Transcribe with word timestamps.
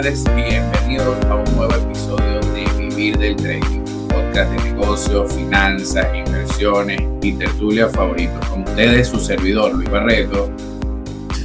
tardes. 0.00 0.24
Bienvenidos 0.34 1.22
a 1.26 1.34
un 1.34 1.56
nuevo 1.56 1.74
episodio 1.74 2.40
de 2.54 2.64
Vivir 2.78 3.18
del 3.18 3.36
Trading, 3.36 3.84
podcast 4.08 4.50
de 4.50 4.72
negocios, 4.72 5.34
finanzas, 5.34 6.06
inversiones 6.14 7.02
y 7.20 7.32
tertulia 7.32 7.86
favorito. 7.88 8.32
Con 8.48 8.62
ustedes, 8.62 9.08
su 9.08 9.20
servidor 9.20 9.74
Luis 9.74 9.90
Barreto. 9.90 10.50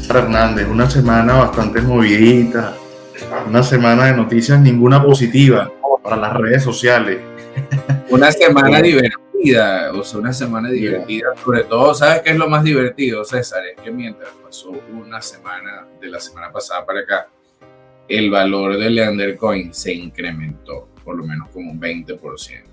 Hernández, 0.09 0.67
una 0.69 0.89
semana 0.89 1.33
bastante 1.33 1.81
movidita, 1.81 2.75
una 3.45 3.61
semana 3.61 4.05
de 4.05 4.13
noticias 4.13 4.59
ninguna 4.61 5.03
positiva 5.03 5.69
para 6.01 6.15
las 6.15 6.33
redes 6.37 6.63
sociales. 6.63 7.19
Una 8.09 8.31
semana 8.31 8.81
divertida, 8.81 9.91
o 9.91 10.03
sea, 10.03 10.19
una 10.19 10.31
semana 10.31 10.69
divertida. 10.69 11.29
Sobre 11.43 11.63
todo, 11.63 11.93
¿sabes 11.95 12.21
qué 12.21 12.29
es 12.29 12.37
lo 12.37 12.47
más 12.47 12.63
divertido, 12.63 13.25
César? 13.25 13.63
Es 13.65 13.81
que 13.81 13.91
mientras 13.91 14.29
pasó 14.43 14.71
una 14.93 15.21
semana 15.21 15.87
de 15.99 16.07
la 16.07 16.19
semana 16.19 16.51
pasada 16.51 16.85
para 16.85 16.99
acá, 16.99 17.27
el 18.07 18.29
valor 18.29 18.77
del 18.77 18.95
Leander 18.95 19.35
Coin 19.35 19.73
se 19.73 19.93
incrementó 19.93 20.89
por 21.03 21.15
lo 21.15 21.23
menos 21.23 21.49
como 21.49 21.71
un 21.71 21.79
20%. 21.79 22.63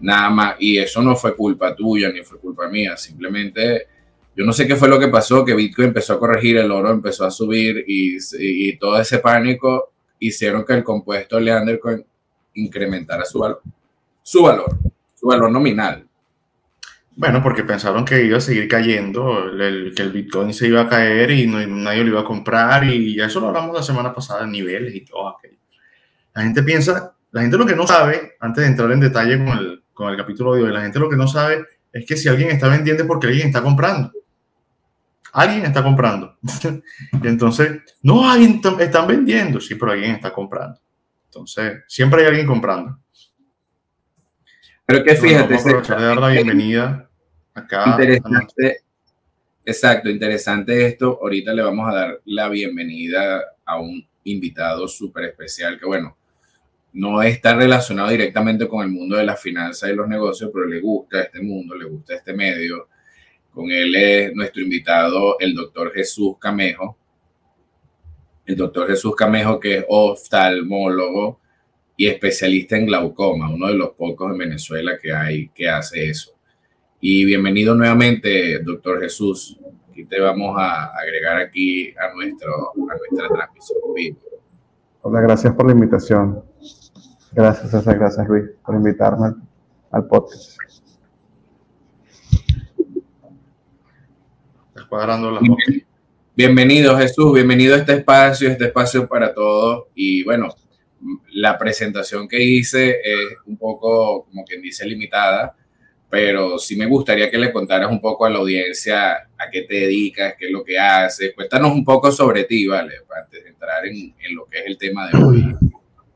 Nada 0.00 0.30
más, 0.30 0.56
y 0.60 0.78
eso 0.78 1.02
no 1.02 1.16
fue 1.16 1.34
culpa 1.34 1.74
tuya 1.74 2.10
ni 2.10 2.22
fue 2.22 2.38
culpa 2.38 2.68
mía, 2.68 2.96
simplemente 2.96 3.88
yo 4.36 4.44
no 4.44 4.52
sé 4.52 4.68
qué 4.68 4.76
fue 4.76 4.88
lo 4.88 5.00
que 5.00 5.08
pasó, 5.08 5.44
que 5.44 5.54
Bitcoin 5.54 5.88
empezó 5.88 6.14
a 6.14 6.18
corregir, 6.20 6.58
el 6.58 6.70
oro 6.70 6.90
empezó 6.90 7.24
a 7.24 7.30
subir 7.30 7.84
y, 7.88 8.16
y 8.38 8.76
todo 8.76 9.00
ese 9.00 9.18
pánico 9.18 9.92
hicieron 10.20 10.64
que 10.64 10.74
el 10.74 10.84
compuesto 10.84 11.40
Leander 11.40 11.80
Coin 11.80 12.04
incrementara 12.54 13.24
su 13.24 13.40
valor, 13.40 13.62
su 14.22 14.42
valor, 14.44 14.78
su 15.14 15.26
valor 15.26 15.50
nominal. 15.50 16.07
Bueno, 17.18 17.42
porque 17.42 17.64
pensaron 17.64 18.04
que 18.04 18.24
iba 18.24 18.38
a 18.38 18.40
seguir 18.40 18.68
cayendo, 18.68 19.50
que 19.96 20.02
el 20.02 20.12
Bitcoin 20.12 20.54
se 20.54 20.68
iba 20.68 20.82
a 20.82 20.88
caer 20.88 21.32
y 21.32 21.48
no, 21.48 21.58
nadie 21.66 22.04
lo 22.04 22.10
iba 22.10 22.20
a 22.20 22.24
comprar 22.24 22.84
y 22.84 23.20
eso 23.20 23.40
lo 23.40 23.48
hablamos 23.48 23.74
la 23.74 23.82
semana 23.82 24.12
pasada, 24.12 24.46
niveles 24.46 24.94
y 24.94 25.00
todo 25.00 25.36
aquello. 25.36 25.58
La 26.32 26.42
gente 26.44 26.62
piensa, 26.62 27.16
la 27.32 27.40
gente 27.40 27.58
lo 27.58 27.66
que 27.66 27.74
no 27.74 27.88
sabe, 27.88 28.36
antes 28.38 28.62
de 28.62 28.70
entrar 28.70 28.92
en 28.92 29.00
detalle 29.00 29.36
con 29.36 29.48
el, 29.48 29.82
con 29.92 30.10
el 30.10 30.16
capítulo 30.16 30.54
de 30.54 30.62
hoy, 30.62 30.72
la 30.72 30.80
gente 30.80 31.00
lo 31.00 31.10
que 31.10 31.16
no 31.16 31.26
sabe 31.26 31.66
es 31.92 32.06
que 32.06 32.16
si 32.16 32.28
alguien 32.28 32.50
está 32.50 32.68
vendiendo 32.68 33.02
es 33.02 33.08
porque 33.08 33.26
alguien 33.26 33.48
está 33.48 33.64
comprando. 33.64 34.12
Alguien 35.32 35.64
está 35.64 35.82
comprando. 35.82 36.38
Entonces, 37.24 37.80
no, 38.00 38.30
alguien 38.30 38.60
están 38.78 39.08
vendiendo, 39.08 39.60
sí, 39.60 39.74
pero 39.74 39.90
alguien 39.90 40.12
está 40.12 40.32
comprando. 40.32 40.78
Entonces, 41.24 41.82
siempre 41.88 42.20
hay 42.20 42.28
alguien 42.28 42.46
comprando. 42.46 42.96
Pero 44.86 45.02
que 45.02 45.16
fíjate, 45.16 45.54
vamos 45.54 45.66
a 45.66 45.68
aprovechar 45.68 45.98
de 45.98 46.06
dar 46.06 46.16
la 46.18 46.28
bienvenida 46.28 47.07
Interesante. 47.86 48.82
Exacto, 49.64 50.08
interesante 50.08 50.86
esto. 50.86 51.18
Ahorita 51.20 51.52
le 51.52 51.62
vamos 51.62 51.88
a 51.88 51.94
dar 51.94 52.20
la 52.24 52.48
bienvenida 52.48 53.44
a 53.64 53.78
un 53.78 54.06
invitado 54.24 54.88
súper 54.88 55.24
especial 55.24 55.78
que, 55.78 55.84
bueno, 55.84 56.16
no 56.94 57.22
está 57.22 57.54
relacionado 57.54 58.08
directamente 58.08 58.66
con 58.66 58.82
el 58.82 58.90
mundo 58.90 59.16
de 59.16 59.24
la 59.24 59.36
finanza 59.36 59.90
y 59.90 59.94
los 59.94 60.08
negocios, 60.08 60.50
pero 60.52 60.66
le 60.66 60.80
gusta 60.80 61.20
este 61.20 61.40
mundo, 61.40 61.74
le 61.74 61.84
gusta 61.84 62.14
este 62.14 62.32
medio. 62.32 62.88
Con 63.52 63.70
él 63.70 63.94
es 63.94 64.34
nuestro 64.34 64.62
invitado, 64.62 65.38
el 65.38 65.54
doctor 65.54 65.92
Jesús 65.92 66.36
Camejo. 66.38 66.96
El 68.46 68.56
doctor 68.56 68.88
Jesús 68.88 69.14
Camejo, 69.14 69.60
que 69.60 69.78
es 69.78 69.84
oftalmólogo 69.86 71.40
y 71.94 72.06
especialista 72.06 72.76
en 72.76 72.86
glaucoma, 72.86 73.50
uno 73.50 73.66
de 73.66 73.74
los 73.74 73.90
pocos 73.90 74.30
en 74.30 74.38
Venezuela 74.38 74.96
que 74.98 75.12
hay 75.12 75.48
que 75.50 75.68
hace 75.68 76.08
eso. 76.08 76.37
Y 77.00 77.24
bienvenido 77.24 77.76
nuevamente, 77.76 78.58
doctor 78.58 79.00
Jesús. 79.00 79.56
Aquí 79.88 80.04
te 80.04 80.20
vamos 80.20 80.56
a 80.58 80.86
agregar 80.86 81.36
aquí 81.36 81.94
a, 81.96 82.12
nuestro, 82.12 82.72
a 82.72 82.96
nuestra 82.96 83.28
transmisión 83.28 83.78
Hola, 85.02 85.20
gracias 85.20 85.54
por 85.54 85.66
la 85.66 85.72
invitación. 85.74 86.42
Gracias, 87.30 87.70
César, 87.70 87.96
gracias 87.96 88.26
Luis 88.26 88.46
por 88.66 88.74
invitarme 88.74 89.32
al, 89.92 90.06
podcast. 90.08 90.58
Bienvenido 96.34 96.98
Jesús, 96.98 97.32
bienvenido 97.32 97.76
a 97.76 97.78
este 97.78 97.92
espacio, 97.92 98.48
este 98.48 98.64
espacio 98.64 99.06
para 99.06 99.32
todos. 99.32 99.84
Y 99.94 100.24
bueno, 100.24 100.48
la 101.32 101.56
presentación 101.56 102.26
que 102.26 102.42
hice 102.42 102.90
es 102.90 103.36
un 103.46 103.56
poco, 103.56 104.24
como 104.24 104.44
quien 104.44 104.60
dice, 104.60 104.84
limitada 104.84 105.54
pero 106.10 106.58
sí 106.58 106.76
me 106.76 106.86
gustaría 106.86 107.30
que 107.30 107.38
le 107.38 107.52
contaras 107.52 107.90
un 107.90 108.00
poco 108.00 108.24
a 108.24 108.30
la 108.30 108.38
audiencia 108.38 109.12
a 109.12 109.50
qué 109.50 109.62
te 109.62 109.74
dedicas, 109.74 110.34
qué 110.38 110.46
es 110.46 110.52
lo 110.52 110.64
que 110.64 110.78
haces. 110.78 111.32
Cuéntanos 111.34 111.72
un 111.72 111.84
poco 111.84 112.10
sobre 112.10 112.44
ti, 112.44 112.66
¿vale? 112.66 112.94
Antes 113.16 113.44
de 113.44 113.50
entrar 113.50 113.84
en, 113.86 113.94
en 113.96 114.34
lo 114.34 114.46
que 114.46 114.58
es 114.58 114.66
el 114.66 114.78
tema 114.78 115.08
de 115.08 115.22
hoy. 115.22 115.56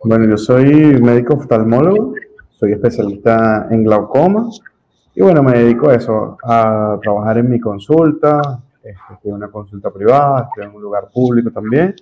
Bueno, 0.04 0.28
yo 0.28 0.36
soy 0.36 0.64
médico 1.00 1.34
oftalmólogo, 1.34 2.14
soy 2.50 2.72
especialista 2.72 3.68
en 3.70 3.84
glaucoma 3.84 4.48
y 5.14 5.20
bueno, 5.20 5.42
me 5.42 5.58
dedico 5.58 5.90
a 5.90 5.94
eso, 5.94 6.38
a 6.42 6.98
trabajar 7.02 7.38
en 7.38 7.50
mi 7.50 7.60
consulta, 7.60 8.62
estoy 8.82 9.30
en 9.30 9.34
una 9.34 9.48
consulta 9.48 9.90
privada, 9.90 10.48
estoy 10.48 10.70
en 10.70 10.74
un 10.74 10.82
lugar 10.82 11.08
público 11.12 11.50
también. 11.50 11.94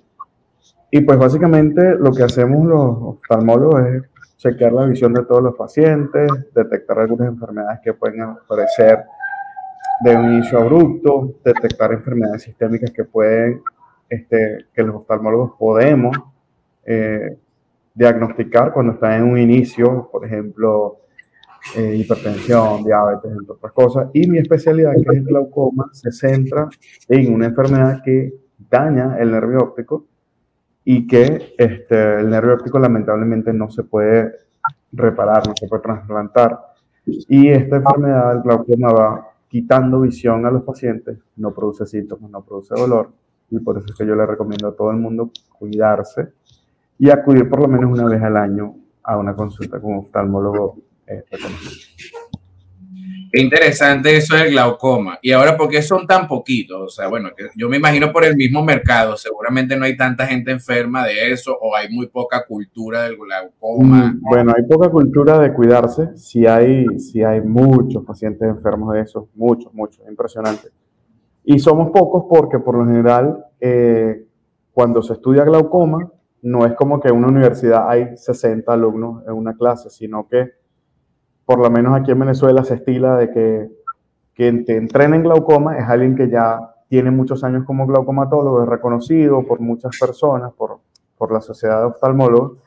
Y 0.89 1.01
pues 1.01 1.17
básicamente 1.17 1.95
lo 1.95 2.11
que 2.11 2.23
hacemos 2.23 2.65
los 2.65 3.17
oftalmólogos 3.17 3.81
es 3.81 4.03
chequear 4.41 4.73
la 4.73 4.85
visión 4.87 5.13
de 5.13 5.23
todos 5.23 5.43
los 5.43 5.55
pacientes, 5.55 6.27
detectar 6.55 6.97
algunas 6.99 7.27
enfermedades 7.27 7.79
que 7.83 7.93
pueden 7.93 8.21
aparecer 8.21 9.03
de 10.03 10.15
un 10.15 10.33
inicio 10.33 10.57
abrupto, 10.57 11.35
detectar 11.45 11.93
enfermedades 11.93 12.41
sistémicas 12.41 12.89
que 12.89 13.03
pueden, 13.03 13.61
este, 14.09 14.65
que 14.73 14.81
los 14.81 14.95
oftalmólogos 14.95 15.51
podemos 15.59 16.17
eh, 16.83 17.37
diagnosticar 17.93 18.73
cuando 18.73 18.93
están 18.93 19.13
en 19.13 19.23
un 19.25 19.37
inicio, 19.37 20.09
por 20.11 20.25
ejemplo, 20.25 21.01
eh, 21.77 21.97
hipertensión, 21.97 22.83
diabetes, 22.83 23.31
entre 23.31 23.53
otras 23.53 23.73
cosas. 23.73 24.09
Y 24.13 24.27
mi 24.27 24.39
especialidad, 24.39 24.93
que 24.93 25.01
es 25.01 25.17
el 25.17 25.23
glaucoma, 25.23 25.89
se 25.91 26.11
centra 26.11 26.67
en 27.07 27.31
una 27.31 27.45
enfermedad 27.45 28.01
que 28.03 28.33
daña 28.57 29.17
el 29.19 29.31
nervio 29.31 29.59
óptico 29.59 30.07
y 30.83 31.07
que 31.07 31.53
este, 31.57 32.19
el 32.19 32.29
nervio 32.29 32.55
óptico 32.55 32.79
lamentablemente 32.79 33.53
no 33.53 33.69
se 33.69 33.83
puede 33.83 34.31
reparar, 34.91 35.47
no 35.47 35.53
se 35.59 35.67
puede 35.67 35.83
trasplantar. 35.83 36.59
Y 37.05 37.49
esta 37.49 37.77
enfermedad, 37.77 38.37
el 38.37 38.41
glaucoma, 38.41 38.93
va 38.93 39.27
quitando 39.47 40.01
visión 40.01 40.45
a 40.45 40.51
los 40.51 40.63
pacientes, 40.63 41.17
no 41.35 41.53
produce 41.53 41.85
síntomas, 41.85 42.31
no 42.31 42.41
produce 42.41 42.73
dolor, 42.75 43.11
y 43.49 43.59
por 43.59 43.77
eso 43.77 43.87
es 43.89 43.95
que 43.95 44.05
yo 44.05 44.15
le 44.15 44.25
recomiendo 44.25 44.69
a 44.69 44.75
todo 44.75 44.91
el 44.91 44.97
mundo 44.97 45.29
cuidarse 45.59 46.29
y 46.97 47.09
acudir 47.09 47.49
por 47.49 47.61
lo 47.61 47.67
menos 47.67 47.91
una 47.91 48.05
vez 48.05 48.21
al 48.21 48.37
año 48.37 48.75
a 49.03 49.17
una 49.17 49.35
consulta 49.35 49.79
con 49.79 49.93
un 49.93 49.99
oftalmólogo 49.99 50.77
eh, 51.07 51.23
Qué 53.31 53.39
interesante 53.39 54.17
eso 54.17 54.35
del 54.35 54.51
glaucoma. 54.51 55.17
Y 55.21 55.31
ahora, 55.31 55.55
¿por 55.55 55.69
qué 55.69 55.81
son 55.81 56.05
tan 56.05 56.27
poquitos? 56.27 56.81
O 56.81 56.89
sea, 56.89 57.07
bueno, 57.07 57.29
yo 57.55 57.69
me 57.69 57.77
imagino 57.77 58.11
por 58.11 58.25
el 58.25 58.35
mismo 58.35 58.61
mercado. 58.61 59.15
Seguramente 59.15 59.77
no 59.77 59.85
hay 59.85 59.95
tanta 59.95 60.27
gente 60.27 60.51
enferma 60.51 61.05
de 61.05 61.31
eso 61.31 61.57
o 61.61 61.73
hay 61.73 61.87
muy 61.89 62.07
poca 62.07 62.45
cultura 62.45 63.03
del 63.03 63.15
glaucoma. 63.15 64.13
Mm, 64.13 64.21
bueno, 64.21 64.53
hay 64.55 64.63
poca 64.63 64.89
cultura 64.89 65.39
de 65.39 65.53
cuidarse. 65.53 66.09
Sí 66.17 66.45
hay, 66.45 66.99
sí 66.99 67.23
hay 67.23 67.39
muchos 67.39 68.03
pacientes 68.03 68.49
enfermos 68.49 68.93
de 68.93 69.01
eso. 69.01 69.29
Muchos, 69.35 69.73
muchos. 69.73 70.05
Impresionante. 70.09 70.67
Y 71.45 71.59
somos 71.59 71.89
pocos 71.91 72.25
porque 72.29 72.59
por 72.59 72.77
lo 72.77 72.85
general, 72.85 73.45
eh, 73.61 74.25
cuando 74.73 75.01
se 75.01 75.13
estudia 75.13 75.45
glaucoma, 75.45 76.11
no 76.41 76.65
es 76.65 76.73
como 76.73 76.99
que 76.99 77.07
en 77.07 77.15
una 77.15 77.27
universidad 77.27 77.89
hay 77.89 78.17
60 78.17 78.73
alumnos 78.73 79.23
en 79.25 79.33
una 79.33 79.55
clase, 79.55 79.89
sino 79.89 80.27
que 80.27 80.60
por 81.45 81.59
lo 81.59 81.69
menos 81.69 81.99
aquí 81.99 82.11
en 82.11 82.19
Venezuela 82.19 82.63
se 82.63 82.75
estila 82.75 83.17
de 83.17 83.31
que 83.31 83.69
quien 84.33 84.65
te 84.65 84.77
entrena 84.77 85.15
en 85.15 85.23
glaucoma 85.23 85.77
es 85.77 85.87
alguien 85.87 86.15
que 86.15 86.29
ya 86.29 86.73
tiene 86.87 87.11
muchos 87.11 87.43
años 87.43 87.63
como 87.65 87.87
glaucomatólogo, 87.87 88.63
es 88.63 88.69
reconocido 88.69 89.45
por 89.45 89.59
muchas 89.59 89.97
personas, 89.99 90.51
por, 90.53 90.79
por 91.17 91.31
la 91.31 91.41
sociedad 91.41 91.79
de 91.79 91.85
oftalmólogos, 91.85 92.57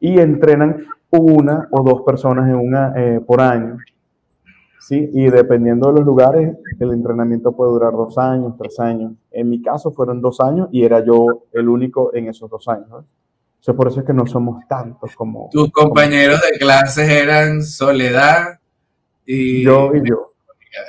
y 0.00 0.18
entrenan 0.18 0.84
una 1.10 1.68
o 1.70 1.82
dos 1.82 2.02
personas 2.02 2.48
en 2.48 2.56
una, 2.56 2.92
eh, 2.96 3.20
por 3.20 3.40
año. 3.40 3.76
¿sí? 4.80 5.10
Y 5.12 5.28
dependiendo 5.30 5.88
de 5.88 5.98
los 5.98 6.06
lugares, 6.06 6.56
el 6.78 6.92
entrenamiento 6.92 7.52
puede 7.52 7.72
durar 7.72 7.92
dos 7.92 8.16
años, 8.16 8.54
tres 8.58 8.78
años. 8.80 9.12
En 9.30 9.50
mi 9.50 9.60
caso 9.60 9.90
fueron 9.90 10.20
dos 10.20 10.40
años 10.40 10.68
y 10.72 10.84
era 10.84 11.04
yo 11.04 11.44
el 11.52 11.68
único 11.68 12.14
en 12.14 12.28
esos 12.28 12.48
dos 12.48 12.68
años 12.68 13.04
por 13.74 13.88
eso 13.88 14.00
es 14.00 14.06
que 14.06 14.12
no 14.12 14.26
somos 14.26 14.66
tantos 14.66 15.14
como... 15.14 15.48
Tus 15.52 15.70
compañeros 15.70 16.40
de 16.40 16.58
clases 16.58 17.08
eran 17.08 17.62
Soledad 17.62 18.60
y... 19.26 19.62
Yo 19.62 19.92
y 19.94 20.08
yo. 20.08 20.32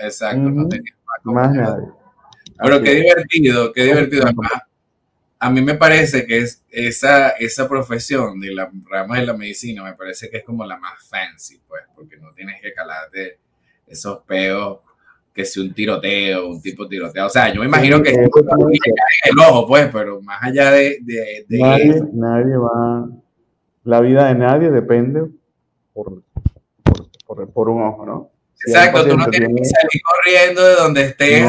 Exacto, 0.01 0.41
no 0.41 0.67
tenía 0.67 0.93
más, 1.23 1.53
nadie. 1.53 1.87
Pero 2.61 2.81
qué 2.81 2.95
divertido, 2.95 3.73
qué 3.73 3.83
divertido. 3.85 4.25
a 5.39 5.49
mí 5.49 5.61
me 5.61 5.75
parece 5.75 6.25
que 6.25 6.39
es 6.39 6.63
esa, 6.69 7.29
esa 7.29 7.67
profesión 7.67 8.39
de 8.39 8.53
la 8.53 8.69
rama 8.89 9.19
de 9.19 9.25
la 9.25 9.33
medicina, 9.33 9.83
me 9.83 9.93
parece 9.93 10.29
que 10.29 10.37
es 10.37 10.43
como 10.43 10.65
la 10.65 10.77
más 10.77 11.07
fancy, 11.07 11.61
pues, 11.67 11.83
porque 11.95 12.17
no 12.17 12.33
tienes 12.33 12.61
que 12.61 12.73
calarte 12.73 13.39
esos 13.87 14.19
peos 14.23 14.79
que 15.33 15.45
si 15.45 15.59
un 15.59 15.73
tiroteo, 15.73 16.49
un 16.49 16.61
tipo 16.61 16.83
de 16.83 16.89
tiroteo. 16.89 17.27
O 17.27 17.29
sea, 17.29 17.53
yo 17.53 17.61
me 17.61 17.67
imagino 17.67 18.01
que 18.01 18.11
el 18.11 19.39
ojo, 19.39 19.67
pues, 19.67 19.89
pero 19.91 20.21
más 20.21 20.41
allá 20.41 20.71
de, 20.71 20.99
de, 21.01 21.45
nadie, 21.49 22.03
nadie 22.13 22.57
va, 22.57 23.07
la 23.83 24.01
vida 24.01 24.27
de 24.27 24.35
nadie 24.35 24.69
depende 24.69 25.23
por, 25.93 26.23
por, 27.25 27.49
por, 27.51 27.69
un 27.69 27.83
ojo, 27.83 28.05
¿no? 28.05 28.31
Exacto, 28.65 29.07
tú 29.07 29.17
no 29.17 29.27
tienes 29.27 29.49
que 29.55 29.65
salir 29.65 30.01
corriendo 30.03 30.65
de 30.65 30.75
donde 30.75 31.01
estés. 31.05 31.45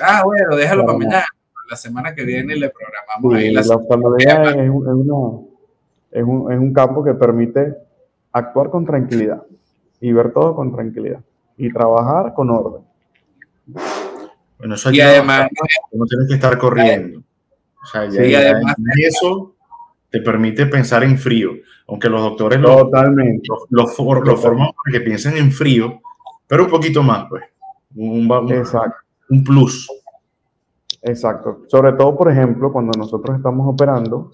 ah, 0.00 0.22
bueno, 0.24 0.56
déjalo 0.56 0.84
para 0.84 0.98
mañana. 0.98 1.26
La 1.68 1.76
semana 1.76 2.14
que 2.14 2.24
viene 2.24 2.54
le 2.56 2.70
programamos 2.70 3.34
ahí 3.34 3.50
la, 3.50 3.62
la 3.62 3.76
oftalmología 3.76 4.50
es, 4.50 4.68
un, 4.68 5.48
es, 6.12 6.22
un, 6.22 6.52
es 6.52 6.58
un 6.58 6.72
campo 6.74 7.02
que 7.02 7.14
permite 7.14 7.74
actuar 8.32 8.68
con 8.68 8.84
tranquilidad 8.84 9.42
y 9.98 10.12
ver 10.12 10.30
todo 10.32 10.54
con 10.54 10.74
tranquilidad 10.74 11.20
y 11.56 11.72
trabajar 11.72 12.34
con 12.34 12.50
orden. 12.50 12.82
Bueno, 14.58 14.74
eso 14.74 14.90
y 14.92 15.00
además 15.00 15.48
no 15.92 16.04
tienes 16.06 16.28
que 16.28 16.34
estar 16.34 16.58
corriendo. 16.58 17.20
O 17.82 17.86
sea, 17.86 18.08
ya, 18.08 18.24
y 18.24 18.34
además, 18.34 18.76
eso 18.96 19.54
te 20.10 20.20
permite 20.20 20.66
pensar 20.66 21.04
en 21.04 21.18
frío, 21.18 21.52
aunque 21.88 22.08
los 22.08 22.22
doctores 22.22 22.60
Totalmente. 22.62 23.46
lo, 23.70 23.84
lo, 23.84 23.86
forman 23.88 24.68
para 24.84 24.92
que 24.92 25.00
piensen 25.00 25.36
en 25.36 25.52
frío, 25.52 26.00
pero 26.46 26.64
un 26.64 26.70
poquito 26.70 27.02
más, 27.02 27.26
pues. 27.28 27.44
Un, 27.96 28.30
Exacto. 28.50 28.96
un 29.28 29.44
plus. 29.44 29.88
Exacto. 31.02 31.62
Sobre 31.68 31.92
todo, 31.92 32.16
por 32.16 32.30
ejemplo, 32.30 32.72
cuando 32.72 32.92
nosotros 32.98 33.36
estamos 33.36 33.66
operando, 33.68 34.32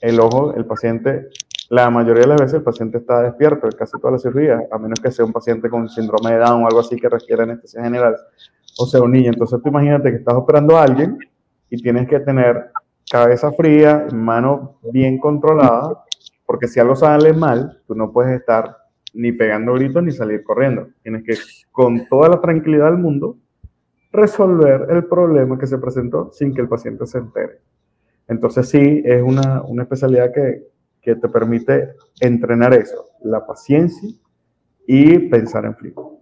el 0.00 0.20
ojo, 0.20 0.54
el 0.54 0.66
paciente 0.66 1.28
la 1.70 1.90
mayoría 1.90 2.22
de 2.22 2.28
las 2.28 2.40
veces 2.40 2.54
el 2.54 2.62
paciente 2.62 2.98
está 2.98 3.22
despierto, 3.22 3.68
casi 3.76 3.98
toda 3.98 4.12
la 4.12 4.18
cirugía, 4.18 4.60
a 4.70 4.78
menos 4.78 5.00
que 5.00 5.10
sea 5.10 5.24
un 5.24 5.32
paciente 5.32 5.70
con 5.70 5.88
síndrome 5.88 6.32
de 6.32 6.38
Down 6.38 6.62
o 6.62 6.66
algo 6.66 6.80
así 6.80 6.96
que 6.96 7.08
requiere 7.08 7.44
anestesia 7.44 7.82
general, 7.82 8.16
o 8.78 8.86
sea, 8.86 9.00
un 9.02 9.12
niño. 9.12 9.30
Entonces 9.30 9.60
tú 9.62 9.68
imagínate 9.68 10.10
que 10.10 10.16
estás 10.18 10.34
operando 10.34 10.76
a 10.76 10.82
alguien 10.82 11.18
y 11.70 11.82
tienes 11.82 12.06
que 12.08 12.20
tener 12.20 12.70
cabeza 13.10 13.52
fría, 13.52 14.06
mano 14.12 14.78
bien 14.92 15.18
controlada, 15.18 16.04
porque 16.46 16.68
si 16.68 16.80
algo 16.80 16.96
sale 16.96 17.32
mal, 17.32 17.82
tú 17.86 17.94
no 17.94 18.12
puedes 18.12 18.38
estar 18.38 18.76
ni 19.14 19.32
pegando 19.32 19.72
gritos 19.74 20.02
ni 20.02 20.12
salir 20.12 20.42
corriendo. 20.44 20.88
Tienes 21.02 21.22
que, 21.24 21.34
con 21.72 22.06
toda 22.08 22.28
la 22.28 22.40
tranquilidad 22.40 22.86
del 22.86 22.98
mundo, 22.98 23.38
resolver 24.12 24.86
el 24.90 25.04
problema 25.06 25.58
que 25.58 25.66
se 25.66 25.78
presentó 25.78 26.30
sin 26.32 26.54
que 26.54 26.60
el 26.60 26.68
paciente 26.68 27.06
se 27.06 27.18
entere. 27.18 27.60
Entonces 28.28 28.68
sí, 28.68 29.02
es 29.04 29.22
una, 29.22 29.62
una 29.62 29.82
especialidad 29.82 30.32
que, 30.32 30.73
que 31.04 31.16
te 31.16 31.28
permite 31.28 31.90
entrenar 32.20 32.72
eso, 32.74 33.10
la 33.22 33.46
paciencia 33.46 34.08
y 34.86 35.18
pensar 35.18 35.64
en 35.66 35.76
frío. 35.76 36.18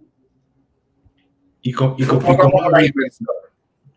Y, 1.61 1.71
con, 1.71 1.95
y, 1.97 2.03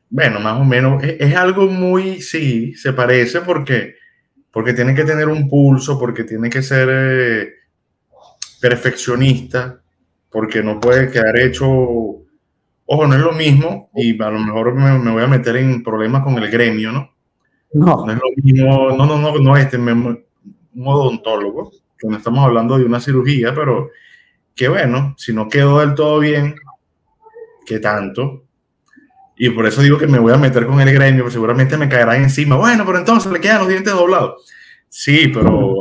bueno, 0.08 0.38
más 0.38 0.60
o 0.60 0.64
menos, 0.64 1.02
es, 1.02 1.34
algo 1.34 1.66
muy, 1.66 2.20
sí, 2.22 2.74
se 2.74 2.92
parece 2.92 3.40
porque, 3.40 3.96
porque 4.52 4.72
tiene 4.72 4.94
que 4.94 5.04
tener 5.04 5.26
un 5.26 5.48
pulso, 5.48 5.98
porque 5.98 6.22
tiene 6.22 6.48
que 6.48 6.62
ser 6.62 6.88
eh, 6.90 7.48
perfeccionista, 8.60 9.80
porque 10.30 10.62
no 10.62 10.78
puede 10.78 11.10
quedar 11.10 11.36
hecho, 11.40 11.66
ojo, 11.66 13.06
no 13.08 13.14
es 13.14 13.20
lo 13.20 13.32
mismo, 13.32 13.90
y 13.96 14.22
a 14.22 14.30
lo 14.30 14.38
mejor 14.38 14.74
me, 14.74 14.96
me 15.00 15.10
voy 15.10 15.24
a 15.24 15.28
meter 15.28 15.56
en 15.56 15.82
problemas 15.82 16.22
con 16.22 16.38
el 16.38 16.48
gremio, 16.48 16.92
¿no? 16.92 17.10
No. 17.72 18.06
No 18.06 18.12
es 18.12 18.18
lo 18.18 18.42
mismo, 18.44 18.90
no, 18.96 19.06
no, 19.06 19.18
no, 19.18 19.38
no, 19.38 19.56
este, 19.56 19.76
me, 19.76 20.25
un 20.76 20.86
odontólogo, 20.86 21.72
que 21.98 22.06
no 22.06 22.16
estamos 22.16 22.44
hablando 22.44 22.78
de 22.78 22.84
una 22.84 23.00
cirugía, 23.00 23.54
pero 23.54 23.90
que 24.54 24.68
bueno, 24.68 25.14
si 25.16 25.32
no 25.32 25.48
quedó 25.48 25.80
del 25.80 25.94
todo 25.94 26.18
bien, 26.18 26.54
¿qué 27.66 27.78
tanto? 27.78 28.44
Y 29.38 29.50
por 29.50 29.66
eso 29.66 29.82
digo 29.82 29.98
que 29.98 30.06
me 30.06 30.18
voy 30.18 30.32
a 30.32 30.38
meter 30.38 30.66
con 30.66 30.80
el 30.80 30.92
gremio, 30.92 31.24
porque 31.24 31.34
seguramente 31.34 31.76
me 31.76 31.88
caerá 31.88 32.16
encima. 32.16 32.56
Bueno, 32.56 32.84
pero 32.86 32.98
entonces 32.98 33.30
le 33.30 33.40
quedan 33.40 33.58
los 33.58 33.68
dientes 33.68 33.92
doblados. 33.92 34.46
Sí, 34.88 35.28
pero, 35.28 35.74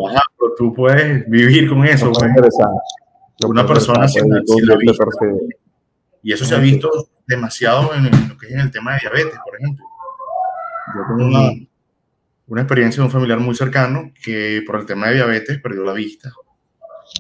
tú 0.58 0.74
puedes 0.74 1.30
vivir 1.30 1.70
con 1.70 1.86
eso. 1.86 2.12
Pues. 2.12 2.32
Una 3.46 3.66
persona 3.66 4.08
sin, 4.08 4.30
la 4.30 4.44
Y 6.22 6.34
eso 6.34 6.44
se 6.44 6.56
ha 6.56 6.60
visto 6.60 6.90
demasiado 7.26 7.94
en, 7.94 8.06
lo 8.28 8.38
que 8.38 8.48
es 8.48 8.54
en 8.54 8.60
el 8.60 8.72
tema 8.72 8.94
de 8.94 9.00
diabetes, 9.02 9.40
por 9.44 9.56
ejemplo. 9.58 9.86
Yo 10.96 11.02
tengo 11.08 11.28
una, 11.30 11.52
una 12.48 12.62
experiencia 12.62 13.02
de 13.02 13.08
un 13.08 13.12
familiar 13.12 13.40
muy 13.40 13.56
cercano 13.56 14.12
que 14.24 14.62
por 14.66 14.80
el 14.80 14.86
tema 14.86 15.08
de 15.08 15.16
diabetes 15.16 15.60
perdió 15.60 15.84
la 15.84 15.94
vista. 15.94 16.32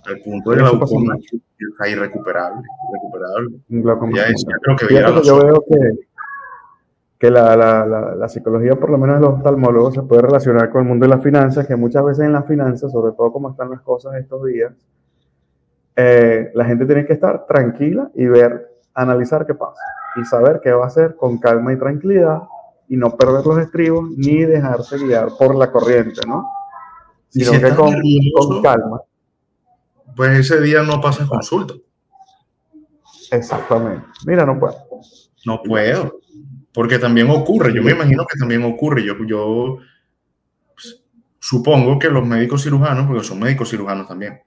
Al 0.05 0.19
punto 0.19 0.51
de 0.51 0.57
la 0.57 0.69
glaucoma 0.69 1.15
está 1.15 1.89
irrecuperable. 1.89 2.63
irrecuperable. 3.69 4.15
Ya 4.15 4.27
es, 4.27 4.45
creo 4.61 4.75
que 4.77 5.25
yo 5.25 5.37
veo 5.43 5.63
que, 5.67 6.07
que 7.17 7.31
la, 7.31 7.55
la, 7.55 8.15
la, 8.15 8.29
psicología, 8.29 8.75
por 8.75 8.89
lo 8.89 8.97
menos 8.97 9.15
de 9.15 9.21
los 9.21 9.35
oftalmólogos, 9.35 9.93
se 9.93 10.03
puede 10.03 10.23
relacionar 10.23 10.69
con 10.69 10.81
el 10.81 10.87
mundo 10.87 11.05
de 11.05 11.15
las 11.15 11.23
finanzas, 11.23 11.67
que 11.67 11.75
muchas 11.75 12.03
veces 12.03 12.25
en 12.25 12.33
las 12.33 12.47
finanzas, 12.47 12.91
sobre 12.91 13.15
todo 13.15 13.31
como 13.31 13.51
están 13.51 13.69
las 13.69 13.81
cosas 13.81 14.15
estos 14.15 14.43
días, 14.45 14.73
eh, 15.95 16.51
la 16.53 16.65
gente 16.65 16.85
tiene 16.85 17.05
que 17.05 17.13
estar 17.13 17.45
tranquila 17.47 18.11
y 18.15 18.25
ver, 18.25 18.69
analizar 18.93 19.45
qué 19.45 19.55
pasa 19.55 19.81
y 20.17 20.25
saber 20.25 20.59
qué 20.61 20.71
va 20.71 20.83
a 20.83 20.87
hacer 20.87 21.15
con 21.15 21.37
calma 21.37 21.73
y 21.73 21.77
tranquilidad 21.77 22.41
y 22.87 22.97
no 22.97 23.15
perder 23.15 23.45
los 23.45 23.57
estribos 23.59 24.09
ni 24.11 24.43
dejarse 24.43 24.97
guiar 24.97 25.29
por 25.37 25.55
la 25.55 25.71
corriente, 25.71 26.21
¿no? 26.27 26.47
Sino 27.29 27.51
que 27.51 27.75
con, 27.75 28.61
calma. 28.61 29.01
Pues 30.15 30.39
ese 30.39 30.61
día 30.61 30.83
no 30.83 31.01
pasa 31.01 31.27
consulta. 31.27 31.73
Exactamente. 33.31 34.05
Mira, 34.25 34.45
no 34.45 34.57
puedo. 34.59 34.75
No 35.45 35.61
puedo. 35.61 36.19
Porque 36.73 36.99
también 36.99 37.29
ocurre, 37.29 37.73
yo 37.73 37.81
me 37.81 37.91
imagino 37.91 38.25
que 38.25 38.37
también 38.37 38.63
ocurre. 38.63 39.03
Yo, 39.03 39.15
yo 39.25 39.77
pues, 40.73 41.03
supongo 41.39 41.99
que 41.99 42.09
los 42.09 42.25
médicos 42.25 42.63
cirujanos, 42.63 43.07
porque 43.07 43.23
son 43.23 43.39
médicos 43.39 43.69
cirujanos 43.69 44.07
también, 44.07 44.41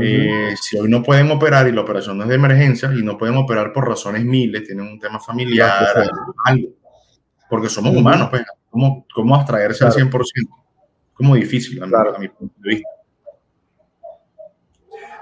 eh, 0.00 0.54
si 0.60 0.78
hoy 0.78 0.88
no 0.88 1.02
pueden 1.02 1.30
operar 1.30 1.68
y 1.68 1.72
la 1.72 1.82
operación 1.82 2.18
no 2.18 2.24
es 2.24 2.28
de 2.28 2.34
emergencia 2.34 2.92
y 2.92 3.02
no 3.02 3.16
pueden 3.16 3.36
operar 3.36 3.72
por 3.72 3.88
razones 3.88 4.24
miles, 4.24 4.64
tienen 4.64 4.86
un 4.86 4.98
tema 4.98 5.20
familiar, 5.20 5.86
algo 6.44 6.68
porque 7.48 7.68
somos 7.68 7.94
humanos, 7.94 8.28
pues, 8.30 8.42
¿cómo, 8.70 9.06
cómo 9.14 9.34
abstraerse 9.34 9.84
al 9.84 9.92
100%? 9.92 10.20
Como 11.12 11.34
difícil, 11.36 11.82
a, 11.82 12.18
mi 12.18 12.28
punto 12.28 12.54
de 12.58 12.74
vista. 12.74 12.88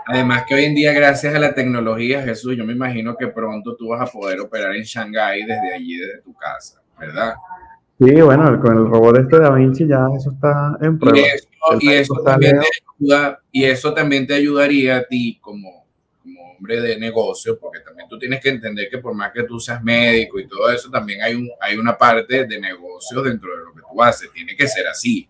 Además 0.06 0.44
que 0.46 0.54
hoy 0.54 0.64
en 0.64 0.74
día, 0.74 0.92
gracias 0.92 1.34
a 1.34 1.38
la 1.38 1.54
tecnología, 1.54 2.22
Jesús, 2.22 2.56
yo 2.56 2.64
me 2.64 2.72
imagino 2.72 3.16
que 3.16 3.28
pronto 3.28 3.76
tú 3.76 3.88
vas 3.88 4.00
a 4.00 4.12
poder 4.12 4.40
operar 4.40 4.74
en 4.74 4.82
Shanghái 4.82 5.44
desde 5.44 5.74
allí, 5.74 5.96
desde 5.96 6.22
tu 6.22 6.34
casa, 6.34 6.82
¿verdad? 6.98 7.34
Sí, 8.00 8.20
bueno, 8.20 8.60
con 8.60 8.76
el 8.76 8.86
robot 8.86 9.18
este 9.18 9.36
de 9.36 9.42
Da 9.42 9.54
Vinci 9.54 9.86
ya 9.86 10.08
eso 10.16 10.30
está 10.30 10.76
en 10.80 10.98
prueba. 10.98 11.18
Y 11.78 11.88
eso, 11.90 12.14
también, 12.24 12.58
te 12.58 12.66
ayuda, 12.98 13.40
y 13.52 13.64
eso 13.64 13.94
también 13.94 14.26
te 14.26 14.34
ayudaría 14.34 14.96
a 14.96 15.04
ti 15.04 15.38
como 15.40 15.81
de 16.62 16.96
negocio, 16.98 17.58
porque 17.58 17.80
también 17.80 18.08
tú 18.08 18.18
tienes 18.18 18.40
que 18.40 18.50
entender 18.50 18.88
que 18.88 18.98
por 18.98 19.14
más 19.14 19.32
que 19.32 19.42
tú 19.42 19.58
seas 19.58 19.82
médico 19.82 20.38
y 20.38 20.46
todo 20.46 20.70
eso, 20.70 20.90
también 20.90 21.22
hay, 21.22 21.34
un, 21.34 21.50
hay 21.60 21.76
una 21.76 21.96
parte 21.96 22.46
de 22.46 22.60
negocio 22.60 23.22
dentro 23.22 23.50
de 23.50 23.64
lo 23.64 23.74
que 23.74 23.80
tú 23.80 24.02
haces. 24.02 24.30
Tiene 24.32 24.56
que 24.56 24.66
ser 24.68 24.86
así. 24.86 25.28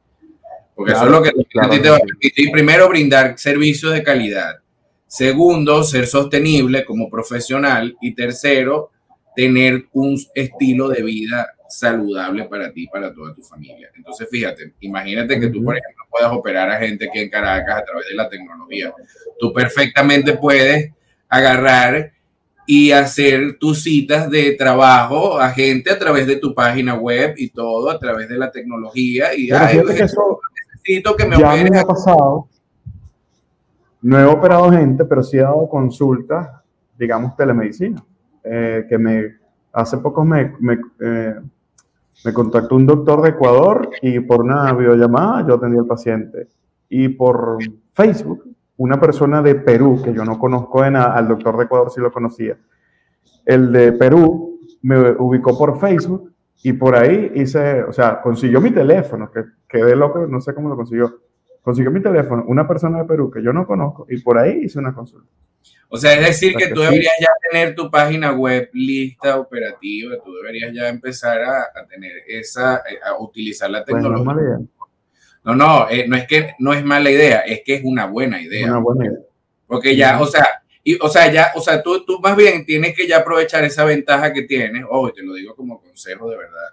Porque 0.74 0.92
eso 0.92 1.04
es 1.04 1.10
lo 1.10 1.22
que 1.22 1.30
a 1.30 1.70
ti 1.70 1.80
te 1.80 1.90
va 1.90 1.96
a 1.96 2.00
permitir, 2.00 2.50
primero, 2.50 2.88
brindar 2.88 3.38
servicios 3.38 3.92
de 3.92 4.02
calidad. 4.02 4.58
Segundo, 5.06 5.82
ser 5.82 6.06
sostenible 6.06 6.84
como 6.84 7.10
profesional. 7.10 7.96
Y 8.00 8.14
tercero, 8.14 8.90
tener 9.34 9.86
un 9.92 10.18
estilo 10.34 10.88
de 10.88 11.02
vida 11.02 11.52
saludable 11.68 12.44
para 12.44 12.72
ti 12.72 12.86
para 12.86 13.12
toda 13.12 13.34
tu 13.34 13.42
familia. 13.42 13.90
Entonces, 13.96 14.28
fíjate, 14.30 14.74
imagínate 14.80 15.40
que 15.40 15.48
tú, 15.48 15.62
por 15.64 15.76
ejemplo, 15.76 16.04
puedas 16.10 16.32
operar 16.32 16.70
a 16.70 16.78
gente 16.78 17.08
aquí 17.08 17.20
en 17.20 17.30
Caracas 17.30 17.80
a 17.80 17.84
través 17.84 18.08
de 18.08 18.14
la 18.14 18.28
tecnología. 18.28 18.92
Tú 19.38 19.52
perfectamente 19.52 20.34
puedes 20.36 20.92
agarrar 21.32 22.12
y 22.66 22.92
hacer 22.92 23.58
tus 23.58 23.82
citas 23.82 24.30
de 24.30 24.52
trabajo 24.52 25.40
a 25.40 25.50
gente 25.50 25.90
a 25.90 25.98
través 25.98 26.26
de 26.26 26.36
tu 26.36 26.54
página 26.54 26.94
web 26.94 27.34
y 27.38 27.48
todo 27.48 27.90
a 27.90 27.98
través 27.98 28.28
de 28.28 28.36
la 28.36 28.50
tecnología. 28.50 29.34
Y 29.34 29.48
necesito 29.50 31.16
que 31.16 31.26
me 31.26 31.38
ya 31.38 31.54
me 31.54 31.78
ha 31.78 31.84
pasado. 31.84 32.48
No 34.02 34.18
he 34.18 34.24
operado 34.24 34.70
gente, 34.70 35.06
pero 35.06 35.22
sí 35.22 35.38
he 35.38 35.42
dado 35.42 35.68
consultas, 35.68 36.50
digamos, 36.98 37.34
telemedicina. 37.34 38.04
Eh, 38.44 38.84
que 38.88 38.98
me 38.98 39.36
hace 39.72 39.96
poco 39.98 40.24
me, 40.24 40.52
me, 40.60 40.78
eh, 41.00 41.34
me 42.24 42.32
contactó 42.34 42.76
un 42.76 42.84
doctor 42.84 43.22
de 43.22 43.30
Ecuador 43.30 43.88
y 44.02 44.20
por 44.20 44.42
una 44.42 44.72
videollamada 44.74 45.46
yo 45.48 45.54
atendí 45.54 45.78
al 45.78 45.86
paciente. 45.86 46.48
Y 46.90 47.08
por 47.08 47.56
Facebook 47.94 48.51
una 48.82 49.00
persona 49.00 49.40
de 49.42 49.54
Perú, 49.54 50.02
que 50.02 50.12
yo 50.12 50.24
no 50.24 50.40
conozco 50.40 50.84
en 50.84 50.96
al 50.96 51.28
doctor 51.28 51.56
de 51.56 51.64
Ecuador 51.64 51.88
si 51.92 52.00
lo 52.00 52.10
conocía, 52.10 52.58
el 53.46 53.70
de 53.70 53.92
Perú 53.92 54.60
me 54.82 55.12
ubicó 55.12 55.56
por 55.56 55.78
Facebook 55.78 56.32
y 56.64 56.72
por 56.72 56.96
ahí 56.96 57.30
hice, 57.36 57.84
o 57.84 57.92
sea, 57.92 58.20
consiguió 58.20 58.60
mi 58.60 58.72
teléfono, 58.72 59.30
que 59.30 59.44
quedé 59.68 59.94
loco, 59.94 60.26
no 60.26 60.40
sé 60.40 60.52
cómo 60.52 60.68
lo 60.68 60.76
consiguió. 60.76 61.20
Consiguió 61.62 61.92
mi 61.92 62.02
teléfono, 62.02 62.44
una 62.48 62.66
persona 62.66 62.98
de 62.98 63.04
Perú 63.04 63.30
que 63.30 63.40
yo 63.40 63.52
no 63.52 63.68
conozco 63.68 64.04
y 64.10 64.20
por 64.20 64.36
ahí 64.36 64.62
hice 64.64 64.80
una 64.80 64.92
consulta. 64.92 65.30
O 65.88 65.96
sea, 65.96 66.14
es 66.14 66.26
decir, 66.26 66.56
que 66.56 66.68
tú 66.68 66.80
deberías 66.80 67.14
ya 67.20 67.28
tener 67.48 67.76
tu 67.76 67.88
página 67.88 68.32
web 68.32 68.68
lista, 68.72 69.38
operativa, 69.38 70.16
tú 70.24 70.34
deberías 70.34 70.72
ya 70.74 70.88
empezar 70.88 71.40
a, 71.40 71.86
tener 71.88 72.10
esa, 72.26 72.82
a 73.04 73.16
utilizar 73.20 73.70
la 73.70 73.84
tecnología. 73.84 74.58
no, 74.58 74.81
no, 75.44 75.88
eh, 75.90 76.06
no 76.06 76.16
es 76.16 76.26
que 76.26 76.54
no 76.58 76.72
es 76.72 76.84
mala 76.84 77.10
idea, 77.10 77.40
es 77.40 77.62
que 77.64 77.74
es 77.74 77.82
una 77.84 78.06
buena 78.06 78.40
idea. 78.40 78.66
Una 78.66 78.78
buena 78.78 79.06
idea. 79.06 79.18
Porque 79.66 79.96
ya, 79.96 80.20
o 80.20 80.26
sea, 80.26 80.62
y, 80.84 80.98
o 81.00 81.08
sea, 81.08 81.32
ya, 81.32 81.52
o 81.54 81.60
sea, 81.60 81.82
tú, 81.82 82.04
tú 82.04 82.20
más 82.20 82.36
bien 82.36 82.64
tienes 82.64 82.94
que 82.94 83.06
ya 83.06 83.18
aprovechar 83.18 83.64
esa 83.64 83.84
ventaja 83.84 84.32
que 84.32 84.42
tienes, 84.42 84.84
oh, 84.88 85.10
te 85.10 85.22
lo 85.22 85.34
digo 85.34 85.54
como 85.54 85.80
consejo 85.80 86.30
de 86.30 86.36
verdad, 86.36 86.68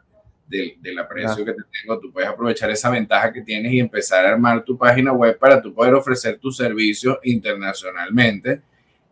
del, 0.47 0.73
del 0.81 0.99
aprecio 0.99 1.45
que 1.45 1.53
te 1.53 1.61
tengo, 1.81 1.99
tú 1.99 2.11
puedes 2.11 2.29
aprovechar 2.29 2.69
esa 2.71 2.89
ventaja 2.89 3.31
que 3.31 3.41
tienes 3.41 3.71
y 3.71 3.79
empezar 3.79 4.25
a 4.25 4.29
armar 4.29 4.63
tu 4.63 4.77
página 4.77 5.13
web 5.13 5.37
para 5.37 5.61
tú 5.61 5.73
poder 5.73 5.93
ofrecer 5.93 6.39
tu 6.39 6.51
servicio 6.51 7.19
internacionalmente 7.23 8.61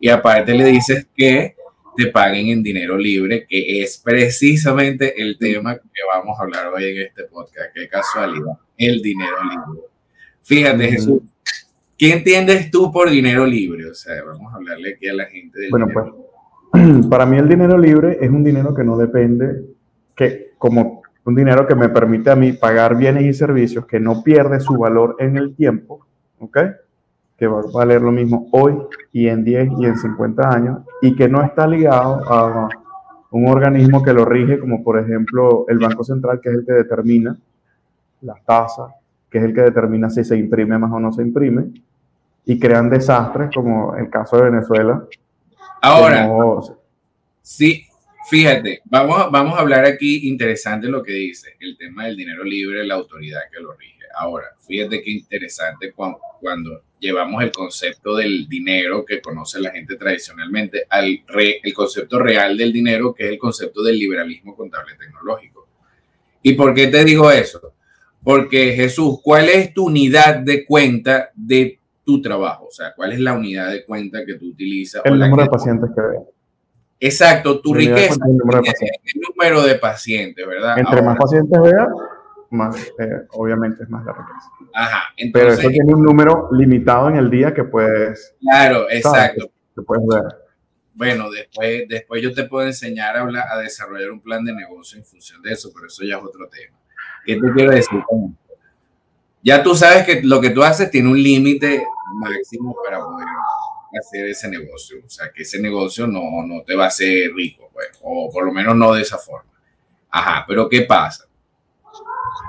y 0.00 0.08
aparte 0.08 0.54
le 0.54 0.64
dices 0.64 1.06
que 1.16 1.56
te 1.98 2.12
paguen 2.12 2.46
en 2.46 2.62
dinero 2.62 2.96
libre, 2.96 3.44
que 3.48 3.82
es 3.82 3.98
precisamente 3.98 5.20
el 5.20 5.36
tema 5.36 5.74
que 5.74 6.00
vamos 6.14 6.38
a 6.38 6.44
hablar 6.44 6.68
hoy 6.68 6.84
en 6.84 7.02
este 7.02 7.24
podcast. 7.24 7.74
Qué 7.74 7.88
casualidad, 7.88 8.52
el 8.76 9.02
dinero 9.02 9.34
libre. 9.42 9.82
Fíjate, 10.44 10.92
Jesús, 10.92 11.22
¿qué 11.96 12.12
entiendes 12.12 12.70
tú 12.70 12.92
por 12.92 13.10
dinero 13.10 13.44
libre? 13.44 13.90
O 13.90 13.94
sea, 13.94 14.22
vamos 14.22 14.52
a 14.52 14.58
hablarle 14.58 14.94
aquí 14.94 15.08
a 15.08 15.14
la 15.14 15.26
gente 15.26 15.58
del 15.58 15.70
Bueno, 15.70 15.88
pues, 15.92 17.06
para 17.10 17.26
mí 17.26 17.36
el 17.36 17.48
dinero 17.48 17.76
libre 17.76 18.18
es 18.20 18.30
un 18.30 18.44
dinero 18.44 18.72
que 18.72 18.84
no 18.84 18.96
depende, 18.96 19.64
que 20.14 20.52
como 20.56 21.02
un 21.24 21.34
dinero 21.34 21.66
que 21.66 21.74
me 21.74 21.88
permite 21.88 22.30
a 22.30 22.36
mí 22.36 22.52
pagar 22.52 22.96
bienes 22.96 23.24
y 23.24 23.32
servicios 23.32 23.86
que 23.86 23.98
no 23.98 24.22
pierde 24.22 24.60
su 24.60 24.78
valor 24.78 25.16
en 25.18 25.36
el 25.36 25.56
tiempo, 25.56 26.06
¿ok? 26.38 26.58
Que 27.38 27.46
va 27.46 27.60
a 27.60 27.72
valer 27.72 28.02
lo 28.02 28.10
mismo 28.10 28.48
hoy 28.50 28.74
y 29.12 29.28
en 29.28 29.44
10 29.44 29.68
y 29.78 29.86
en 29.86 29.96
50 29.96 30.50
años 30.50 30.78
y 31.00 31.14
que 31.14 31.28
no 31.28 31.42
está 31.42 31.66
ligado 31.66 32.20
a 32.28 32.68
un 33.30 33.48
organismo 33.48 34.02
que 34.02 34.12
lo 34.12 34.24
rige, 34.24 34.58
como 34.58 34.82
por 34.82 34.98
ejemplo 34.98 35.64
el 35.68 35.78
Banco 35.78 36.02
Central, 36.02 36.40
que 36.42 36.48
es 36.48 36.56
el 36.56 36.66
que 36.66 36.72
determina 36.72 37.38
las 38.22 38.44
tasas, 38.44 38.92
que 39.30 39.38
es 39.38 39.44
el 39.44 39.54
que 39.54 39.62
determina 39.62 40.10
si 40.10 40.24
se 40.24 40.36
imprime 40.36 40.78
más 40.78 40.90
o 40.90 40.98
no 40.98 41.12
se 41.12 41.22
imprime, 41.22 41.66
y 42.44 42.58
crean 42.58 42.90
desastres 42.90 43.50
como 43.54 43.94
el 43.94 44.10
caso 44.10 44.38
de 44.38 44.50
Venezuela. 44.50 45.04
Ahora, 45.80 46.28
sí, 47.42 47.84
fíjate, 48.28 48.80
vamos, 48.86 49.30
vamos 49.30 49.56
a 49.56 49.60
hablar 49.60 49.84
aquí 49.84 50.28
interesante 50.28 50.88
lo 50.88 51.02
que 51.02 51.12
dice, 51.12 51.50
el 51.60 51.76
tema 51.76 52.06
del 52.06 52.16
dinero 52.16 52.42
libre, 52.42 52.84
la 52.84 52.94
autoridad 52.94 53.42
que 53.52 53.60
lo 53.60 53.74
rige. 53.74 53.97
Ahora, 54.18 54.46
fíjate 54.66 55.02
qué 55.02 55.10
interesante 55.12 55.92
cuando, 55.92 56.18
cuando 56.40 56.82
llevamos 56.98 57.42
el 57.42 57.52
concepto 57.52 58.16
del 58.16 58.48
dinero 58.48 59.04
que 59.04 59.20
conoce 59.20 59.60
la 59.60 59.70
gente 59.70 59.96
tradicionalmente 59.96 60.86
al 60.90 61.22
el 61.62 61.74
concepto 61.74 62.18
real 62.18 62.56
del 62.56 62.72
dinero, 62.72 63.14
que 63.14 63.24
es 63.26 63.30
el 63.30 63.38
concepto 63.38 63.82
del 63.82 63.98
liberalismo 63.98 64.56
contable 64.56 64.94
tecnológico. 64.98 65.68
¿Y 66.42 66.54
por 66.54 66.74
qué 66.74 66.88
te 66.88 67.04
digo 67.04 67.30
eso? 67.30 67.74
Porque 68.22 68.72
Jesús, 68.72 69.20
¿cuál 69.22 69.48
es 69.48 69.72
tu 69.72 69.86
unidad 69.86 70.38
de 70.38 70.64
cuenta 70.66 71.30
de 71.34 71.78
tu 72.04 72.20
trabajo? 72.20 72.66
O 72.66 72.70
sea, 72.70 72.92
¿cuál 72.94 73.12
es 73.12 73.20
la 73.20 73.34
unidad 73.34 73.70
de 73.70 73.84
cuenta 73.84 74.24
que 74.24 74.34
tú 74.34 74.48
utilizas? 74.48 75.02
El 75.04 75.18
número 75.18 75.42
de 75.42 75.48
pacientes 75.48 75.90
que 75.94 76.00
veas. 76.00 76.24
Exacto, 77.00 77.60
tu 77.60 77.72
riqueza 77.72 78.18
el 78.26 78.36
número 78.36 79.62
de 79.62 79.76
pacientes, 79.76 80.44
¿verdad? 80.44 80.78
Entre 80.78 81.00
más 81.00 81.16
pacientes 81.16 81.60
veas, 81.60 81.88
más, 82.50 82.76
eh, 82.98 83.26
obviamente 83.30 83.82
es 83.82 83.90
más 83.90 84.04
la 84.04 84.12
riqueza. 84.12 84.50
Ajá, 84.74 85.02
Pero 85.32 85.52
eso 85.52 85.68
tiene 85.68 85.94
un 85.94 86.02
número 86.02 86.48
limitado 86.52 87.08
en 87.08 87.16
el 87.16 87.30
día 87.30 87.52
que 87.52 87.64
puedes. 87.64 88.34
Claro, 88.40 88.90
exacto. 88.90 89.50
Que, 89.74 89.82
puedes 89.82 90.04
ver. 90.06 90.22
Bueno, 90.94 91.30
después, 91.30 91.84
después 91.88 92.22
yo 92.22 92.34
te 92.34 92.44
puedo 92.44 92.66
enseñar 92.66 93.16
a, 93.16 93.20
hablar, 93.20 93.44
a 93.50 93.58
desarrollar 93.58 94.10
un 94.10 94.20
plan 94.20 94.44
de 94.44 94.52
negocio 94.52 94.98
en 94.98 95.04
función 95.04 95.40
de 95.42 95.52
eso, 95.52 95.70
pero 95.72 95.86
eso 95.86 96.02
ya 96.04 96.16
es 96.16 96.24
otro 96.24 96.48
tema. 96.48 96.76
¿Qué 97.24 97.36
te 97.36 97.52
quiero 97.52 97.72
decir 97.72 98.02
Ya 99.42 99.62
tú 99.62 99.74
sabes 99.74 100.04
que 100.04 100.22
lo 100.22 100.40
que 100.40 100.50
tú 100.50 100.62
haces 100.62 100.90
tiene 100.90 101.08
un 101.08 101.22
límite 101.22 101.84
máximo 102.14 102.74
para 102.84 102.98
poder 102.98 103.28
hacer 103.98 104.26
ese 104.26 104.48
negocio. 104.48 104.98
O 105.06 105.10
sea, 105.10 105.30
que 105.32 105.42
ese 105.42 105.60
negocio 105.60 106.06
no, 106.06 106.44
no 106.46 106.62
te 106.62 106.74
va 106.74 106.84
a 106.84 106.88
hacer 106.88 107.32
rico, 107.34 107.70
pues, 107.72 107.88
o 108.02 108.30
por 108.32 108.44
lo 108.44 108.52
menos 108.52 108.74
no 108.74 108.92
de 108.92 109.02
esa 109.02 109.18
forma. 109.18 109.50
Ajá, 110.10 110.44
pero 110.48 110.68
¿qué 110.68 110.82
pasa? 110.82 111.27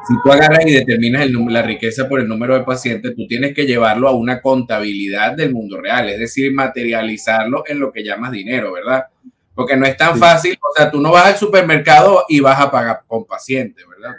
Si 0.07 0.13
tú 0.23 0.31
agarras 0.31 0.65
y 0.65 0.71
determinas 0.71 1.23
el, 1.23 1.35
la 1.49 1.61
riqueza 1.61 2.07
por 2.07 2.19
el 2.19 2.27
número 2.27 2.55
de 2.55 2.63
pacientes, 2.63 3.15
tú 3.15 3.27
tienes 3.27 3.53
que 3.53 3.65
llevarlo 3.65 4.07
a 4.07 4.15
una 4.15 4.41
contabilidad 4.41 5.33
del 5.33 5.53
mundo 5.53 5.79
real, 5.79 6.09
es 6.09 6.19
decir, 6.19 6.53
materializarlo 6.53 7.63
en 7.67 7.79
lo 7.79 7.91
que 7.91 8.03
llamas 8.03 8.31
dinero, 8.31 8.73
¿verdad? 8.73 9.05
Porque 9.53 9.75
no 9.75 9.85
es 9.85 9.97
tan 9.97 10.17
fácil, 10.17 10.57
o 10.61 10.75
sea, 10.75 10.89
tú 10.89 11.01
no 11.01 11.11
vas 11.11 11.27
al 11.27 11.35
supermercado 11.37 12.23
y 12.29 12.39
vas 12.39 12.59
a 12.59 12.71
pagar 12.71 13.01
con 13.05 13.25
pacientes, 13.25 13.85
¿verdad? 13.87 14.15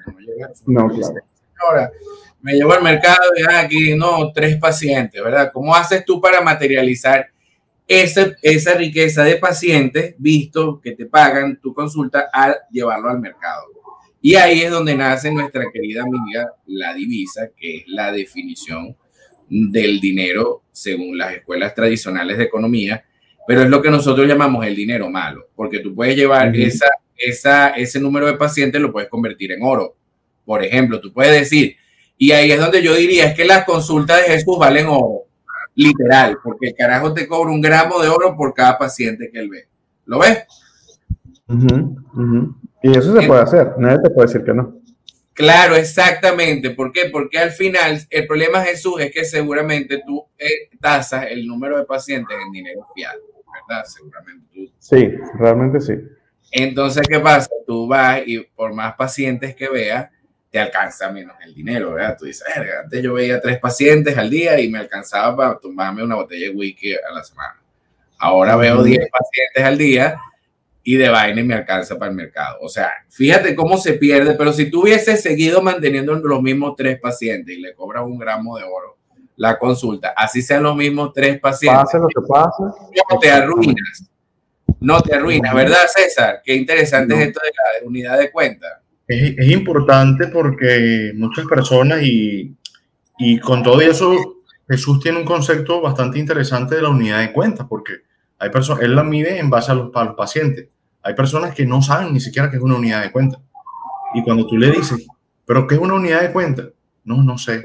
No, 0.67 0.89
claro. 0.89 1.15
Ahora, 1.67 1.91
me 2.43 2.55
llevo 2.55 2.73
al 2.73 2.83
mercado 2.83 3.33
y 3.37 3.43
ah, 3.43 3.61
aquí, 3.61 3.95
no, 3.95 4.33
tres 4.33 4.57
pacientes, 4.57 5.23
¿verdad? 5.23 5.51
¿Cómo 5.53 5.75
haces 5.75 6.05
tú 6.05 6.21
para 6.21 6.41
materializar 6.41 7.29
esa, 7.87 8.33
esa 8.43 8.75
riqueza 8.75 9.25
de 9.25 9.37
pacientes, 9.37 10.15
visto 10.19 10.81
que 10.81 10.93
te 10.93 11.07
pagan 11.07 11.59
tu 11.61 11.75
consulta, 11.75 12.29
al 12.33 12.57
llevarlo 12.71 13.11
al 13.11 13.21
mercado? 13.21 13.65
Y 14.23 14.35
ahí 14.35 14.61
es 14.61 14.71
donde 14.71 14.95
nace 14.95 15.33
nuestra 15.33 15.65
querida 15.73 16.03
amiga 16.03 16.53
la 16.67 16.93
divisa, 16.95 17.51
que 17.57 17.79
es 17.79 17.85
la 17.89 18.13
definición 18.13 18.97
del 19.49 20.01
dinero 20.01 20.63
según 20.71 21.19
las 21.19 21.35
escuelas 21.35 21.75
tradicionales 21.75 22.39
de 22.39 22.45
economía, 22.45 23.05
pero 23.47 23.63
es 23.63 23.69
lo 23.69 23.83
que 23.83 23.91
nosotros 23.91 24.29
llamamos 24.29 24.65
el 24.67 24.77
dinero 24.77 25.11
malo, 25.11 25.49
porque 25.57 25.81
tú 25.81 25.95
puedes 25.95 26.17
llevar 26.17 26.55
esa, 26.55 26.87
esa, 27.17 27.71
ese 27.71 27.99
número 27.99 28.27
de 28.27 28.35
pacientes, 28.35 28.81
lo 28.81 28.93
puedes 28.93 29.09
convertir 29.09 29.53
en 29.53 29.63
oro. 29.63 29.97
Por 30.45 30.63
ejemplo, 30.63 31.01
tú 31.01 31.13
puedes 31.13 31.33
decir, 31.33 31.77
y 32.17 32.33
ahí 32.33 32.53
es 32.53 32.61
donde 32.61 32.83
yo 32.83 32.95
diría, 32.95 33.27
es 33.27 33.35
que 33.35 33.45
las 33.45 33.65
consultas 33.65 34.23
de 34.23 34.35
Jesús 34.35 34.59
valen 34.59 34.87
oro, 34.87 35.25
literal, 35.75 36.39
porque 36.45 36.69
el 36.69 36.75
carajo 36.75 37.13
te 37.13 37.27
cobra 37.27 37.51
un 37.51 37.61
gramo 37.61 38.01
de 38.01 38.09
oro 38.09 38.37
por 38.37 38.55
cada 38.55 38.79
paciente 38.79 39.31
que 39.33 39.39
él 39.39 39.49
ve. 39.49 39.67
¿Lo 40.05 40.19
ves? 40.19 40.45
Y 42.83 42.97
eso 42.97 43.19
se 43.19 43.27
puede 43.27 43.43
hacer, 43.43 43.75
nadie 43.79 43.99
te 44.03 44.11
puede 44.11 44.29
decir 44.29 44.45
que 44.45 44.55
no. 44.55 44.81
Claro, 45.35 45.77
exactamente. 45.77 46.71
¿Por 46.71 46.93
qué? 46.93 47.09
Porque 47.11 47.39
al 47.39 47.51
final 47.51 47.99
el 48.11 48.27
problema, 48.27 48.63
Jesús, 48.63 49.01
es 49.01 49.11
que 49.11 49.25
seguramente 49.25 50.03
tú 50.07 50.27
eh, 50.39 50.69
tasas 50.81 51.27
el 51.31 51.47
número 51.47 51.79
de 51.79 51.85
pacientes 51.85 52.37
en 52.45 52.53
dinero 52.53 52.87
fiat, 52.95 53.17
¿verdad? 53.69 53.85
Seguramente 53.87 54.47
tú. 54.53 54.71
Sí, 54.79 55.15
realmente 55.39 55.81
sí. 55.81 55.95
Entonces, 56.53 57.07
¿qué 57.09 57.21
pasa? 57.21 57.49
Tú 57.67 57.87
vas 57.87 58.21
y 58.27 58.41
por 58.41 58.75
más 58.75 58.95
pacientes 58.97 59.55
que 59.55 59.69
veas, 59.69 60.11
te 60.51 60.59
alcanza 60.59 61.11
menos 61.11 61.37
el 61.45 61.55
dinero, 61.55 61.93
¿verdad? 61.95 62.17
Tú 62.19 62.25
dices, 62.25 62.47
antes 62.83 63.03
yo 63.03 63.15
veía 63.15 63.41
tres 63.41 63.59
pacientes 63.59 64.19
al 64.19 64.29
día 64.29 64.61
y 64.61 64.69
me 64.69 64.81
alcanzaba 64.81 65.37
para 65.37 65.59
tomarme 65.59 66.03
una 66.03 66.17
botella 66.17 66.49
de 66.49 66.57
whisky 66.57 66.93
a 66.93 67.15
la 67.15 67.23
semana. 67.23 67.57
Ahora 68.19 68.57
veo 68.57 68.83
10 68.83 69.09
pacientes 69.11 69.65
al 69.65 69.79
día 69.79 70.17
y 70.83 70.97
de 70.97 71.09
vaina 71.09 71.41
y 71.41 71.45
me 71.45 71.55
alcanza 71.55 71.99
para 71.99 72.11
el 72.11 72.17
mercado. 72.17 72.59
O 72.63 72.69
sea, 72.69 72.91
fíjate 73.09 73.55
cómo 73.55 73.77
se 73.77 73.95
pierde, 73.95 74.35
pero 74.35 74.53
si 74.53 74.71
tú 74.71 74.83
hubieses 74.83 75.23
seguido 75.23 75.63
manteniendo 75.63 76.15
los 76.15 76.43
mismos 76.43 76.75
tres 76.77 76.99
pacientes 76.99 77.57
y 77.57 77.61
le 77.61 77.75
cobras 77.75 78.05
un 78.05 78.19
gramo 78.19 78.57
de 78.57 78.65
oro 78.65 78.97
la 79.37 79.59
consulta, 79.59 80.13
así 80.17 80.43
sean 80.43 80.63
los 80.63 80.77
mismos 80.77 81.13
tres 81.15 81.41
pacientes. 81.41 81.85
Pase 81.85 81.99
lo 81.99 82.09
que 82.09 82.27
pase. 82.29 82.63
No 83.11 83.19
te 83.19 83.31
arruinas. 83.31 84.11
No 84.81 85.01
te 85.03 85.15
arruinas, 85.15 85.55
¿verdad, 85.55 85.87
César? 85.95 86.41
Qué 86.45 86.55
interesante 86.55 87.15
es 87.15 87.29
esto 87.29 87.41
de 87.43 87.51
la 87.83 87.87
unidad 87.87 88.19
de 88.19 88.31
cuenta. 88.31 88.83
Es, 89.07 89.35
es 89.37 89.51
importante 89.51 90.29
porque 90.29 91.13
muchas 91.15 91.47
personas 91.47 92.03
y, 92.03 92.55
y 93.19 93.39
con 93.39 93.63
todo 93.63 93.81
eso, 93.81 94.17
Jesús 94.69 95.01
tiene 95.01 95.19
un 95.19 95.25
concepto 95.25 95.81
bastante 95.83 96.19
interesante 96.19 96.77
de 96.77 96.83
la 96.83 96.89
unidad 96.89 97.21
de 97.21 97.33
cuenta, 97.33 97.69
porque 97.69 97.93
hay 98.41 98.49
personas, 98.51 98.83
él 98.83 98.97
la 98.97 99.05
mide 99.05 99.39
en 99.39 99.51
base 99.51 99.71
a 99.71 99.75
los, 99.75 99.91
pacientes. 100.17 100.69
Hay 101.03 101.15
personas 101.15 101.55
que 101.55 101.67
no 101.67 101.83
saben 101.83 102.13
ni 102.13 102.21
siquiera 102.21 102.51
qué 102.51 102.57
es 102.57 102.63
una 102.63 102.77
unidad 102.77 103.03
de 103.03 103.13
cuenta. 103.13 103.39
Y 104.15 104.23
cuando 104.23 104.47
tú 104.47 104.57
le 104.57 104.71
dices, 104.71 105.07
¿pero 105.45 105.67
qué 105.67 105.75
es 105.75 105.81
una 105.81 105.95
unidad 105.95 106.23
de 106.23 106.33
cuenta? 106.33 106.65
No, 107.05 107.23
no 107.23 107.37
sé. 107.37 107.63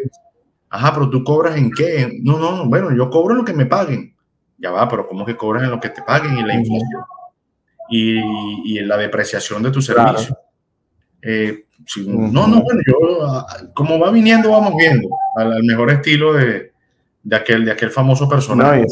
Ajá, 0.70 0.94
pero 0.94 1.10
tú 1.10 1.24
cobras 1.24 1.56
en 1.56 1.72
qué? 1.72 2.20
No, 2.22 2.38
no, 2.38 2.66
bueno, 2.66 2.94
yo 2.94 3.10
cobro 3.10 3.36
lo 3.36 3.46
que 3.46 3.54
me 3.54 3.66
paguen. 3.66 4.14
Ya 4.58 4.72
va, 4.72 4.88
pero 4.90 5.08
¿cómo 5.08 5.26
que 5.26 5.38
cobras 5.38 5.64
en 5.64 5.72
lo 5.72 5.80
que 5.80 5.90
te 5.90 6.02
paguen 6.02 6.38
y 6.38 6.44
la 6.44 6.54
inflación? 6.54 7.04
Y, 7.90 8.20
y 8.66 8.78
en 8.78 8.88
la 8.88 8.98
depreciación 8.98 9.64
de 9.64 9.72
tu 9.72 9.82
servicio. 9.82 10.38
Eh, 11.22 11.66
no, 12.08 12.48
no, 12.48 12.62
bueno, 12.62 12.82
yo, 12.86 13.46
como 13.74 13.98
va 13.98 14.12
viniendo, 14.12 14.52
vamos 14.52 14.74
viendo, 14.78 15.08
al, 15.38 15.64
mejor 15.64 15.92
estilo 15.92 16.34
de, 16.34 16.72
de, 17.24 17.36
aquel, 17.36 17.64
de 17.64 17.72
aquel 17.72 17.92
famoso 17.92 18.28
personaje. 18.28 18.86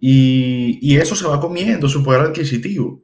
Y, 0.00 0.96
eso 0.96 1.14
se 1.14 1.26
va 1.26 1.40
comiendo 1.40 1.88
su 1.88 2.02
poder 2.02 2.22
adquisitivo. 2.22 3.02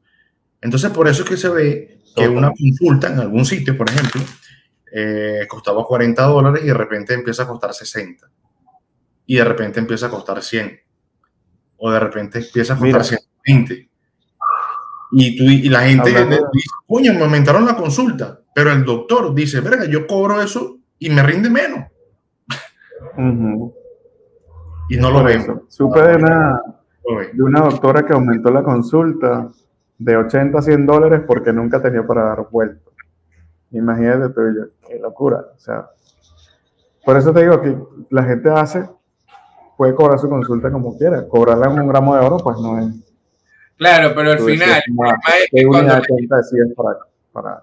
Entonces, 0.61 0.90
por 0.90 1.08
eso 1.08 1.22
es 1.22 1.28
que 1.28 1.37
se 1.37 1.49
ve 1.49 1.99
que 2.14 2.28
una 2.28 2.52
consulta 2.52 3.08
en 3.08 3.18
algún 3.18 3.44
sitio, 3.44 3.76
por 3.76 3.88
ejemplo, 3.88 4.20
eh, 4.92 5.46
costaba 5.49 5.84
40 5.84 6.22
dólares 6.22 6.62
y 6.62 6.66
de 6.66 6.75
repente 6.75 7.14
empieza 7.14 7.44
a 7.44 7.49
costar 7.49 7.72
60. 7.72 8.28
y 9.25 9.37
de 9.37 9.44
repente 9.44 9.80
empieza 9.80 10.06
a 10.06 10.11
costar 10.11 10.42
100. 10.42 10.80
O 11.78 11.90
de 11.90 12.00
repente 12.00 12.40
empieza 12.40 12.75
a 12.75 12.78
costar 12.78 13.04
120. 13.04 13.88
Y, 15.12 15.37
tú, 15.37 15.44
y 15.44 15.68
la 15.68 15.82
gente 15.82 16.11
dice, 16.11 16.68
coño, 16.87 17.14
me 17.14 17.22
aumentaron 17.22 17.64
la 17.64 17.76
consulta. 17.76 18.40
Pero 18.54 18.72
el 18.72 18.84
doctor 18.84 19.34
dice, 19.34 19.61
verga, 19.61 19.87
yo 19.87 20.06
cobro 20.06 20.42
eso 20.42 20.78
y 20.99 21.11
me 21.11 21.22
rinde 21.22 21.50
menos. 21.50 21.87
Y 24.88 24.96
no 24.96 25.11
lo 25.11 25.25
veo. 25.25 25.66
Supe 25.68 26.00
de 26.00 26.16
una, 26.16 26.61
de 27.32 27.42
una 27.42 27.61
doctora 27.61 28.04
que 28.04 28.12
aumentó 28.12 28.50
la 28.50 28.62
consulta 28.62 29.50
de 29.99 30.16
80 30.16 30.59
a 30.59 30.62
100 30.62 30.87
dólares 30.87 31.23
porque 31.26 31.52
nunca 31.52 31.80
tenía 31.80 32.06
para 32.06 32.25
dar 32.25 32.49
vuelto. 32.50 32.92
Imagínate 33.73 34.32
tú 34.35 34.40
y 34.42 34.56
yo, 34.56 34.64
qué 34.87 34.99
locura. 34.99 35.38
O 35.56 35.59
sea, 35.59 35.88
por 37.04 37.16
eso 37.16 37.32
te 37.32 37.40
digo 37.40 37.61
que 37.61 37.76
la 38.11 38.25
gente 38.25 38.50
hace, 38.50 38.88
puede 39.76 39.94
cobrar 39.94 40.18
su 40.18 40.28
consulta 40.28 40.71
como 40.71 40.97
quiera. 40.97 41.26
Cobrarla 41.26 41.66
en 41.66 41.80
un 41.80 41.88
gramo 41.88 42.14
de 42.14 42.25
oro, 42.25 42.38
pues 42.38 42.59
no 42.59 42.78
es. 42.78 42.94
Claro, 43.76 44.12
pero 44.14 44.32
al 44.32 44.38
final, 44.38 44.82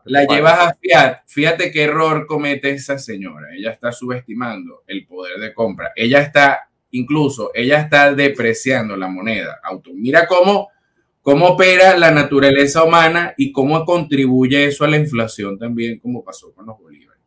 la 0.05 0.25
llevas 0.25 0.59
a 0.59 0.73
Fiat, 0.73 1.19
fíjate 1.27 1.71
qué 1.71 1.83
error 1.83 2.25
comete 2.25 2.71
esa 2.71 2.97
señora. 2.97 3.47
Ella 3.55 3.71
está 3.71 3.91
subestimando 3.91 4.83
el 4.87 5.05
poder 5.05 5.39
de 5.39 5.53
compra. 5.53 5.91
Ella 5.95 6.19
está, 6.19 6.68
incluso, 6.91 7.51
ella 7.53 7.79
está 7.79 8.13
depreciando 8.13 8.95
la 8.95 9.07
moneda. 9.07 9.59
Auto. 9.63 9.91
Mira 9.93 10.27
cómo 10.27 10.69
cómo 11.21 11.49
opera 11.49 11.97
la 11.97 12.11
naturaleza 12.11 12.83
humana 12.83 13.33
y 13.37 13.51
cómo 13.51 13.85
contribuye 13.85 14.65
eso 14.65 14.83
a 14.83 14.87
la 14.87 14.97
inflación 14.97 15.57
también, 15.59 15.99
como 15.99 16.23
pasó 16.23 16.51
con 16.53 16.65
los 16.65 16.79
bolívares. 16.79 17.21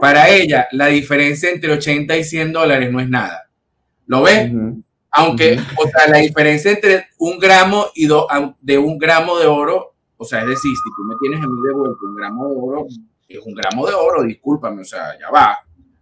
Para 0.00 0.28
ella, 0.28 0.66
la 0.72 0.86
diferencia 0.86 1.50
entre 1.50 1.72
80 1.72 2.16
y 2.16 2.24
100 2.24 2.52
dólares 2.52 2.90
no 2.90 2.98
es 2.98 3.08
nada. 3.08 3.48
¿Lo 4.06 4.22
ves? 4.22 4.50
Aunque, 5.12 5.56
o 5.76 5.88
sea, 5.88 6.08
la 6.08 6.18
diferencia 6.18 6.72
entre 6.72 7.06
un 7.18 7.38
gramo 7.38 7.86
y 7.94 8.06
do, 8.06 8.26
de 8.60 8.78
un 8.78 8.98
gramo 8.98 9.38
de 9.38 9.46
oro, 9.46 9.94
o 10.16 10.24
sea, 10.24 10.40
es 10.40 10.48
decir, 10.48 10.72
si 10.72 10.90
tú 10.96 11.04
me 11.04 11.14
tienes 11.20 11.38
a 11.44 11.46
mí 11.46 11.54
de 11.64 11.74
vuelta 11.74 11.98
un 12.02 12.16
gramo 12.16 12.48
de 12.48 12.54
oro, 12.56 12.86
es 13.28 13.38
un 13.44 13.54
gramo 13.54 13.86
de 13.86 13.94
oro, 13.94 14.24
discúlpame, 14.24 14.80
o 14.80 14.84
sea, 14.84 15.16
ya 15.20 15.30
va. 15.30 15.58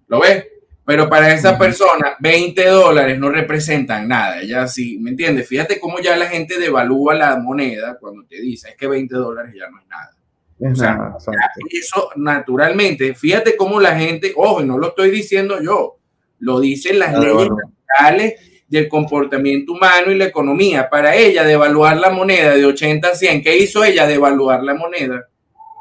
¿Lo 0.07 0.21
ves? 0.21 0.47
Pero 0.91 1.09
para 1.09 1.33
esa 1.33 1.57
persona, 1.57 2.17
20 2.19 2.67
dólares 2.67 3.17
no 3.17 3.31
representan 3.31 4.09
nada. 4.09 4.43
Ya 4.43 4.67
sí, 4.67 4.99
¿me 4.99 5.11
entiendes? 5.11 5.47
Fíjate 5.47 5.79
cómo 5.79 6.01
ya 6.01 6.17
la 6.17 6.27
gente 6.27 6.59
devalúa 6.59 7.15
la 7.15 7.37
moneda 7.37 7.97
cuando 8.01 8.25
te 8.27 8.41
dice 8.41 8.71
es 8.71 8.77
que 8.77 8.89
20 8.89 9.15
dólares 9.15 9.55
ya 9.57 9.71
no 9.71 9.79
es 9.79 9.87
nada. 9.87 11.13
o 11.15 11.21
sea, 11.21 11.53
eso 11.71 12.11
naturalmente, 12.17 13.15
fíjate 13.15 13.57
cómo 13.57 13.79
la 13.79 13.97
gente, 13.97 14.33
ojo, 14.35 14.65
no 14.65 14.79
lo 14.79 14.89
estoy 14.89 15.13
diciendo 15.13 15.63
yo, 15.63 15.99
lo 16.41 16.59
dicen 16.59 16.99
las 16.99 17.17
leyes 17.17 17.49
naturales 17.49 18.65
del 18.67 18.89
comportamiento 18.89 19.75
humano 19.75 20.11
y 20.11 20.17
la 20.17 20.25
economía. 20.25 20.91
Para 20.91 21.15
ella, 21.15 21.45
devaluar 21.45 21.99
la 21.99 22.11
moneda 22.11 22.57
de 22.57 22.67
80 22.67 23.07
a 23.07 23.15
100, 23.15 23.45
¿qué 23.45 23.57
hizo 23.59 23.85
ella? 23.85 24.09
Devaluar 24.09 24.65
la 24.65 24.75
moneda. 24.75 25.29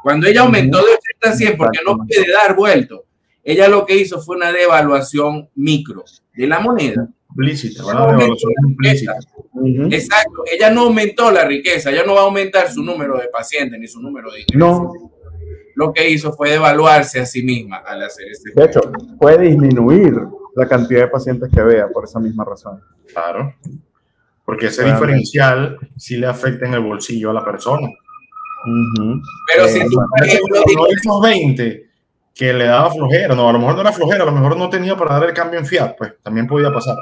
Cuando 0.04 0.28
ella 0.28 0.42
aumentó 0.42 0.78
de 0.78 0.92
80 0.92 1.28
a 1.28 1.32
100, 1.32 1.56
porque 1.56 1.80
no 1.84 1.96
puede 1.96 2.30
dar 2.30 2.54
vuelto 2.54 3.06
ella 3.42 3.68
lo 3.68 3.86
que 3.86 3.96
hizo 3.96 4.20
fue 4.20 4.36
una 4.36 4.52
devaluación 4.52 5.48
micro 5.54 6.04
de 6.34 6.46
la 6.46 6.60
moneda. 6.60 7.08
Implícita, 7.30 7.84
Exacto, 9.90 10.42
ella 10.52 10.70
no 10.70 10.82
aumentó 10.82 11.30
la 11.30 11.44
riqueza, 11.44 11.90
ella 11.90 12.04
no 12.04 12.14
va 12.14 12.22
a 12.22 12.24
aumentar 12.24 12.70
su 12.70 12.82
número 12.82 13.18
de 13.18 13.28
pacientes 13.28 13.78
ni 13.78 13.86
su 13.86 14.00
número 14.00 14.32
de 14.32 14.44
No. 14.54 14.92
Lo 15.76 15.92
que 15.92 16.10
hizo 16.10 16.32
fue 16.32 16.50
devaluarse 16.50 17.20
a 17.20 17.26
sí 17.26 17.42
misma 17.42 17.78
al 17.78 18.02
hacer 18.02 18.26
este. 18.30 18.50
De 18.54 18.64
hecho, 18.64 18.80
puede 19.18 19.48
disminuir 19.48 20.14
la 20.56 20.68
cantidad 20.68 21.02
de 21.02 21.08
pacientes 21.08 21.48
que 21.54 21.62
vea 21.62 21.88
por 21.88 22.04
esa 22.04 22.18
misma 22.18 22.44
razón. 22.44 22.80
Claro. 23.06 23.54
Porque 24.44 24.66
ese 24.66 24.84
diferencial 24.84 25.78
sí 25.96 26.16
le 26.16 26.26
afecta 26.26 26.66
en 26.66 26.74
el 26.74 26.80
bolsillo 26.80 27.30
a 27.30 27.34
la 27.34 27.44
persona. 27.44 27.88
Pero 29.46 29.68
si 29.68 29.80
tú, 29.86 29.96
por 30.18 30.26
ejemplo, 30.26 30.60
no 31.04 31.20
20 31.20 31.89
que 32.34 32.52
le 32.52 32.64
daba 32.64 32.90
flojera, 32.90 33.34
no, 33.34 33.48
a 33.48 33.52
lo 33.52 33.58
mejor 33.58 33.74
no 33.74 33.80
era 33.82 33.92
flojera, 33.92 34.22
a 34.22 34.26
lo 34.26 34.32
mejor 34.32 34.56
no 34.56 34.70
tenía 34.70 34.96
para 34.96 35.18
dar 35.18 35.28
el 35.28 35.34
cambio 35.34 35.58
en 35.58 35.66
fiat, 35.66 35.96
pues 35.96 36.14
también 36.22 36.46
podía 36.46 36.72
pasar. 36.72 36.96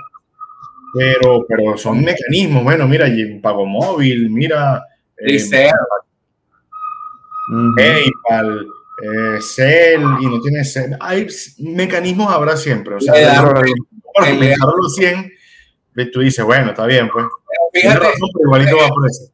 Pero, 0.95 1.45
pero 1.47 1.77
son 1.77 2.03
mecanismos, 2.03 2.65
bueno, 2.65 2.89
mira, 2.89 3.07
pago 3.43 3.67
móvil, 3.67 4.31
mira, 4.31 4.83
eh, 5.19 5.39
PayPal, 7.77 8.67
eh, 9.03 9.39
Cell, 9.41 10.03
y 10.21 10.27
no 10.27 10.41
tiene 10.41 10.65
Cell. 10.65 10.93
Hay 11.01 11.27
mecanismos, 11.59 12.33
habrá 12.33 12.57
siempre. 12.57 12.97
O 12.97 13.01
sea, 13.01 13.43
los 13.43 14.95
100, 14.95 15.33
tú 16.13 16.21
dices, 16.21 16.45
bueno, 16.45 16.71
está 16.71 16.87
bien, 16.87 17.09
pues. 17.09 17.27
Fíjate, 17.73 18.07
igualito 18.43 18.77
va 18.77 18.89
por 18.89 19.09
eso. 19.09 19.31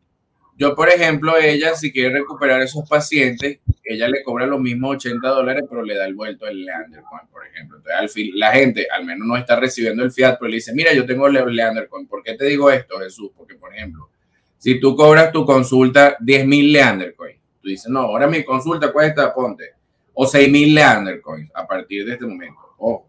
Yo, 0.57 0.75
por 0.77 0.88
ejemplo, 0.88 1.37
ella, 1.37 1.75
si 1.75 1.90
quiere 1.93 2.11
recuperar 2.11 2.62
esos 2.62 2.88
pacientes, 2.88 3.59
ella 3.83 4.09
le 4.09 4.23
cobra 4.23 4.47
los 4.47 4.61
mismos 4.61 4.97
80 4.97 5.29
dólares, 5.29 5.64
pero 5.69 5.83
le 5.83 5.97
da 5.97 6.07
el 6.07 6.14
vuelto 6.14 6.47
al 6.47 6.64
Leandercoin, 6.64 7.27
por 7.31 7.45
ejemplo. 7.45 7.79
Entonces, 7.79 8.01
al 8.01 8.09
fin, 8.09 8.31
la 8.35 8.53
gente 8.53 8.87
al 8.88 9.05
menos 9.05 9.27
no 9.27 9.37
está 9.37 9.59
recibiendo 9.59 10.05
el 10.05 10.12
fiat, 10.12 10.37
pero 10.38 10.49
le 10.49 10.57
dice, 10.57 10.73
mira, 10.73 10.93
yo 10.93 11.05
tengo 11.05 11.27
el 11.27 11.35
Leandercoin. 11.35 12.07
¿Por 12.07 12.23
qué 12.23 12.35
te 12.35 12.45
digo 12.47 12.71
esto, 12.71 13.01
Jesús? 13.01 13.33
Porque, 13.37 13.57
por 13.57 13.75
ejemplo, 13.75 14.09
si 14.57 14.79
tú 14.79 14.95
cobras 14.95 15.33
tu 15.33 15.45
consulta 15.45 16.17
10 16.21 16.47
mil 16.47 16.73
Leandercoin, 16.73 17.37
tú 17.61 17.69
dices, 17.69 17.90
no, 17.90 18.01
ahora 18.01 18.29
mi 18.29 18.45
consulta 18.45 18.93
cuesta, 18.93 19.35
ponte, 19.35 19.73
o 20.12 20.25
6 20.25 20.51
mil 20.51 20.73
Leandercoin 20.73 21.51
a 21.53 21.67
partir 21.67 22.07
de 22.07 22.12
este 22.12 22.27
momento. 22.27 22.61
Ojo, 22.79 23.09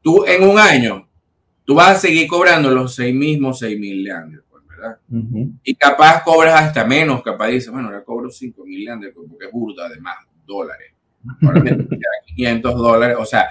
tú 0.00 0.24
en 0.24 0.44
un 0.44 0.58
año, 0.58 1.08
tú 1.64 1.74
vas 1.74 1.96
a 1.96 1.98
seguir 1.98 2.28
cobrando 2.28 2.70
los 2.70 2.94
6 2.94 3.14
mismos 3.14 3.58
6 3.58 3.78
mil 3.78 4.04
Leandercoin 4.78 5.60
y 5.62 5.74
capaz 5.74 6.22
cobras 6.22 6.60
hasta 6.60 6.84
menos, 6.84 7.22
capaz 7.22 7.48
dices, 7.48 7.70
bueno, 7.70 7.88
ahora 7.88 8.04
cobro 8.04 8.30
5 8.30 8.64
mil 8.64 8.88
porque 9.14 9.46
es 9.46 9.52
burda, 9.52 9.86
además, 9.86 10.16
dólares. 10.46 10.92
Ahora 11.42 11.60
me 11.60 11.76
500 12.26 12.74
dólares, 12.74 13.16
o 13.18 13.26
sea, 13.26 13.48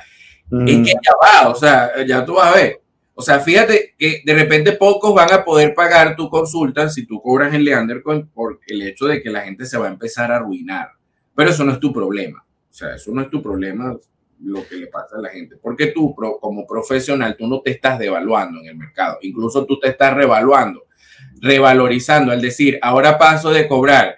es 0.66 0.78
que 0.78 0.94
ya 0.94 1.12
va, 1.22 1.50
o 1.50 1.56
sea, 1.56 2.06
ya 2.06 2.26
tú 2.26 2.36
vas 2.36 2.54
a 2.54 2.56
ver. 2.56 2.82
O 3.20 3.22
sea, 3.22 3.40
fíjate 3.40 3.96
que 3.98 4.22
de 4.24 4.34
repente 4.34 4.74
pocos 4.74 5.14
van 5.14 5.34
a 5.34 5.44
poder 5.44 5.74
pagar 5.74 6.16
tu 6.16 6.30
consulta 6.30 6.88
si 6.88 7.08
tú 7.08 7.20
cobras 7.20 7.54
en 7.54 7.66
Leandercoin 7.66 8.28
por 8.28 8.60
el 8.68 8.84
hecho 8.84 9.08
de 9.08 9.24
que 9.24 9.32
la 9.32 9.42
gente 9.42 9.66
se 9.66 9.78
va 9.78 9.88
a 9.88 9.90
empezar 9.90 10.32
a 10.32 10.36
arruinar. 10.36 10.92
Pero 11.34 11.50
eso 11.50 11.64
no 11.64 11.72
es 11.72 11.80
tu 11.80 11.92
problema. 11.92 12.46
O 12.70 12.74
sea, 12.74 12.94
eso 12.94 13.12
no 13.12 13.22
es 13.22 13.30
tu 13.32 13.42
problema 13.42 13.98
lo 14.44 14.68
que 14.68 14.76
le 14.76 14.86
pasa 14.86 15.18
a 15.18 15.22
la 15.22 15.30
gente. 15.30 15.58
Porque 15.58 15.88
tú, 15.88 16.16
como 16.40 16.68
profesional, 16.68 17.36
tú 17.36 17.48
no 17.48 17.62
te 17.62 17.72
estás 17.72 17.98
devaluando 17.98 18.60
en 18.60 18.68
el 18.68 18.78
mercado. 18.78 19.18
Incluso 19.22 19.66
tú 19.66 19.80
te 19.80 19.90
estás 19.90 20.14
revaluando 20.14 20.87
revalorizando, 21.42 22.32
al 22.32 22.42
decir, 22.42 22.80
ahora 22.82 23.18
paso 23.18 23.52
de 23.52 23.68
cobrar 23.68 24.16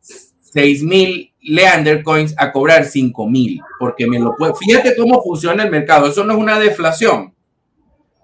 6 0.00 0.82
mil 0.82 1.32
Leander 1.42 2.02
Coins 2.02 2.34
a 2.36 2.52
cobrar 2.52 2.84
5 2.84 3.26
mil, 3.28 3.60
porque 3.78 4.06
me 4.06 4.18
lo 4.18 4.34
puedo. 4.36 4.54
Fíjate 4.54 4.94
cómo 4.96 5.22
funciona 5.22 5.62
el 5.62 5.70
mercado, 5.70 6.08
eso 6.08 6.24
no 6.24 6.34
es 6.34 6.38
una 6.38 6.58
deflación. 6.58 7.34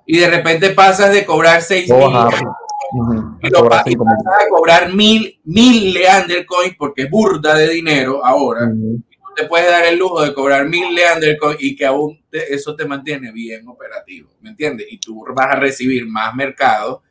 Y 0.07 0.19
de 0.19 0.29
repente 0.29 0.71
pasas 0.71 1.13
de 1.13 1.25
cobrar 1.25 1.63
6 1.63 1.91
mil 1.91 1.99
y, 3.43 3.51
lo, 3.51 3.69
pasas 3.69 3.95
a 3.95 4.49
cobrar 4.49 4.93
mil, 4.93 5.41
mil 5.45 5.93
Leander 5.93 6.47
Coins 6.47 6.77
porque 6.77 7.03
es 7.03 7.11
burda 7.11 7.55
de 7.55 7.69
dinero 7.69 8.25
ahora. 8.25 8.71
te 9.35 9.45
puedes 9.47 9.69
dar 9.69 9.85
el 9.87 9.99
lujo 9.99 10.23
de 10.23 10.33
cobrar 10.33 10.69
mil 10.69 10.95
Leander 10.95 11.37
Coins 11.37 11.61
y 11.61 11.75
que 11.75 11.87
aún 11.87 12.21
eso 12.31 12.77
te 12.77 12.85
mantiene 12.85 13.33
bien 13.33 13.67
operativo, 13.67 14.31
¿me 14.41 14.51
entiendes? 14.51 14.87
Y 14.91 14.99
tú 14.99 15.25
vas 15.35 15.49
a 15.49 15.57
recibir 15.57 16.07
más 16.07 16.35
mercado 16.35 17.03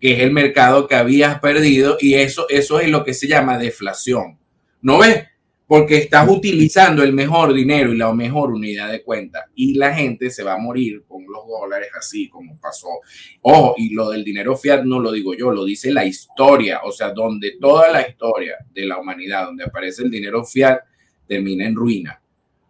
que 0.00 0.12
es 0.12 0.20
el 0.20 0.32
mercado 0.32 0.86
que 0.86 0.94
habías 0.94 1.40
perdido 1.40 1.96
y 2.00 2.14
eso, 2.14 2.46
eso 2.48 2.80
es 2.80 2.88
lo 2.88 3.04
que 3.04 3.14
se 3.14 3.26
llama 3.26 3.58
deflación. 3.58 4.38
¿No 4.80 4.98
ves? 4.98 5.24
Porque 5.66 5.98
estás 5.98 6.26
utilizando 6.28 7.02
el 7.02 7.12
mejor 7.12 7.52
dinero 7.52 7.92
y 7.92 7.96
la 7.96 8.12
mejor 8.14 8.52
unidad 8.52 8.90
de 8.90 9.02
cuenta 9.02 9.46
y 9.54 9.74
la 9.74 9.94
gente 9.94 10.30
se 10.30 10.42
va 10.42 10.54
a 10.54 10.58
morir 10.58 11.04
con 11.06 11.24
los 11.26 11.46
dólares 11.46 11.90
así 11.98 12.28
como 12.28 12.58
pasó. 12.58 12.88
Ojo, 13.42 13.74
y 13.76 13.92
lo 13.92 14.08
del 14.10 14.24
dinero 14.24 14.56
fiat 14.56 14.84
no 14.84 14.98
lo 14.98 15.12
digo 15.12 15.34
yo, 15.34 15.50
lo 15.50 15.64
dice 15.64 15.92
la 15.92 16.06
historia, 16.06 16.80
o 16.84 16.92
sea, 16.92 17.10
donde 17.10 17.58
toda 17.60 17.90
la 17.90 18.08
historia 18.08 18.56
de 18.72 18.86
la 18.86 18.98
humanidad, 18.98 19.44
donde 19.44 19.64
aparece 19.64 20.04
el 20.04 20.10
dinero 20.10 20.44
fiat, 20.44 20.78
termina 21.26 21.66
en 21.66 21.74
ruina. 21.74 22.22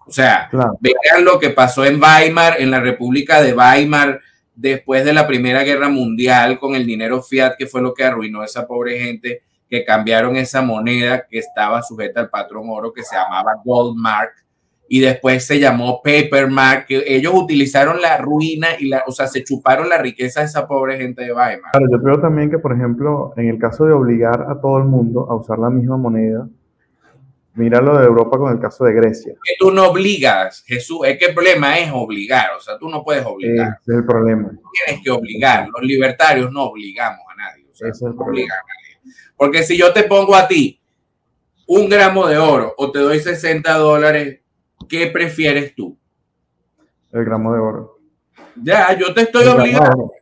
O 0.08 0.10
sea, 0.10 0.50
vean 0.80 1.22
lo 1.22 1.38
que 1.38 1.50
pasó 1.50 1.84
en 1.84 2.02
Weimar, 2.02 2.60
en 2.60 2.70
la 2.70 2.80
República 2.80 3.42
de 3.42 3.52
Weimar, 3.52 4.20
después 4.58 5.04
de 5.04 5.12
la 5.12 5.26
Primera 5.26 5.62
Guerra 5.62 5.88
Mundial 5.88 6.58
con 6.58 6.74
el 6.74 6.84
dinero 6.84 7.22
fiat, 7.22 7.54
que 7.56 7.66
fue 7.66 7.80
lo 7.80 7.94
que 7.94 8.02
arruinó 8.04 8.40
a 8.40 8.44
esa 8.44 8.66
pobre 8.66 8.98
gente, 8.98 9.42
que 9.70 9.84
cambiaron 9.84 10.36
esa 10.36 10.62
moneda 10.62 11.26
que 11.30 11.38
estaba 11.38 11.82
sujeta 11.82 12.20
al 12.20 12.28
patrón 12.28 12.64
oro 12.68 12.92
que 12.92 13.04
se 13.04 13.14
llamaba 13.14 13.52
Goldmark 13.64 14.32
y 14.88 15.00
después 15.00 15.46
se 15.46 15.60
llamó 15.60 16.00
Papermark, 16.02 16.86
que 16.86 17.04
ellos 17.06 17.34
utilizaron 17.34 18.00
la 18.00 18.16
ruina 18.16 18.68
y 18.80 18.88
la, 18.88 19.04
o 19.06 19.12
sea, 19.12 19.26
se 19.28 19.44
chuparon 19.44 19.88
la 19.88 19.98
riqueza 19.98 20.40
de 20.40 20.46
esa 20.46 20.66
pobre 20.66 20.96
gente 20.96 21.22
de 21.22 21.32
Weimar. 21.32 21.72
Claro, 21.72 21.86
yo 21.92 22.02
creo 22.02 22.20
también 22.20 22.50
que, 22.50 22.58
por 22.58 22.72
ejemplo, 22.72 23.34
en 23.36 23.48
el 23.48 23.58
caso 23.58 23.84
de 23.84 23.92
obligar 23.92 24.46
a 24.48 24.60
todo 24.60 24.78
el 24.78 24.84
mundo 24.84 25.30
a 25.30 25.36
usar 25.36 25.58
la 25.58 25.70
misma 25.70 25.98
moneda, 25.98 26.48
Mira 27.58 27.80
lo 27.80 27.98
de 27.98 28.06
Europa 28.06 28.38
con 28.38 28.52
el 28.52 28.60
caso 28.60 28.84
de 28.84 28.92
Grecia. 28.92 29.34
Que 29.42 29.54
tú 29.58 29.72
no 29.72 29.88
obligas, 29.88 30.62
Jesús. 30.64 31.00
Es 31.04 31.18
que 31.18 31.26
el 31.26 31.34
problema 31.34 31.76
es 31.76 31.90
obligar. 31.92 32.50
O 32.56 32.60
sea, 32.60 32.78
tú 32.78 32.88
no 32.88 33.02
puedes 33.02 33.26
obligar. 33.26 33.78
Ese 33.82 33.92
es 33.92 33.98
el 33.98 34.06
problema. 34.06 34.52
Tienes 34.72 35.02
que 35.02 35.10
obligar. 35.10 35.68
Los 35.68 35.82
libertarios 35.82 36.52
no 36.52 36.66
obligamos 36.66 37.18
a 37.32 37.34
nadie. 37.34 37.66
O 37.68 37.74
sea, 37.74 37.88
no 38.00 38.22
obligan 38.22 38.58
a 38.58 38.62
nadie. 38.62 39.12
Porque 39.36 39.64
si 39.64 39.76
yo 39.76 39.92
te 39.92 40.04
pongo 40.04 40.36
a 40.36 40.46
ti 40.46 40.80
un 41.66 41.88
gramo 41.88 42.28
de 42.28 42.38
oro 42.38 42.74
o 42.78 42.92
te 42.92 43.00
doy 43.00 43.18
60 43.18 43.74
dólares, 43.74 44.40
¿qué 44.88 45.08
prefieres 45.08 45.74
tú? 45.74 45.98
El 47.10 47.24
gramo 47.24 47.52
de 47.52 47.58
oro. 47.58 47.98
Ya, 48.54 48.96
yo 48.96 49.12
te 49.12 49.22
estoy 49.22 49.48
obligando. 49.48 50.12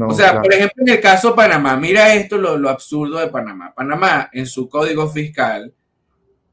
o 0.00 0.14
sea, 0.14 0.40
por 0.40 0.54
ejemplo, 0.54 0.84
en 0.86 0.92
el 0.92 1.00
caso 1.00 1.30
de 1.30 1.34
Panamá, 1.34 1.76
mira 1.76 2.14
esto, 2.14 2.38
lo, 2.38 2.56
lo 2.56 2.70
absurdo 2.70 3.18
de 3.18 3.26
Panamá. 3.26 3.74
Panamá, 3.74 4.30
en 4.32 4.46
su 4.46 4.68
código 4.68 5.08
fiscal, 5.08 5.74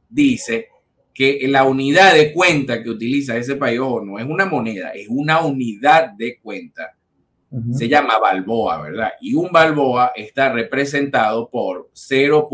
dice 0.10 0.68
que 1.14 1.46
la 1.50 1.66
unidad 1.66 2.14
de 2.14 2.34
cuenta 2.34 2.82
que 2.82 2.90
utiliza 2.90 3.38
ese 3.38 3.56
país, 3.56 3.80
o 3.82 4.02
no 4.02 4.20
es 4.20 4.26
una 4.26 4.46
moneda, 4.46 4.92
es 4.92 5.08
una 5.10 5.42
unidad 5.42 6.12
de 6.14 6.40
cuenta. 6.40 6.96
Se 7.72 7.90
llama 7.90 8.20
Balboa, 8.20 8.84
¿verdad? 8.84 9.10
Y 9.22 9.34
un 9.34 9.52
Balboa 9.52 10.12
está 10.16 10.52
representado 10.52 11.50
por 11.50 11.90
0. 11.94 12.48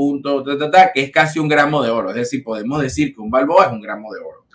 que 0.93 1.01
es 1.01 1.11
casi 1.11 1.37
un 1.37 1.49
gramo 1.49 1.83
de 1.83 1.89
oro. 1.89 2.11
Es 2.11 2.15
decir, 2.15 2.43
podemos 2.43 2.81
decir 2.81 3.13
que 3.13 3.19
un 3.21 3.29
Balboa 3.29 3.65
es 3.65 3.71
un 3.73 3.81
gramo 3.81 4.13
de 4.13 4.21
oro. 4.21 4.45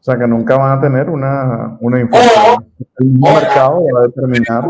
O 0.00 0.02
sea, 0.02 0.16
que 0.16 0.26
nunca 0.26 0.56
van 0.56 0.78
a 0.78 0.80
tener 0.80 1.10
una, 1.10 1.76
una 1.80 2.00
información. 2.00 2.72
el 2.98 3.06
mercado 3.06 3.84
va 3.92 4.00
a 4.00 4.06
determinar. 4.06 4.64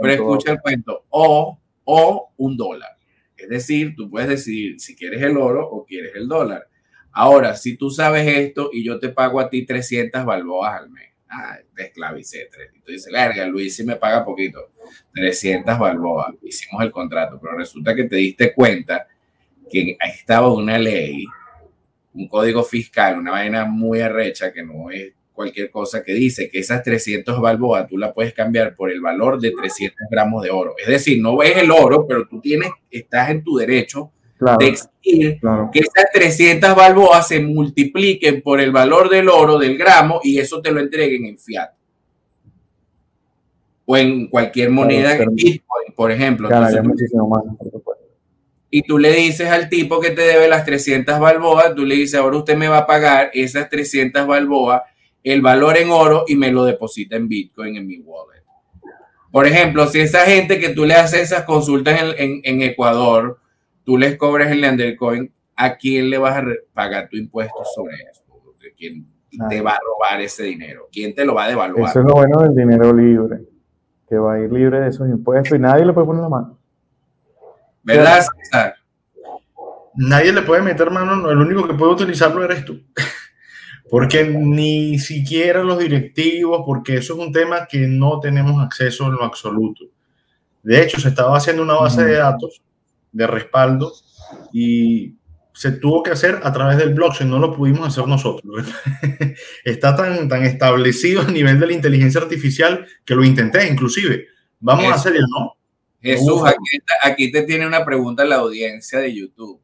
pero 0.00 0.12
escucha 0.12 0.52
el 0.52 0.60
cuento. 0.60 1.04
O, 1.10 1.58
o 1.84 2.32
un 2.36 2.56
dólar. 2.56 2.96
Es 3.36 3.48
decir, 3.48 3.94
tú 3.96 4.08
puedes 4.08 4.28
decidir 4.28 4.80
si 4.80 4.94
quieres 4.96 5.20
el 5.20 5.36
oro 5.36 5.68
o 5.68 5.84
quieres 5.84 6.12
el 6.14 6.28
dólar. 6.28 6.66
Ahora, 7.12 7.56
si 7.56 7.76
tú 7.76 7.90
sabes 7.90 8.26
esto 8.26 8.70
y 8.72 8.84
yo 8.84 8.98
te 8.98 9.10
pago 9.10 9.38
a 9.38 9.50
ti 9.50 9.66
300 9.66 10.24
balboas 10.24 10.80
al 10.80 10.90
mes, 10.90 11.10
ah, 11.28 11.58
te 11.74 11.84
esclavicé. 11.84 12.48
Y 12.74 12.80
tú 12.80 12.92
dices, 12.92 13.12
verga, 13.12 13.46
Luis 13.46 13.76
sí 13.76 13.84
me 13.84 13.96
paga 13.96 14.24
poquito, 14.24 14.72
300 15.14 15.78
balboas, 15.78 16.34
hicimos 16.42 16.82
el 16.82 16.90
contrato, 16.90 17.38
pero 17.40 17.56
resulta 17.56 17.94
que 17.94 18.04
te 18.04 18.16
diste 18.16 18.54
cuenta 18.54 19.06
que 19.70 19.96
estaba 20.00 20.52
una 20.52 20.78
ley, 20.78 21.24
un 22.14 22.28
código 22.28 22.62
fiscal, 22.62 23.18
una 23.18 23.30
vaina 23.30 23.64
muy 23.64 24.00
arrecha 24.00 24.52
que 24.52 24.62
no 24.62 24.90
es 24.90 25.12
cualquier 25.32 25.70
cosa 25.70 26.02
que 26.02 26.12
dice 26.12 26.48
que 26.50 26.58
esas 26.58 26.82
300 26.82 27.40
balboas 27.40 27.88
tú 27.88 27.96
la 27.98 28.12
puedes 28.12 28.34
cambiar 28.34 28.74
por 28.74 28.90
el 28.90 29.00
valor 29.00 29.40
de 29.40 29.50
300 29.50 29.96
gramos 30.10 30.42
de 30.42 30.50
oro. 30.50 30.74
Es 30.78 30.88
decir, 30.88 31.20
no 31.20 31.36
ves 31.36 31.56
el 31.56 31.70
oro, 31.70 32.06
pero 32.06 32.26
tú 32.28 32.40
tienes, 32.40 32.70
estás 32.90 33.30
en 33.30 33.42
tu 33.42 33.56
derecho 33.56 34.12
de 34.58 34.68
exigir 34.68 35.40
que 35.72 35.80
esas 35.80 36.10
300 36.12 36.74
balboas 36.74 37.28
se 37.28 37.40
multipliquen 37.40 38.42
por 38.42 38.60
el 38.60 38.72
valor 38.72 39.08
del 39.08 39.28
oro 39.28 39.58
del 39.58 39.76
gramo 39.76 40.20
y 40.22 40.38
eso 40.38 40.60
te 40.60 40.70
lo 40.70 40.80
entreguen 40.80 41.26
en 41.26 41.38
fiat. 41.38 41.70
O 43.84 43.96
en 43.96 44.28
cualquier 44.28 44.70
moneda, 44.70 45.18
por 45.96 46.12
ejemplo. 46.12 46.48
y 48.70 48.82
tú 48.82 48.98
le 48.98 49.12
dices 49.12 49.48
al 49.50 49.68
tipo 49.68 50.00
que 50.00 50.10
te 50.10 50.22
debe 50.22 50.48
las 50.48 50.64
300 50.64 51.18
balboas, 51.20 51.74
tú 51.74 51.84
le 51.84 51.96
dices, 51.96 52.18
ahora 52.18 52.38
usted 52.38 52.56
me 52.56 52.68
va 52.68 52.78
a 52.78 52.86
pagar 52.86 53.30
esas 53.34 53.68
300 53.68 54.26
balboas, 54.26 54.82
el 55.22 55.42
valor 55.42 55.76
en 55.76 55.90
oro 55.90 56.24
y 56.26 56.36
me 56.36 56.50
lo 56.50 56.64
deposita 56.64 57.16
en 57.16 57.28
Bitcoin 57.28 57.76
en 57.76 57.86
mi 57.86 57.98
wallet. 57.98 58.42
Por 59.30 59.46
ejemplo, 59.46 59.86
si 59.88 60.00
esa 60.00 60.20
gente 60.20 60.58
que 60.58 60.70
tú 60.70 60.84
le 60.84 60.94
haces 60.94 61.22
esas 61.22 61.44
consultas 61.44 61.98
en 62.18 62.62
Ecuador, 62.62 63.41
tú 63.84 63.98
les 63.98 64.16
cobras 64.16 64.50
el 64.50 64.60
Lendercoin, 64.60 65.32
¿a 65.56 65.76
quién 65.76 66.10
le 66.10 66.18
vas 66.18 66.36
a 66.36 66.44
pagar 66.72 67.08
tu 67.08 67.16
impuesto 67.16 67.64
sobre 67.74 67.96
eso? 68.10 68.22
¿Quién 68.76 69.06
te 69.48 69.60
va 69.60 69.72
a 69.72 69.78
robar 69.78 70.20
ese 70.20 70.44
dinero? 70.44 70.88
¿Quién 70.90 71.14
te 71.14 71.24
lo 71.24 71.34
va 71.34 71.44
a 71.44 71.48
devaluar? 71.48 71.90
Eso 71.90 72.00
es 72.00 72.06
lo 72.06 72.14
bueno 72.14 72.42
del 72.42 72.54
dinero 72.54 72.92
libre, 72.92 73.40
que 74.08 74.16
va 74.16 74.34
a 74.34 74.40
ir 74.40 74.52
libre 74.52 74.80
de 74.80 74.88
esos 74.88 75.08
impuestos 75.08 75.56
y 75.56 75.60
nadie 75.60 75.84
le 75.84 75.92
puede 75.92 76.06
poner 76.06 76.22
la 76.22 76.28
mano. 76.28 76.58
¿Verdad, 77.82 78.24
César? 78.38 78.74
Nadie 79.94 80.32
le 80.32 80.42
puede 80.42 80.62
meter 80.62 80.90
mano, 80.90 81.30
el 81.30 81.38
único 81.38 81.66
que 81.66 81.74
puede 81.74 81.92
utilizarlo 81.92 82.44
eres 82.44 82.64
tú. 82.64 82.80
Porque 83.90 84.24
ni 84.24 84.98
siquiera 84.98 85.62
los 85.62 85.78
directivos, 85.78 86.62
porque 86.64 86.96
eso 86.96 87.12
es 87.12 87.18
un 87.18 87.30
tema 87.30 87.66
que 87.66 87.86
no 87.86 88.20
tenemos 88.20 88.58
acceso 88.64 89.04
en 89.08 89.16
lo 89.16 89.22
absoluto. 89.22 89.84
De 90.62 90.80
hecho, 90.80 90.98
se 90.98 91.08
estaba 91.08 91.36
haciendo 91.36 91.62
una 91.62 91.74
base 91.74 92.02
de 92.02 92.14
datos 92.14 92.62
de 93.12 93.26
respaldo 93.26 93.92
y 94.52 95.16
se 95.54 95.72
tuvo 95.72 96.02
que 96.02 96.10
hacer 96.10 96.40
a 96.42 96.52
través 96.52 96.78
del 96.78 96.94
blockchain, 96.94 97.28
no 97.28 97.38
lo 97.38 97.54
pudimos 97.54 97.86
hacer 97.86 98.06
nosotros. 98.06 98.66
Está 99.64 99.94
tan, 99.94 100.28
tan 100.28 100.44
establecido 100.44 101.22
a 101.22 101.30
nivel 101.30 101.60
de 101.60 101.66
la 101.66 101.72
inteligencia 101.72 102.20
artificial 102.20 102.86
que 103.04 103.14
lo 103.14 103.24
intenté, 103.24 103.68
inclusive. 103.68 104.26
Vamos 104.60 104.86
a 104.86 104.94
hacerlo, 104.94 105.26
¿no? 105.28 105.56
Jesús, 106.00 106.42
aquí, 107.04 107.30
te 107.30 107.42
tiene 107.42 107.66
una 107.66 107.84
pregunta 107.84 108.24
la 108.24 108.36
audiencia 108.36 108.98
de 108.98 109.14
YouTube. 109.14 109.60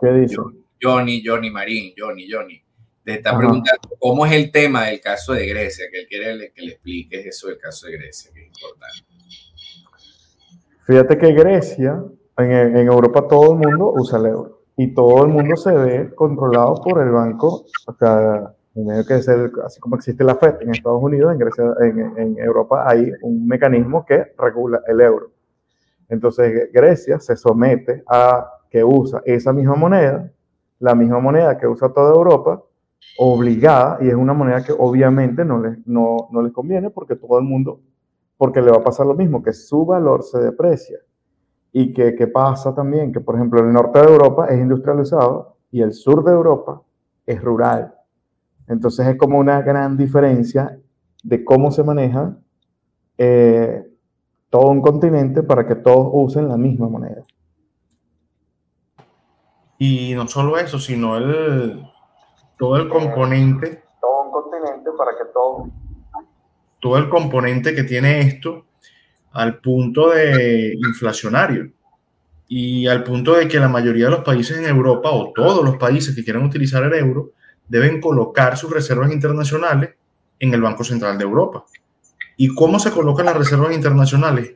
¿Qué 0.00 0.12
dice? 0.12 0.36
Johnny, 0.80 1.22
Johnny 1.24 1.50
Marín, 1.50 1.94
Johnny, 1.98 2.30
Johnny. 2.30 2.62
Te 3.02 3.14
está 3.14 3.36
preguntando 3.36 3.88
cómo 3.98 4.24
es 4.24 4.32
el 4.32 4.52
tema 4.52 4.86
del 4.86 5.00
caso 5.00 5.32
de 5.32 5.46
Grecia, 5.46 5.86
que 5.90 6.00
él 6.00 6.06
quiere 6.06 6.52
que 6.54 6.62
le 6.62 6.72
expliques 6.72 7.26
eso 7.26 7.48
del 7.48 7.58
caso 7.58 7.86
de 7.86 7.94
Grecia, 7.96 8.30
que 8.32 8.42
es 8.42 8.46
importante. 8.46 9.04
Fíjate 10.86 11.18
que 11.18 11.32
Grecia 11.32 12.04
en, 12.40 12.76
Europa 12.76 13.26
todo 13.28 13.52
el 13.52 13.58
mundo 13.58 13.92
usa 13.96 14.18
el 14.18 14.26
euro 14.26 14.60
y 14.76 14.94
todo 14.94 15.24
el 15.24 15.28
mundo 15.28 15.56
se 15.56 15.72
ve 15.72 16.14
controlado 16.14 16.76
por 16.82 17.02
el 17.02 17.10
banco, 17.10 17.66
o 17.86 17.92
sea, 17.94 18.54
que 19.06 19.14
así 19.14 19.80
como 19.80 19.96
existe 19.96 20.24
la 20.24 20.36
FED 20.36 20.62
en 20.62 20.70
Estados 20.70 21.02
Unidos, 21.02 21.32
en, 21.32 21.38
Grecia, 21.38 21.64
en, 21.80 22.38
Europa 22.38 22.84
hay 22.86 23.12
un 23.22 23.46
mecanismo 23.46 24.04
que 24.06 24.32
regula 24.38 24.80
el 24.86 25.00
euro. 25.00 25.32
Entonces 26.08 26.70
Grecia 26.72 27.20
se 27.20 27.36
somete 27.36 28.02
a 28.08 28.48
que 28.70 28.82
usa 28.82 29.22
esa 29.24 29.52
misma 29.52 29.74
moneda, 29.74 30.32
la 30.78 30.94
misma 30.94 31.18
moneda 31.18 31.58
que 31.58 31.66
usa 31.66 31.92
toda 31.92 32.14
Europa, 32.14 32.62
obligada, 33.18 33.98
y 34.00 34.08
es 34.08 34.14
una 34.14 34.32
moneda 34.32 34.64
que 34.64 34.72
obviamente 34.72 35.44
no 35.44 35.60
les, 35.60 35.86
no, 35.86 36.28
no 36.30 36.42
les 36.42 36.52
conviene 36.52 36.90
porque 36.90 37.16
todo 37.16 37.38
el 37.38 37.44
mundo, 37.44 37.80
porque 38.36 38.62
le 38.62 38.70
va 38.70 38.78
a 38.78 38.84
pasar 38.84 39.06
lo 39.06 39.14
mismo, 39.14 39.42
que 39.42 39.52
su 39.52 39.84
valor 39.84 40.22
se 40.22 40.38
deprecia. 40.38 40.98
Y 41.72 41.92
que, 41.92 42.26
pasa 42.26 42.74
también 42.74 43.12
que, 43.12 43.20
por 43.20 43.36
ejemplo, 43.36 43.60
el 43.60 43.72
norte 43.72 44.00
de 44.00 44.06
Europa 44.06 44.46
es 44.46 44.58
industrializado 44.58 45.56
y 45.70 45.82
el 45.82 45.92
sur 45.92 46.24
de 46.24 46.32
Europa 46.32 46.82
es 47.26 47.40
rural. 47.40 47.94
Entonces 48.66 49.06
es 49.06 49.16
como 49.16 49.38
una 49.38 49.62
gran 49.62 49.96
diferencia 49.96 50.78
de 51.22 51.44
cómo 51.44 51.70
se 51.70 51.84
maneja 51.84 52.36
eh, 53.18 53.84
todo 54.48 54.70
un 54.70 54.80
continente 54.80 55.42
para 55.42 55.66
que 55.66 55.76
todos 55.76 56.08
usen 56.12 56.48
la 56.48 56.56
misma 56.56 56.88
moneda. 56.88 57.22
Y 59.78 60.12
no 60.14 60.26
solo 60.26 60.58
eso, 60.58 60.78
sino 60.78 61.16
el, 61.16 61.82
todo 62.58 62.76
el 62.76 62.88
componente. 62.88 63.84
Todo 64.00 64.24
un 64.24 64.30
continente 64.30 64.90
para 64.98 65.12
que 65.12 65.24
todo. 65.32 65.68
Todo 66.80 66.96
el 66.98 67.08
componente 67.08 67.74
que 67.74 67.84
tiene 67.84 68.20
esto 68.20 68.66
al 69.32 69.58
punto 69.60 70.10
de 70.10 70.74
inflacionario 70.76 71.70
y 72.48 72.86
al 72.88 73.04
punto 73.04 73.34
de 73.34 73.46
que 73.46 73.60
la 73.60 73.68
mayoría 73.68 74.06
de 74.06 74.10
los 74.10 74.24
países 74.24 74.58
en 74.58 74.66
Europa 74.66 75.10
o 75.10 75.32
todos 75.32 75.64
los 75.64 75.76
países 75.76 76.14
que 76.14 76.24
quieran 76.24 76.44
utilizar 76.44 76.82
el 76.82 76.94
euro 76.94 77.30
deben 77.68 78.00
colocar 78.00 78.56
sus 78.56 78.72
reservas 78.72 79.12
internacionales 79.12 79.90
en 80.40 80.52
el 80.52 80.60
Banco 80.60 80.82
Central 80.82 81.16
de 81.16 81.24
Europa. 81.24 81.64
¿Y 82.36 82.48
cómo 82.54 82.80
se 82.80 82.90
colocan 82.90 83.26
las 83.26 83.36
reservas 83.36 83.72
internacionales? 83.74 84.54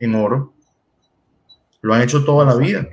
En 0.00 0.14
oro. 0.14 0.52
Lo 1.80 1.94
han 1.94 2.02
hecho 2.02 2.24
toda 2.24 2.44
la 2.44 2.56
vida. 2.56 2.88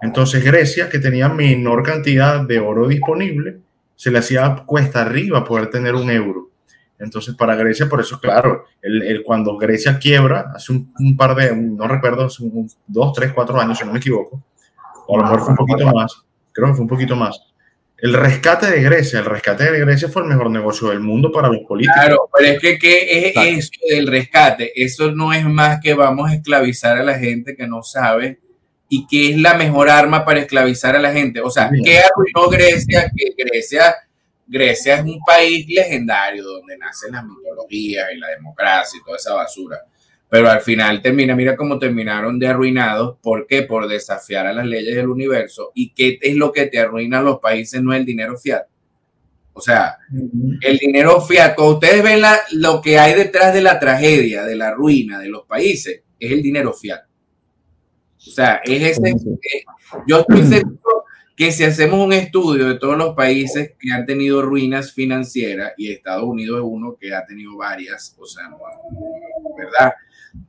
Entonces 0.00 0.44
Grecia, 0.44 0.88
que 0.88 1.00
tenía 1.00 1.28
menor 1.28 1.82
cantidad 1.82 2.40
de 2.40 2.60
oro 2.60 2.86
disponible, 2.86 3.58
se 3.96 4.12
le 4.12 4.18
hacía 4.18 4.64
cuesta 4.66 5.02
arriba 5.02 5.44
poder 5.44 5.70
tener 5.70 5.96
un 5.96 6.08
euro. 6.10 6.47
Entonces, 6.98 7.34
para 7.36 7.54
Grecia, 7.54 7.88
por 7.88 8.00
eso, 8.00 8.20
claro, 8.20 8.64
el, 8.82 9.22
cuando 9.24 9.56
Grecia 9.56 9.98
quiebra, 9.98 10.52
hace 10.54 10.72
un, 10.72 11.16
par 11.16 11.34
de, 11.36 11.54
no 11.54 11.86
recuerdo, 11.86 12.24
hace 12.24 12.44
dos, 12.86 13.12
tres, 13.12 13.32
cuatro 13.32 13.60
años, 13.60 13.78
si 13.78 13.84
no 13.84 13.92
me 13.92 13.98
equivoco, 13.98 14.42
o 15.06 15.14
a 15.14 15.18
lo 15.18 15.24
mejor 15.24 15.40
fue 15.40 15.50
un 15.50 15.56
poquito 15.56 15.86
más, 15.92 16.22
creo 16.52 16.68
que 16.68 16.74
fue 16.74 16.82
un 16.82 16.88
poquito 16.88 17.14
más. 17.14 17.40
El 17.98 18.14
rescate 18.14 18.70
de 18.70 18.80
Grecia, 18.80 19.18
el 19.18 19.24
rescate 19.24 19.72
de 19.72 19.80
Grecia 19.80 20.08
fue 20.08 20.22
el 20.22 20.28
mejor 20.28 20.50
negocio 20.50 20.88
del 20.88 21.00
mundo 21.00 21.32
para 21.32 21.48
los 21.48 21.62
políticos. 21.66 22.00
Claro, 22.00 22.30
pero 22.36 22.52
es 22.52 22.60
que 22.60 22.78
¿qué 22.78 23.32
es 23.34 23.58
eso 23.58 23.70
del 23.88 24.06
rescate? 24.06 24.72
Eso 24.74 25.10
no 25.10 25.32
es 25.32 25.44
más 25.44 25.80
que 25.80 25.94
vamos 25.94 26.30
a 26.30 26.34
esclavizar 26.34 26.96
a 26.96 27.02
la 27.02 27.18
gente 27.18 27.56
que 27.56 27.66
no 27.66 27.82
sabe 27.82 28.38
y 28.88 29.06
qué 29.08 29.30
es 29.30 29.38
la 29.38 29.54
mejor 29.54 29.90
arma 29.90 30.24
para 30.24 30.40
esclavizar 30.40 30.94
a 30.94 31.00
la 31.00 31.12
gente. 31.12 31.40
O 31.40 31.50
sea, 31.50 31.70
¿qué 31.84 31.98
arruinó 31.98 32.48
Grecia? 32.48 33.10
Que 33.16 33.34
Grecia 33.36 33.96
Grecia 34.48 34.96
es 34.96 35.04
un 35.04 35.20
país 35.24 35.66
legendario 35.68 36.42
donde 36.42 36.78
nacen 36.78 37.12
las 37.12 37.24
mitologías 37.24 38.08
y 38.14 38.18
la 38.18 38.28
democracia 38.28 38.98
y 38.98 39.04
toda 39.04 39.16
esa 39.16 39.34
basura. 39.34 39.78
pero 40.30 40.50
al 40.50 40.60
final 40.60 41.00
termina, 41.00 41.34
mira 41.34 41.56
cómo 41.56 41.78
terminaron 41.78 42.38
de 42.38 42.48
arruinados. 42.48 43.18
¿Por 43.22 43.46
qué? 43.46 43.62
Por 43.62 43.88
desafiar 43.88 44.46
a 44.46 44.52
las 44.52 44.66
leyes 44.66 44.94
del 44.94 45.08
universo. 45.08 45.72
¿Y 45.74 45.94
qué 45.94 46.18
es 46.20 46.34
lo 46.34 46.52
que 46.52 46.66
te 46.66 46.78
arruina 46.78 47.20
a 47.20 47.22
los 47.22 47.38
países? 47.38 47.82
No 47.82 47.92
es 47.92 48.00
el 48.00 48.06
dinero 48.06 48.36
fiat. 48.36 48.64
O 49.54 49.60
sea, 49.60 49.98
el 50.60 50.78
dinero 50.78 51.20
fiat, 51.20 51.54
cuando 51.54 51.74
ustedes 51.74 52.02
ven 52.02 52.22
lo 52.52 52.80
que 52.80 52.98
hay 52.98 53.14
detrás 53.14 53.52
de 53.52 53.62
la 53.62 53.80
tragedia, 53.80 54.44
de 54.44 54.54
la 54.54 54.72
ruina 54.72 55.18
de 55.18 55.28
los 55.28 55.46
países, 55.46 56.02
es 56.20 56.30
el 56.30 56.42
dinero 56.42 56.72
fiat. 56.72 57.00
O 58.18 58.30
sea, 58.30 58.60
es 58.64 58.98
ese. 58.98 59.10
Eh, 59.10 59.64
yo 60.06 60.20
estoy 60.20 60.44
seguro 60.44 60.97
que 61.38 61.52
si 61.52 61.62
hacemos 61.62 62.04
un 62.04 62.12
estudio 62.12 62.66
de 62.66 62.80
todos 62.80 62.98
los 62.98 63.14
países 63.14 63.74
que 63.78 63.92
han 63.92 64.04
tenido 64.04 64.42
ruinas 64.42 64.92
financieras, 64.92 65.72
y 65.76 65.92
Estados 65.92 66.24
Unidos 66.24 66.58
es 66.58 66.64
uno 66.66 66.96
que 67.00 67.14
ha 67.14 67.24
tenido 67.24 67.56
varias, 67.56 68.16
o 68.18 68.26
sea, 68.26 68.50
¿verdad? 69.56 69.92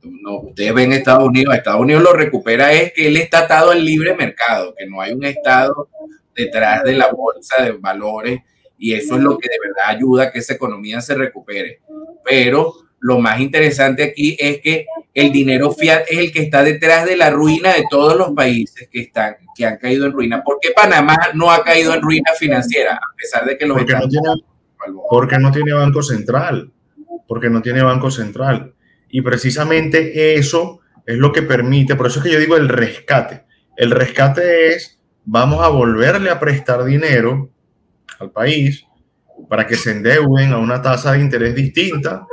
No, 0.02 0.40
ustedes 0.40 0.74
ven 0.74 0.92
Estados 0.92 1.28
Unidos, 1.28 1.54
Estados 1.54 1.82
Unidos 1.82 2.02
lo 2.02 2.12
recupera 2.12 2.72
es 2.72 2.92
que 2.92 3.06
él 3.06 3.16
está 3.18 3.44
atado 3.44 3.70
al 3.70 3.84
libre 3.84 4.16
mercado, 4.16 4.74
que 4.76 4.84
no 4.86 5.00
hay 5.00 5.12
un 5.12 5.22
Estado 5.22 5.88
detrás 6.34 6.82
de 6.82 6.94
la 6.94 7.12
bolsa 7.12 7.62
de 7.62 7.70
valores 7.70 8.40
y 8.76 8.94
eso 8.94 9.14
es 9.14 9.22
lo 9.22 9.38
que 9.38 9.48
de 9.48 9.58
verdad 9.64 9.96
ayuda 9.96 10.24
a 10.24 10.32
que 10.32 10.40
esa 10.40 10.54
economía 10.54 11.00
se 11.00 11.14
recupere. 11.14 11.82
Pero 12.28 12.74
lo 13.00 13.18
más 13.18 13.40
interesante 13.40 14.04
aquí 14.04 14.36
es 14.38 14.60
que 14.60 14.86
el 15.14 15.32
dinero 15.32 15.72
fiat 15.72 16.02
es 16.08 16.18
el 16.18 16.32
que 16.32 16.42
está 16.42 16.62
detrás 16.62 17.06
de 17.06 17.16
la 17.16 17.30
ruina 17.30 17.72
de 17.72 17.84
todos 17.90 18.16
los 18.16 18.32
países 18.32 18.88
que 18.90 19.00
están 19.00 19.36
que 19.54 19.66
han 19.66 19.78
caído 19.78 20.06
en 20.06 20.12
ruina. 20.12 20.42
¿Por 20.42 20.58
qué 20.60 20.70
Panamá 20.74 21.16
no 21.34 21.50
ha 21.50 21.62
caído 21.62 21.92
en 21.92 22.00
ruina 22.00 22.32
financiera 22.38 22.94
a 22.94 23.16
pesar 23.16 23.44
de 23.44 23.58
que 23.58 23.66
los 23.66 23.76
porque, 23.76 23.92
no 23.94 24.08
tiene, 24.08 24.28
porque 25.08 25.38
no 25.38 25.50
tiene 25.50 25.72
banco 25.72 26.02
central, 26.02 26.70
porque 27.26 27.50
no 27.50 27.60
tiene 27.60 27.82
banco 27.82 28.10
central. 28.10 28.74
Y 29.08 29.22
precisamente 29.22 30.36
eso 30.36 30.80
es 31.04 31.16
lo 31.16 31.32
que 31.32 31.42
permite, 31.42 31.96
por 31.96 32.06
eso 32.06 32.20
es 32.20 32.24
que 32.24 32.32
yo 32.32 32.38
digo 32.38 32.56
el 32.56 32.68
rescate. 32.68 33.44
El 33.76 33.90
rescate 33.90 34.68
es, 34.68 35.00
vamos 35.24 35.64
a 35.64 35.68
volverle 35.68 36.30
a 36.30 36.38
prestar 36.38 36.84
dinero 36.84 37.50
al 38.18 38.30
país 38.30 38.84
para 39.48 39.66
que 39.66 39.74
se 39.74 39.90
endeuden 39.90 40.52
a 40.52 40.58
una 40.58 40.80
tasa 40.80 41.12
de 41.12 41.20
interés 41.20 41.54
distinta 41.54 42.26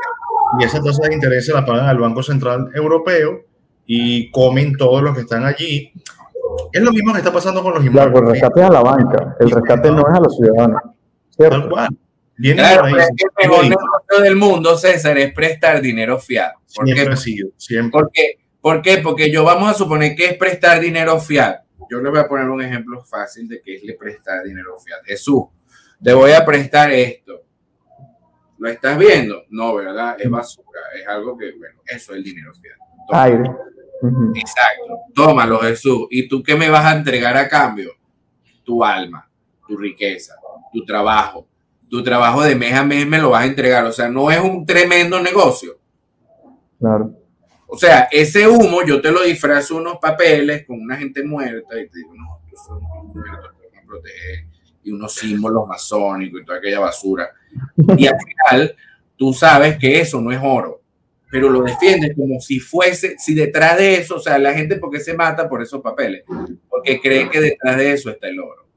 y 0.60 0.64
esa 0.64 0.82
tasa 0.82 1.08
de 1.08 1.14
interés 1.14 1.46
se 1.46 1.54
la 1.54 1.66
pagan 1.66 1.88
al 1.88 1.98
Banco 1.98 2.24
Central 2.24 2.70
Europeo 2.74 3.46
y 3.86 4.32
comen 4.32 4.76
todos 4.76 5.02
los 5.02 5.16
que 5.16 5.22
están 5.22 5.46
allí. 5.46 5.92
Es 6.72 6.82
lo 6.82 6.92
mismo 6.92 7.14
que 7.14 7.20
está 7.20 7.32
pasando 7.32 7.62
con 7.62 7.74
los 7.74 7.86
inmuebles. 7.86 8.12
Claro, 8.12 8.28
el 8.28 8.34
rescate 8.34 8.62
es 8.62 8.68
a 8.68 8.72
la 8.72 8.82
banca, 8.82 9.36
el 9.40 9.52
rescate 9.52 9.92
no 9.92 10.02
es 10.02 10.18
a 10.18 10.20
los 10.20 10.36
ciudadanos. 10.36 10.82
Tal 11.38 11.70
cual. 11.70 11.90
Viene 12.40 12.62
claro, 12.62 12.88
el 12.88 12.94
mejor 12.94 13.64
negocio 13.64 14.22
del 14.22 14.36
mundo, 14.36 14.78
César, 14.78 15.18
es 15.18 15.34
prestar 15.34 15.82
dinero 15.82 16.20
fiat. 16.20 16.54
¿Por 16.76 16.86
siempre 16.86 17.10
qué? 17.10 17.18
Sido, 17.18 17.50
siempre. 17.58 18.02
¿Por 18.62 18.82
qué? 18.82 18.98
Porque 19.00 19.32
yo 19.32 19.44
vamos 19.44 19.72
a 19.72 19.74
suponer 19.74 20.16
que 20.16 20.28
es 20.28 20.38
prestar 20.38 20.80
dinero 20.80 21.20
fiat. 21.20 21.62
Yo 21.90 22.00
le 22.00 22.10
voy 22.10 22.20
a 22.20 22.28
poner 22.28 22.48
un 22.50 22.62
ejemplo 22.62 23.04
fácil 23.04 23.48
de 23.48 23.62
qué 23.62 23.76
es 23.78 23.84
le 23.84 23.94
prestar 23.94 24.44
dinero 24.44 24.78
fiat. 24.78 25.00
Jesús, 25.06 25.46
te 26.04 26.14
voy 26.14 26.32
a 26.32 26.46
prestar 26.46 26.92
esto. 26.92 27.42
¿Lo 28.60 28.70
estás 28.70 28.98
viendo? 28.98 29.44
No, 29.50 29.76
¿verdad? 29.76 30.16
Es 30.20 30.30
basura. 30.30 30.82
Es 31.00 31.08
algo 31.08 31.38
que, 31.38 31.52
bueno, 31.54 31.82
eso 31.86 32.12
es 32.12 32.18
el 32.18 32.24
dinero 32.24 32.52
fiat. 32.54 32.78
Aire. 33.10 33.52
Exacto. 34.36 35.00
Tómalo, 35.14 35.60
Jesús. 35.60 36.08
¿Y 36.10 36.28
tú 36.28 36.44
qué 36.44 36.56
me 36.56 36.70
vas 36.70 36.86
a 36.86 36.98
entregar 36.98 37.38
a 37.38 37.48
cambio? 37.48 37.92
Tu 38.64 38.84
alma, 38.84 39.30
tu 39.68 39.78
riqueza, 39.78 40.36
tu 40.74 40.84
trabajo. 40.86 41.48
Tu 41.90 42.04
trabajo 42.04 42.42
de 42.42 42.56
mes 42.56 42.74
a 42.74 42.84
mes 42.84 43.08
me 43.08 43.18
lo 43.18 43.30
vas 43.30 43.44
a 43.44 43.48
entregar. 43.48 43.86
O 43.86 43.92
sea, 43.92 44.10
no 44.10 44.30
es 44.30 44.40
un 44.40 44.66
tremendo 44.66 45.20
negocio. 45.22 45.80
Claro. 46.80 47.14
O 47.68 47.78
sea, 47.78 48.08
ese 48.12 48.48
humo 48.48 48.84
yo 48.86 49.02
te 49.02 49.12
lo 49.12 49.24
disfrazo 49.24 49.76
unos 49.76 49.98
papeles 49.98 50.66
con 50.66 50.80
una 50.82 50.96
gente 50.96 51.24
muerta 51.24 51.80
y 51.80 51.90
te 51.90 52.00
digo, 52.00 52.14
no, 52.16 52.40
tú 52.50 52.80
muerto, 53.14 53.50
te 53.60 53.68
voy 53.68 53.78
a 53.78 53.86
proteger 53.86 54.48
y 54.84 54.92
unos 54.92 55.14
símbolos 55.14 55.68
masónicos 55.68 56.42
y 56.42 56.46
toda 56.46 56.60
aquella 56.60 56.80
basura. 56.80 57.30
Y 57.98 58.08
al 58.08 58.16
final, 58.20 58.76
tú 59.16 59.34
sabes 59.34 59.78
que 59.78 60.00
eso 60.00 60.22
no 60.22 60.32
es 60.32 60.40
oro, 60.42 60.82
pero 61.30 61.50
lo 61.50 61.62
defiendes 61.62 62.16
como 62.16 62.40
si 62.40 62.60
fuese, 62.60 63.16
si 63.18 63.34
detrás 63.34 63.78
de 63.78 63.96
eso, 63.96 64.16
o 64.16 64.20
sea, 64.20 64.38
la 64.38 64.54
gente 64.54 64.78
porque 64.78 65.00
se 65.00 65.14
mata 65.14 65.50
por 65.50 65.62
esos 65.62 65.82
papeles, 65.82 66.24
porque 66.70 67.00
cree 67.02 67.30
que 67.30 67.42
detrás 67.42 67.78
de 67.78 67.92
eso 67.92 68.10
está 68.10 68.28
el 68.28 68.40
oro. 68.40 68.68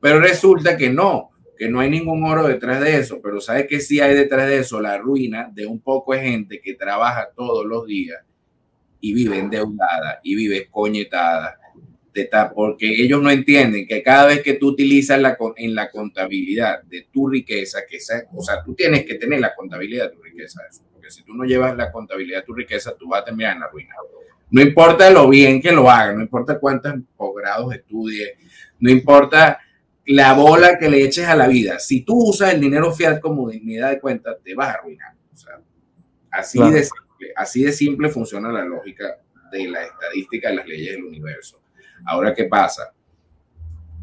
Pero 0.00 0.20
resulta 0.20 0.76
que 0.76 0.90
no, 0.90 1.30
que 1.56 1.68
no 1.68 1.80
hay 1.80 1.90
ningún 1.90 2.24
oro 2.24 2.46
detrás 2.46 2.80
de 2.80 2.98
eso, 2.98 3.20
pero 3.22 3.40
sabes 3.40 3.66
que 3.66 3.80
sí 3.80 4.00
hay 4.00 4.14
detrás 4.14 4.46
de 4.46 4.58
eso 4.58 4.80
la 4.80 4.98
ruina 4.98 5.50
de 5.52 5.66
un 5.66 5.80
poco 5.80 6.12
de 6.12 6.20
gente 6.20 6.60
que 6.60 6.74
trabaja 6.74 7.30
todos 7.34 7.64
los 7.64 7.86
días 7.86 8.22
y 9.00 9.14
vive 9.14 9.38
endeudada 9.38 10.20
y 10.22 10.34
vive 10.34 10.68
coñetada 10.70 11.58
porque 12.54 13.02
ellos 13.02 13.22
no 13.22 13.30
entienden 13.30 13.86
que 13.86 14.02
cada 14.02 14.26
vez 14.26 14.42
que 14.42 14.54
tú 14.54 14.68
utilizas 14.68 15.20
la, 15.20 15.36
en 15.56 15.74
la 15.74 15.90
contabilidad 15.90 16.82
de 16.84 17.08
tu 17.12 17.28
riqueza, 17.28 17.80
que 17.88 17.96
esa, 17.96 18.24
o 18.34 18.42
sea, 18.42 18.62
tú 18.64 18.74
tienes 18.74 19.04
que 19.04 19.16
tener 19.16 19.40
la 19.40 19.54
contabilidad 19.54 20.10
de 20.10 20.16
tu 20.16 20.22
riqueza, 20.22 20.62
porque 20.92 21.10
si 21.10 21.22
tú 21.24 21.34
no 21.34 21.44
llevas 21.44 21.76
la 21.76 21.92
contabilidad 21.92 22.40
de 22.40 22.46
tu 22.46 22.54
riqueza, 22.54 22.96
tú 22.96 23.08
vas 23.08 23.22
a 23.22 23.24
terminar 23.26 23.54
en 23.54 23.60
la 23.60 23.68
ruina. 23.68 23.94
No 24.50 24.62
importa 24.62 25.10
lo 25.10 25.28
bien 25.28 25.60
que 25.60 25.72
lo 25.72 25.90
hagas, 25.90 26.14
no 26.14 26.22
importa 26.22 26.58
cuántos 26.58 26.94
posgrados 27.16 27.74
estudies, 27.74 28.32
no 28.78 28.90
importa 28.90 29.60
la 30.06 30.32
bola 30.34 30.78
que 30.78 30.88
le 30.88 31.02
eches 31.02 31.26
a 31.26 31.34
la 31.34 31.48
vida. 31.48 31.78
Si 31.78 32.02
tú 32.02 32.30
usas 32.30 32.54
el 32.54 32.60
dinero 32.60 32.92
fiat 32.92 33.20
como 33.20 33.50
dignidad 33.50 33.90
de 33.90 34.00
cuenta, 34.00 34.36
te 34.38 34.54
vas 34.54 34.68
a 34.68 34.78
arruinar. 34.78 35.14
O 35.32 35.36
sea, 35.36 35.60
así, 36.30 36.58
de 36.58 36.84
simple, 36.84 37.32
así 37.34 37.64
de 37.64 37.72
simple 37.72 38.08
funciona 38.08 38.50
la 38.52 38.64
lógica 38.64 39.18
de 39.50 39.68
la 39.68 39.82
estadística 39.84 40.48
de 40.50 40.54
las 40.54 40.66
leyes 40.66 40.92
del 40.92 41.04
universo. 41.04 41.60
Ahora, 42.04 42.34
¿qué 42.34 42.44
pasa? 42.44 42.92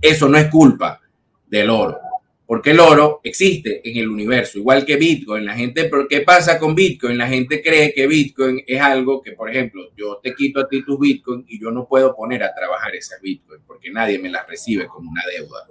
Eso 0.02 0.28
no 0.28 0.38
es 0.38 0.48
culpa 0.48 1.00
del 1.48 1.70
oro, 1.70 1.98
porque 2.46 2.72
el 2.72 2.80
oro 2.80 3.22
existe 3.24 3.82
en 3.90 3.98
el 3.98 4.10
universo, 4.10 4.58
igual 4.58 4.86
que 4.86 4.98
Bitcoin. 4.98 5.46
La 5.46 5.54
gente, 5.54 5.86
¿pero 5.86 6.08
qué 6.08 6.22
pasa 6.22 6.60
con 6.60 6.76
Bitcoin? 6.76 7.18
La 7.18 7.28
gente 7.28 7.62
cree 7.62 7.94
que 7.94 8.08
Bitcoin 8.08 8.64
es 8.68 8.82
algo 8.82 9.22
que, 9.22 9.32
por 9.32 9.50
ejemplo, 9.50 9.90
yo 9.96 10.20
te 10.22 10.34
quito 10.34 10.60
a 10.60 10.68
ti 10.68 10.84
tus 10.84 11.00
Bitcoin 11.00 11.46
y 11.48 11.62
yo 11.62 11.72
no 11.72 11.88
puedo 11.88 12.16
poner 12.16 12.44
a 12.44 12.54
trabajar 12.54 12.96
esas 12.96 13.22
Bitcoin 13.22 13.62
porque 13.66 13.92
nadie 13.92 14.20
me 14.20 14.30
las 14.30 14.48
recibe 14.48 14.88
como 14.88 15.10
una 15.10 15.22
deuda. 15.32 15.68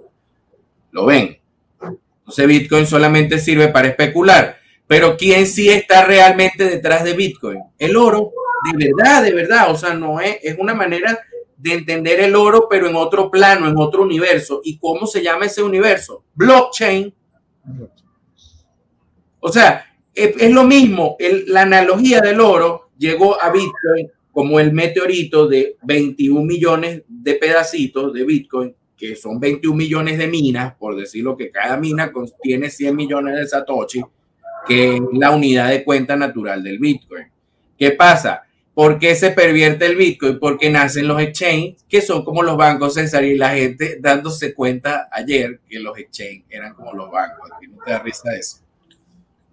¿Lo 0.91 1.05
ven? 1.05 1.37
Entonces 2.19 2.47
Bitcoin 2.47 2.87
solamente 2.87 3.37
sirve 3.37 3.67
para 3.67 3.89
especular. 3.89 4.57
Pero 4.87 5.17
¿quién 5.17 5.47
sí 5.47 5.69
está 5.69 6.05
realmente 6.05 6.63
detrás 6.63 7.03
de 7.03 7.13
Bitcoin? 7.13 7.59
El 7.77 7.95
oro, 7.97 8.31
de 8.71 8.87
verdad, 8.87 9.23
de 9.23 9.33
verdad. 9.33 9.71
O 9.71 9.75
sea, 9.75 9.93
no 9.93 10.19
es, 10.21 10.37
es 10.41 10.57
una 10.57 10.73
manera 10.73 11.19
de 11.63 11.73
entender 11.75 12.19
el 12.19 12.35
oro, 12.35 12.67
pero 12.69 12.89
en 12.89 12.95
otro 12.97 13.31
plano, 13.31 13.69
en 13.69 13.77
otro 13.77 14.03
universo. 14.03 14.59
¿Y 14.65 14.77
cómo 14.77 15.07
se 15.07 15.23
llama 15.23 15.45
ese 15.45 15.63
universo? 15.63 16.25
Blockchain. 16.35 17.13
O 19.39 19.49
sea, 19.49 19.85
es, 20.13 20.51
lo 20.51 20.65
mismo. 20.65 21.15
la 21.47 21.61
analogía 21.61 22.19
del 22.19 22.41
oro 22.41 22.89
llegó 22.97 23.41
a 23.41 23.49
Bitcoin 23.49 24.11
como 24.33 24.59
el 24.59 24.73
meteorito 24.73 25.47
de 25.47 25.77
21 25.83 26.41
millones 26.43 27.03
de 27.07 27.35
pedacitos 27.35 28.11
de 28.11 28.25
Bitcoin, 28.25 28.75
que 28.97 29.15
son 29.15 29.39
21 29.39 29.73
millones 29.73 30.17
de 30.17 30.27
minas, 30.27 30.75
por 30.75 30.97
decirlo 30.97 31.37
que 31.37 31.49
cada 31.49 31.77
mina 31.77 32.11
contiene 32.11 32.69
100 32.69 32.93
millones 32.93 33.37
de 33.37 33.47
Satoshi, 33.47 34.03
que 34.67 34.95
es 34.95 35.01
la 35.13 35.31
unidad 35.31 35.69
de 35.69 35.85
cuenta 35.85 36.17
natural 36.17 36.61
del 36.61 36.77
Bitcoin. 36.77 37.27
¿Qué 37.77 37.91
pasa? 37.91 38.42
¿Por 38.73 38.97
qué 38.97 39.15
se 39.15 39.29
pervierte 39.29 39.85
el 39.85 39.95
Bitcoin? 39.95 40.39
Porque 40.39 40.71
nacen 40.71 41.07
los 41.07 41.21
exchanges, 41.21 41.83
que 41.87 42.01
son 42.01 42.25
como 42.25 42.41
los 42.41 42.57
bancos, 42.57 42.95
César, 42.95 43.23
y 43.23 43.37
la 43.37 43.51
gente 43.51 43.97
dándose 44.01 44.53
cuenta 44.53 45.09
ayer 45.11 45.59
que 45.69 45.79
los 45.79 45.97
exchanges 45.97 46.45
eran 46.49 46.73
como 46.73 46.93
los 46.93 47.11
bancos. 47.11 47.49
Aquí 47.55 47.67
no 47.67 47.83
te 47.83 47.91
da 47.91 47.99
risa 47.99 48.35
eso. 48.35 48.57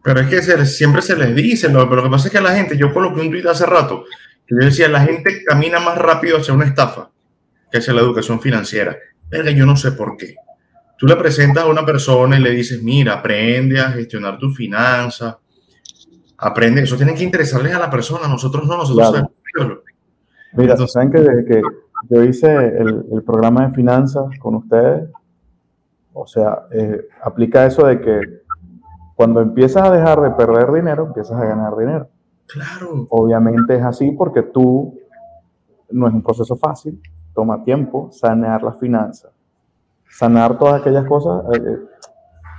Pero 0.02 0.20
es 0.20 0.28
que 0.28 0.64
siempre 0.64 1.02
se 1.02 1.16
les 1.16 1.34
dice, 1.34 1.68
pero 1.68 1.96
lo 1.96 2.02
que 2.04 2.08
pasa 2.08 2.28
es 2.28 2.32
que 2.32 2.40
la 2.40 2.54
gente, 2.54 2.78
yo 2.78 2.92
coloqué 2.94 3.20
un 3.20 3.30
tweet 3.30 3.46
hace 3.46 3.66
rato, 3.66 4.04
que 4.46 4.54
yo 4.58 4.64
decía, 4.64 4.88
la 4.88 5.02
gente 5.02 5.44
camina 5.44 5.78
más 5.78 5.98
rápido 5.98 6.38
hacia 6.38 6.54
una 6.54 6.64
estafa 6.64 7.10
que 7.70 7.78
hacia 7.78 7.92
la 7.92 8.00
educación 8.00 8.40
financiera. 8.40 8.96
Pero 9.28 9.50
yo 9.50 9.66
no 9.66 9.76
sé 9.76 9.92
por 9.92 10.16
qué. 10.16 10.34
Tú 10.96 11.06
le 11.06 11.16
presentas 11.16 11.64
a 11.64 11.66
una 11.66 11.84
persona 11.84 12.38
y 12.38 12.42
le 12.42 12.50
dices, 12.50 12.82
mira, 12.82 13.14
aprende 13.14 13.80
a 13.80 13.90
gestionar 13.92 14.38
tus 14.38 14.56
finanzas, 14.56 15.36
aprende, 16.40 16.82
eso 16.82 16.96
tiene 16.96 17.14
que 17.14 17.22
interesarles 17.22 17.74
a 17.74 17.78
la 17.78 17.90
persona, 17.90 18.26
nosotros 18.26 18.66
no, 18.66 18.78
nosotros 18.78 19.28
claro. 19.52 19.82
Mira, 20.54 20.76
saben 20.76 21.12
que 21.12 21.20
desde 21.20 21.44
que 21.44 21.62
yo 22.08 22.24
hice 22.24 22.48
el, 22.48 23.22
programa 23.24 23.68
de 23.68 23.74
finanzas 23.74 24.26
con 24.40 24.56
ustedes, 24.56 25.08
o 26.12 26.26
sea, 26.26 26.66
eh, 26.72 27.06
aplica 27.22 27.66
eso 27.66 27.86
de 27.86 28.00
que 28.00 28.20
cuando 29.14 29.40
empiezas 29.40 29.86
a 29.86 29.92
dejar 29.92 30.20
de 30.22 30.30
perder 30.30 30.72
dinero, 30.72 31.06
empiezas 31.06 31.40
a 31.40 31.44
ganar 31.44 31.76
dinero. 31.76 32.08
Claro. 32.46 33.06
Obviamente 33.10 33.76
es 33.76 33.84
así 33.84 34.10
porque 34.12 34.42
tú 34.42 34.98
no 35.90 36.08
es 36.08 36.14
un 36.14 36.22
proceso 36.22 36.56
fácil, 36.56 37.00
toma 37.34 37.62
tiempo 37.62 38.08
sanear 38.10 38.62
las 38.62 38.78
finanzas, 38.80 39.30
sanar 40.08 40.58
todas 40.58 40.80
aquellas 40.80 41.04
cosas. 41.06 41.44
Eh, 41.54 41.62
eh, 41.64 41.78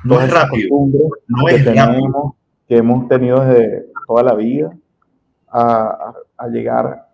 no 0.06 0.22
es 0.22 0.32
rápido, 0.32 0.70
no 1.28 1.48
es 1.50 1.63
tenemos, 1.63 2.36
que 2.72 2.78
hemos 2.78 3.06
tenido 3.10 3.42
desde 3.42 3.88
toda 4.08 4.24
la 4.24 4.34
vida 4.34 4.72
a, 5.50 6.14
a, 6.38 6.48
llegar 6.48 7.06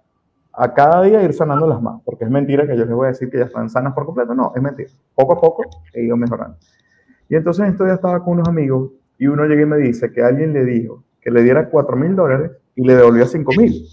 a 0.53 0.71
cada 0.71 1.01
día 1.01 1.23
ir 1.23 1.33
sanándolas 1.33 1.81
más, 1.81 1.99
porque 2.05 2.25
es 2.25 2.29
mentira 2.29 2.67
que 2.67 2.77
yo 2.77 2.85
les 2.85 2.93
voy 2.93 3.05
a 3.05 3.07
decir 3.07 3.27
que 3.31 3.39
ya 3.39 3.45
están 3.45 3.67
sanas 3.67 3.95
por 3.95 4.05
completo, 4.05 4.35
no, 4.35 4.53
es 4.55 4.61
mentira. 4.61 4.91
Poco 5.15 5.33
a 5.33 5.41
poco 5.41 5.63
he 5.95 6.03
ido 6.03 6.15
mejorando. 6.15 6.57
Y 7.27 7.37
entonces 7.37 7.69
esto 7.69 7.87
ya 7.87 7.95
estaba 7.95 8.23
con 8.23 8.33
unos 8.33 8.47
amigos 8.47 8.91
y 9.17 9.25
uno 9.25 9.45
llega 9.45 9.63
y 9.63 9.65
me 9.65 9.77
dice 9.77 10.11
que 10.11 10.21
alguien 10.21 10.53
le 10.53 10.63
dijo 10.63 11.03
que 11.19 11.31
le 11.31 11.41
diera 11.41 11.71
4 11.71 11.97
mil 11.97 12.15
dólares 12.15 12.51
y 12.75 12.85
le 12.85 12.95
devolvía 12.95 13.25
5 13.25 13.51
mil. 13.57 13.83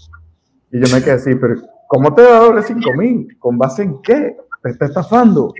Y 0.69 0.79
yo 0.79 0.95
me 0.95 1.03
quedé 1.03 1.13
así, 1.13 1.33
pero 1.33 1.55
¿cómo 1.87 2.13
te 2.13 2.21
va 2.21 2.37
a 2.37 2.41
devolver 2.41 2.61
5 2.61 2.93
mil? 2.93 3.39
¿Con 3.39 3.57
base 3.57 3.81
en 3.81 4.03
qué? 4.03 4.37
Te 4.61 4.69
está 4.69 4.85
estafando. 4.85 5.51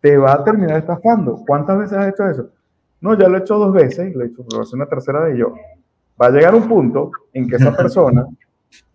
Te 0.00 0.16
va 0.16 0.32
a 0.32 0.42
terminar 0.42 0.78
estafando. 0.78 1.44
¿Cuántas 1.46 1.78
veces 1.78 1.98
has 1.98 2.08
hecho 2.08 2.28
eso? 2.28 2.50
No, 3.00 3.18
ya 3.18 3.28
lo 3.28 3.38
he 3.38 3.40
hecho 3.40 3.58
dos 3.58 3.72
veces 3.72 4.10
y 4.10 4.16
lo 4.16 4.24
he 4.24 4.28
hecho, 4.28 4.44
lo 4.52 4.62
una 4.72 4.86
tercera 4.86 5.24
de 5.24 5.38
yo. 5.38 5.54
Va 6.20 6.26
a 6.26 6.30
llegar 6.30 6.54
un 6.54 6.68
punto 6.68 7.10
en 7.32 7.48
que 7.48 7.56
esa 7.56 7.74
persona 7.76 8.26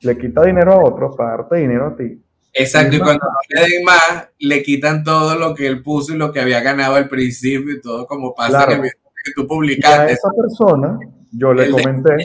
le 0.01 0.17
quita 0.17 0.43
dinero 0.43 0.73
a 0.73 0.83
otro 0.83 1.15
para 1.15 1.31
darte 1.31 1.57
dinero 1.57 1.87
a 1.87 1.95
ti. 1.95 2.21
Exacto, 2.53 2.95
y 2.95 2.99
cuando 2.99 3.25
no 3.25 3.39
le 3.49 3.61
den 3.67 3.83
más, 3.83 4.29
le 4.39 4.63
quitan 4.63 5.03
todo 5.03 5.35
lo 5.35 5.53
que 5.53 5.67
él 5.67 5.81
puso 5.81 6.13
y 6.13 6.17
lo 6.17 6.31
que 6.31 6.39
había 6.39 6.61
ganado 6.61 6.95
al 6.95 7.09
principio 7.09 7.73
y 7.73 7.81
todo 7.81 8.05
como 8.07 8.33
pasa 8.33 8.63
en 8.65 8.71
el 8.71 8.81
video 8.81 8.93
que 9.25 9.31
tú 9.33 9.47
publicaste. 9.47 10.01
a 10.01 10.07
esa 10.07 10.29
persona, 10.31 10.99
yo 11.31 11.53
le 11.53 11.69
comenté 11.69 12.15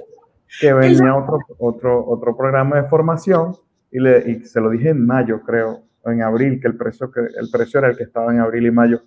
que 0.61 0.73
venía 0.73 1.17
otro, 1.17 1.39
otro, 1.59 2.07
otro 2.07 2.37
programa 2.37 2.83
de 2.83 2.89
formación 2.89 3.57
y, 3.91 3.99
le, 3.99 4.31
y 4.31 4.45
se 4.45 4.61
lo 4.61 4.71
dije 4.71 4.91
en 4.91 5.07
mayo, 5.07 5.41
creo, 5.41 5.83
o 6.03 6.11
en 6.11 6.23
abril, 6.23 6.61
que 6.61 6.69
el 6.69 6.77
precio, 6.77 7.11
que 7.11 7.21
el 7.21 7.51
precio 7.51 7.79
era 7.79 7.89
el 7.89 7.97
que 7.97 8.05
estaba 8.05 8.33
en 8.33 8.41
abril 8.41 8.67
y 8.67 8.71
mayo. 8.71 9.03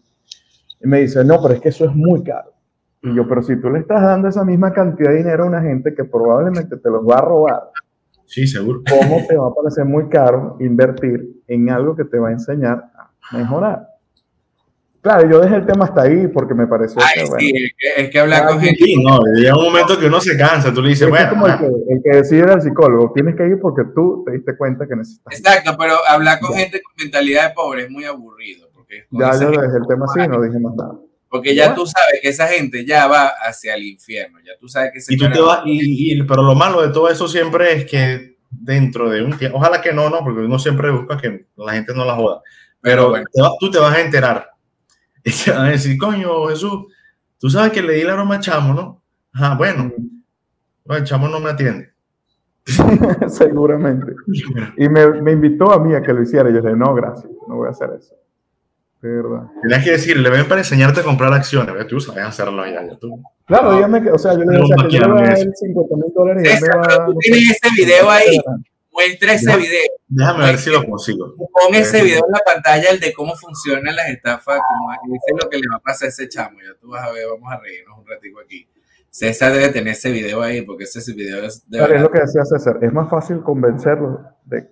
Y 0.82 0.88
me 0.88 1.02
dice, 1.02 1.24
no, 1.24 1.42
pero 1.42 1.54
es 1.54 1.62
que 1.62 1.70
eso 1.70 1.86
es 1.86 1.96
muy 1.96 2.24
caro. 2.24 2.53
Y 3.04 3.14
yo, 3.14 3.28
pero 3.28 3.44
si 3.44 3.60
tú 3.60 3.70
le 3.70 3.80
estás 3.80 4.02
dando 4.02 4.30
esa 4.30 4.46
misma 4.46 4.72
cantidad 4.72 5.12
de 5.12 5.18
dinero 5.18 5.44
a 5.44 5.48
una 5.48 5.62
gente 5.62 5.94
que 5.94 6.06
probablemente 6.06 6.78
te 6.78 6.90
los 6.90 7.08
va 7.08 7.18
a 7.18 7.22
robar, 7.22 7.64
Sí, 8.26 8.48
seguro. 8.48 8.82
¿Cómo 8.90 9.24
te 9.28 9.38
va 9.38 9.48
a 9.48 9.54
parecer 9.54 9.86
muy 9.86 10.10
caro 10.10 10.58
invertir 10.60 11.44
en 11.48 11.70
algo 11.70 11.96
que 11.96 12.04
te 12.06 12.18
va 12.18 12.30
a 12.30 12.32
enseñar 12.32 12.84
a 12.96 13.38
mejorar? 13.38 13.88
Claro, 15.02 15.30
yo 15.30 15.40
dejé 15.42 15.58
el 15.58 15.66
tema 15.66 15.86
hasta 15.86 16.04
ahí 16.04 16.28
porque 16.30 16.54
me 16.54 16.66
pareció 16.66 17.00
Ay, 17.00 17.26
que, 17.26 17.38
sí, 17.38 17.54
es 17.98 18.10
que 18.10 18.20
hablar 18.20 18.48
con 18.48 18.60
gente. 18.60 18.84
Sí, 18.84 19.04
no, 19.04 19.20
llega 19.36 19.56
un 19.56 19.66
momento 19.66 20.00
que 20.00 20.08
uno 20.08 20.20
se 20.20 20.36
cansa, 20.36 20.74
tú 20.74 20.82
le 20.82 20.90
dices, 20.90 21.10
bueno. 21.10 21.26
Es 21.26 21.30
como 21.30 21.48
el 21.48 21.58
que, 21.60 21.66
el 21.66 22.02
que 22.04 22.18
decide 22.18 22.54
el 22.54 22.62
psicólogo, 22.62 23.12
tienes 23.14 23.36
que 23.36 23.46
ir 23.46 23.60
porque 23.62 23.84
tú 23.94 24.24
te 24.26 24.32
diste 24.32 24.58
cuenta 24.58 24.88
que 24.88 24.96
necesitas. 24.96 25.38
Exacto, 25.38 25.76
pero 25.78 25.94
hablar 26.08 26.40
con 26.40 26.54
gente 26.54 26.82
con 26.82 26.94
mentalidad 26.98 27.50
de 27.50 27.54
pobre 27.54 27.84
es 27.84 27.92
muy 27.92 28.06
aburrido. 28.06 28.70
Porque 28.74 29.06
ya 29.12 29.34
yo 29.34 29.52
dejé 29.52 29.78
el 29.78 29.88
tema 29.88 30.06
así, 30.06 30.28
no 30.28 30.42
dije 30.42 30.58
más 30.58 30.74
nada. 30.76 30.96
Porque 31.34 31.56
ya 31.56 31.74
tú 31.74 31.84
sabes 31.88 32.20
que 32.22 32.30
esa 32.30 32.48
gente 32.48 32.86
ya 32.86 33.08
va 33.08 33.30
hacia 33.44 33.74
el 33.74 33.82
infierno, 33.88 34.38
ya 34.46 34.52
tú 34.60 34.68
sabes 34.68 34.92
que 34.94 35.02
se 35.02 35.16
y 35.16 35.18
tú 35.18 35.28
te 35.32 35.42
vas, 35.42 35.64
y, 35.66 36.22
pero 36.26 36.44
lo 36.44 36.54
malo 36.54 36.80
de 36.84 36.94
todo 36.94 37.10
eso 37.10 37.28
siempre 37.28 37.74
es 37.74 37.86
que 37.90 38.38
dentro 38.52 39.10
de 39.10 39.24
un 39.24 39.36
tiempo, 39.36 39.58
ojalá 39.58 39.82
que 39.82 39.92
no, 39.92 40.12
no, 40.12 40.24
porque 40.24 40.42
uno 40.42 40.60
siempre 40.60 40.92
busca 40.92 41.18
que 41.18 41.48
la 41.58 41.74
gente 41.74 41.92
no 41.96 42.06
la 42.06 42.14
joda, 42.14 42.44
pero, 42.80 43.16
tú 43.60 43.72
te 43.72 43.80
vas 43.80 43.96
a 43.96 44.02
enterar 44.02 44.48
y 45.24 45.32
te 45.32 45.50
van 45.50 45.66
a 45.66 45.70
decir, 45.70 45.98
coño, 45.98 46.50
Jesús, 46.50 46.94
tú 47.40 47.50
sabes 47.50 47.72
que 47.72 47.82
le 47.82 47.94
di 47.94 48.04
la 48.04 48.14
aroma 48.14 48.36
a 48.36 48.40
Chamo, 48.40 48.76
¿no? 48.76 49.04
Ajá, 49.34 49.56
bueno, 49.56 49.92
el 50.88 51.04
Chamo 51.04 51.30
no 51.30 51.40
me 51.40 51.50
atiende. 51.50 51.94
Seguramente. 53.28 54.14
Y 54.78 54.88
me, 54.88 55.20
me, 55.20 55.32
invitó 55.32 55.72
a 55.72 55.84
mí 55.84 55.96
a 55.96 56.02
que 56.04 56.14
lo 56.14 56.22
hiciera. 56.22 56.48
Y 56.52 56.54
yo 56.54 56.60
le 56.60 56.70
dije, 56.70 56.80
no, 56.80 56.94
gracias, 56.94 57.32
no 57.48 57.56
voy 57.56 57.68
a 57.68 57.72
hacer 57.72 57.90
eso. 57.98 58.14
Tienes 59.62 59.84
que 59.84 59.92
decirle, 59.92 60.30
ven 60.30 60.48
para 60.48 60.62
enseñarte 60.62 61.02
a 61.02 61.04
comprar 61.04 61.34
acciones. 61.34 61.88
Tú 61.88 62.00
sabes 62.00 62.24
hacerlo 62.24 62.66
ya. 62.66 62.88
Tú. 62.98 63.22
Claro, 63.46 63.76
dígame 63.76 64.02
que, 64.02 64.12
o 64.12 64.18
sea, 64.18 64.32
yo 64.32 64.46
le 64.46 64.58
digo, 64.58 64.66
que 64.88 64.96
yo 64.96 65.02
le 65.02 65.12
voy 65.12 65.22
a 65.24 65.26
dar 65.26 65.38
50 65.38 65.96
mil 65.96 66.14
dólares 66.16 66.60
y 66.60 66.64
me 66.64 66.70
va 66.70 67.06
Tú 67.06 67.18
tienes 67.20 67.52
ese 67.52 67.76
video 67.76 68.10
ahí. 68.10 68.40
Muestra 68.94 69.34
ese 69.34 69.58
video. 69.58 69.92
Déjame 70.08 70.46
ver 70.46 70.58
si 70.58 70.70
lo 70.70 70.86
consigo. 70.86 71.36
Pon 71.36 71.76
ese 71.76 72.02
video 72.02 72.24
en 72.26 72.32
la 72.32 72.40
pantalla, 72.46 72.92
el 72.92 73.00
de 73.02 73.12
cómo 73.12 73.36
funcionan 73.36 73.94
las 73.94 74.08
estafas, 74.10 74.60
como 74.68 75.14
dice 75.14 75.44
lo 75.44 75.50
que 75.50 75.58
le 75.58 75.68
va 75.70 75.78
a 75.78 75.80
pasar 75.80 76.06
a 76.06 76.10
ese 76.10 76.30
chamo. 76.30 76.60
Ya 76.60 76.80
tú 76.80 76.90
vas 76.90 77.04
a 77.06 77.12
ver, 77.12 77.26
vamos 77.28 77.52
a 77.52 77.60
reírnos 77.60 77.98
un 78.00 78.08
ratico 78.08 78.40
aquí. 78.40 78.70
César 79.10 79.52
debe 79.52 79.70
tener 79.70 79.94
ese 79.94 80.12
video 80.12 80.42
ahí, 80.42 80.62
porque 80.62 80.86
ese 80.86 81.14
video 81.14 81.44
es 81.44 81.70
de 81.70 81.78
claro, 81.78 81.96
es 81.96 82.02
lo 82.02 82.10
que 82.10 82.20
decía 82.20 82.46
César, 82.46 82.80
es 82.82 82.94
más 82.94 83.10
fácil 83.10 83.42
convencerlo 83.42 84.22
de 84.46 84.70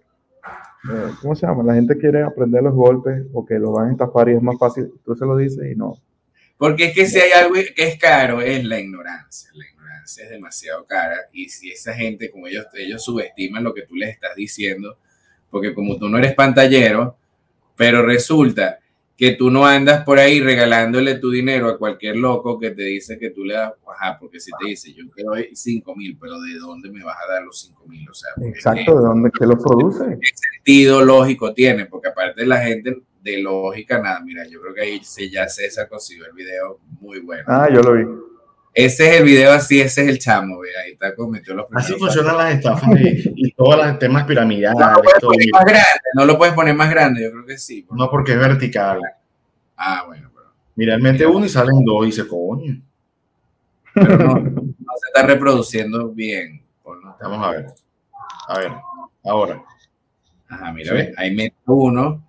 eh, 0.90 1.12
¿cómo 1.22 1.36
se 1.36 1.46
llama? 1.46 1.64
La 1.64 1.76
gente 1.76 1.98
quiere 1.98 2.24
aprender 2.24 2.64
los 2.64 2.74
golpes 2.74 3.24
o 3.34 3.46
que 3.46 3.60
lo 3.60 3.74
van 3.74 3.90
a 3.90 3.92
estafar 3.92 4.30
y 4.30 4.34
es 4.34 4.42
más 4.42 4.58
fácil, 4.58 4.92
tú 5.04 5.16
se 5.16 5.26
lo 5.26 5.38
dices 5.38 5.72
y 5.72 5.76
no. 5.76 5.98
Porque 6.58 6.86
es 6.86 6.96
que 6.96 7.08
si 7.08 7.20
hay 7.20 7.32
algo 7.32 7.54
que 7.54 7.88
es 7.88 7.98
caro 7.98 8.42
es 8.42 8.64
la 8.64 8.80
ignorancia. 8.80 9.50
La 9.54 9.66
ignorancia 9.68 10.24
es 10.24 10.30
demasiado 10.30 10.86
cara 10.86 11.18
y 11.32 11.50
si 11.50 11.72
esa 11.72 11.94
gente, 11.94 12.30
como 12.30 12.48
ellos, 12.48 12.66
ellos 12.74 13.04
subestiman 13.04 13.64
lo 13.64 13.74
que 13.74 13.84
tú 13.84 13.96
les 13.96 14.10
estás 14.10 14.36
diciendo, 14.36 14.98
porque 15.50 15.74
como 15.74 15.98
tú 15.98 16.10
no 16.10 16.18
eres 16.18 16.34
pantallero, 16.34 17.18
pero 17.76 18.04
resulta 18.04 18.81
que 19.22 19.34
tú 19.34 19.52
no 19.52 19.68
andas 19.68 20.04
por 20.04 20.18
ahí 20.18 20.42
regalándole 20.42 21.14
tu 21.20 21.30
dinero 21.30 21.70
a 21.70 21.78
cualquier 21.78 22.16
loco 22.16 22.58
que 22.58 22.72
te 22.72 22.82
dice 22.82 23.20
que 23.20 23.30
tú 23.30 23.46
le 23.46 23.54
das, 23.54 23.72
ajá, 23.88 24.18
porque 24.20 24.40
si 24.40 24.50
te 24.60 24.70
dice, 24.70 24.92
yo 24.94 25.04
quiero 25.12 25.34
5 25.54 25.96
mil, 25.96 26.18
pero 26.20 26.42
¿de 26.42 26.56
dónde 26.56 26.90
me 26.90 27.04
vas 27.04 27.18
a 27.24 27.34
dar 27.34 27.44
los 27.44 27.62
5 27.62 27.86
mil? 27.86 28.10
O 28.10 28.14
sea, 28.16 28.32
Exacto, 28.44 28.98
¿de 28.98 29.04
dónde 29.04 29.30
que 29.30 29.46
lo 29.46 29.56
produce? 29.64 30.18
¿Qué 30.20 30.30
sentido 30.34 31.06
lógico 31.06 31.54
tiene? 31.54 31.86
Porque 31.86 32.08
aparte 32.08 32.42
de 32.42 32.48
la 32.48 32.62
gente 32.62 33.00
de 33.22 33.42
lógica, 33.44 34.02
nada, 34.02 34.22
mira, 34.22 34.44
yo 34.48 34.60
creo 34.60 34.74
que 34.74 34.82
ahí 34.82 35.00
se, 35.04 35.30
ya 35.30 35.48
César 35.48 35.88
consiguió 35.88 36.26
el 36.26 36.34
video 36.34 36.80
muy 37.00 37.20
bueno. 37.20 37.44
Ah, 37.46 37.70
yo 37.72 37.84
lo 37.84 37.94
vi. 37.94 38.31
Ese 38.74 39.10
es 39.10 39.20
el 39.20 39.26
video 39.26 39.52
así, 39.52 39.82
ese 39.82 40.04
es 40.04 40.08
el 40.08 40.20
chamo, 40.20 40.60
ve, 40.60 40.70
ahí 40.84 40.94
está 40.94 41.14
cometió 41.14 41.54
los 41.54 41.66
Así 41.74 41.94
funcionan 41.96 42.38
las 42.38 42.54
estafas 42.56 42.90
y, 43.00 43.52
todos 43.52 43.76
los 43.76 44.00
temas 44.00 44.24
piramidales. 44.24 44.80
No 44.80 44.94
lo, 44.94 45.02
puedes 45.02 45.20
poner 45.22 45.48
más 45.52 45.66
grande, 45.66 46.00
no 46.16 46.26
lo 46.26 46.38
puedes 46.38 46.54
poner 46.54 46.76
más 46.76 46.90
grande, 46.90 47.24
yo 47.24 47.32
creo 47.32 47.46
que 47.46 47.58
sí. 47.58 47.86
No, 47.92 48.10
porque 48.10 48.32
es 48.32 48.40
vertical. 48.40 49.02
Ah, 49.76 50.06
bueno, 50.08 50.32
pero. 50.34 50.48
Mira, 50.76 50.96
él 50.96 51.02
mete 51.02 51.26
uno 51.26 51.46
y 51.46 51.50
salen 51.50 51.84
dos 51.84 52.08
y 52.08 52.14
se 52.14 52.26
coño. 52.26 52.82
Pero 53.94 54.18
no, 54.18 54.36
no 54.36 54.94
se 55.00 55.08
está 55.14 55.28
reproduciendo 55.28 56.10
bien. 56.10 56.64
Vamos 57.22 57.46
a 57.46 57.52
ver. 57.52 57.66
A 58.48 58.60
ver, 58.60 58.72
ahora. 59.26 59.64
Ajá, 60.48 60.72
mira, 60.72 60.94
ve, 60.94 61.14
ahí 61.18 61.36
mete 61.36 61.56
uno 61.66 62.24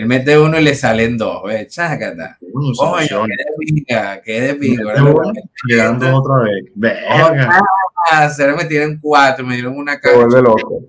él 0.00 0.06
mete 0.06 0.38
uno 0.38 0.58
y 0.58 0.62
le 0.62 0.74
salen 0.74 1.18
dos, 1.18 1.42
¿ves? 1.44 1.68
Chácata. 1.68 2.38
Coño, 2.76 3.26
qué 3.26 3.36
de 3.36 3.54
pinga, 3.58 4.22
qué 4.22 4.40
de 4.40 4.54
pinga. 4.54 4.94
Quedando 5.68 6.16
otra 6.16 6.44
vez. 6.44 6.64
Verga. 6.74 7.60
se 8.34 8.52
me 8.52 8.64
tienen 8.64 8.98
cuatro, 8.98 9.44
me 9.44 9.56
dieron 9.56 9.76
una 9.76 10.00
caja. 10.00 10.16
Vuelve 10.16 10.40
loco. 10.40 10.80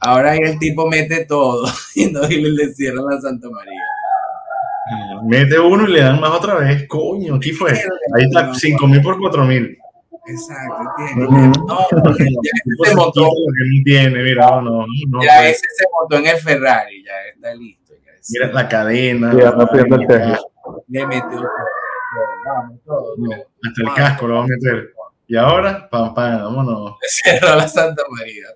Ahora 0.00 0.30
ahí 0.30 0.38
el 0.42 0.58
tipo 0.58 0.86
mete 0.86 1.26
todo 1.26 1.66
y, 1.94 2.06
no, 2.06 2.24
y 2.30 2.40
le, 2.40 2.72
cierran 2.72 3.04
la 3.10 3.20
Santa 3.20 3.48
María. 3.50 3.82
Mete 5.24 5.58
uno 5.58 5.86
y 5.86 5.92
le 5.92 6.00
dan 6.00 6.20
más 6.20 6.30
otra 6.30 6.54
vez. 6.54 6.86
Coño, 6.88 7.38
¿qué 7.38 7.52
fue? 7.52 7.72
Ahí 7.72 8.24
está, 8.26 8.54
5 8.54 8.86
mil 8.86 9.02
por 9.02 9.18
4 9.18 9.44
mil. 9.44 9.76
Exacto, 10.28 10.84
tiene. 10.96 11.26
No, 11.26 11.78
ya 12.18 12.24
ese 12.24 12.90
se 12.90 12.94
montó. 12.94 13.22
Que 13.22 13.82
tiene, 13.84 14.22
mira, 14.22 14.60
no, 14.60 14.84
no, 15.08 15.22
ya 15.22 15.48
ese 15.48 15.66
se 15.74 15.84
montó 15.90 16.16
en 16.18 16.26
el 16.26 16.36
Ferrari, 16.36 17.02
ya 17.02 17.12
está 17.34 17.54
listo. 17.54 17.94
Ya 17.94 18.12
mira 18.28 18.52
la 18.52 18.68
cadena. 18.68 19.32
Ya 19.32 19.48
está 19.48 19.66
pidiendo 19.70 19.96
el 19.96 20.06
tejo. 20.06 20.84
Le 20.88 21.06
metió 21.06 21.48
todo. 22.84 23.14
Hasta 23.64 23.82
el 23.82 23.94
casco 23.94 24.26
lo 24.26 24.34
va 24.34 24.44
a 24.44 24.46
meter. 24.46 24.92
Y 25.26 25.36
ahora, 25.36 25.88
pam, 25.90 26.14
pam, 26.14 26.42
vámonos. 26.42 26.96
Cerró 27.08 27.56
la 27.56 27.68
Santa 27.68 28.02
María. 28.10 28.46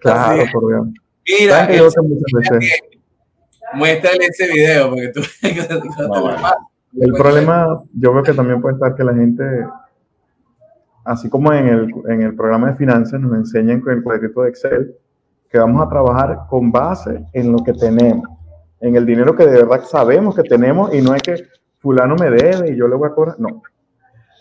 claro, 0.00 0.44
por 0.52 0.68
Dios. 0.68 0.86
Mira, 1.26 1.68
muéstrale 3.74 4.26
ese 4.26 4.52
video 4.52 4.90
porque 4.90 5.08
tú 5.08 5.20
no, 6.08 6.38
el 6.98 7.12
problema, 7.12 7.78
yo 7.94 8.12
veo 8.12 8.22
que 8.22 8.34
también 8.34 8.60
puede 8.60 8.74
estar 8.74 8.94
que 8.94 9.04
la 9.04 9.14
gente, 9.14 9.66
así 11.04 11.28
como 11.30 11.52
en 11.52 11.66
el, 11.66 11.90
en 12.08 12.22
el 12.22 12.34
programa 12.34 12.68
de 12.68 12.76
finanzas, 12.76 13.20
nos 13.20 13.34
enseñan 13.34 13.80
con 13.80 13.94
el 13.94 14.02
cuadrito 14.02 14.42
de 14.42 14.50
Excel 14.50 14.94
que 15.48 15.58
vamos 15.58 15.84
a 15.84 15.88
trabajar 15.88 16.46
con 16.48 16.72
base 16.72 17.26
en 17.32 17.52
lo 17.52 17.58
que 17.58 17.72
tenemos, 17.74 18.26
en 18.80 18.96
el 18.96 19.04
dinero 19.04 19.36
que 19.36 19.46
de 19.46 19.64
verdad 19.64 19.84
sabemos 19.84 20.34
que 20.34 20.42
tenemos 20.42 20.94
y 20.94 21.02
no 21.02 21.14
es 21.14 21.22
que 21.22 21.36
fulano 21.78 22.16
me 22.16 22.30
debe 22.30 22.72
y 22.72 22.76
yo 22.76 22.88
le 22.88 22.96
voy 22.96 23.08
a 23.08 23.14
cobrar, 23.14 23.38
no. 23.38 23.62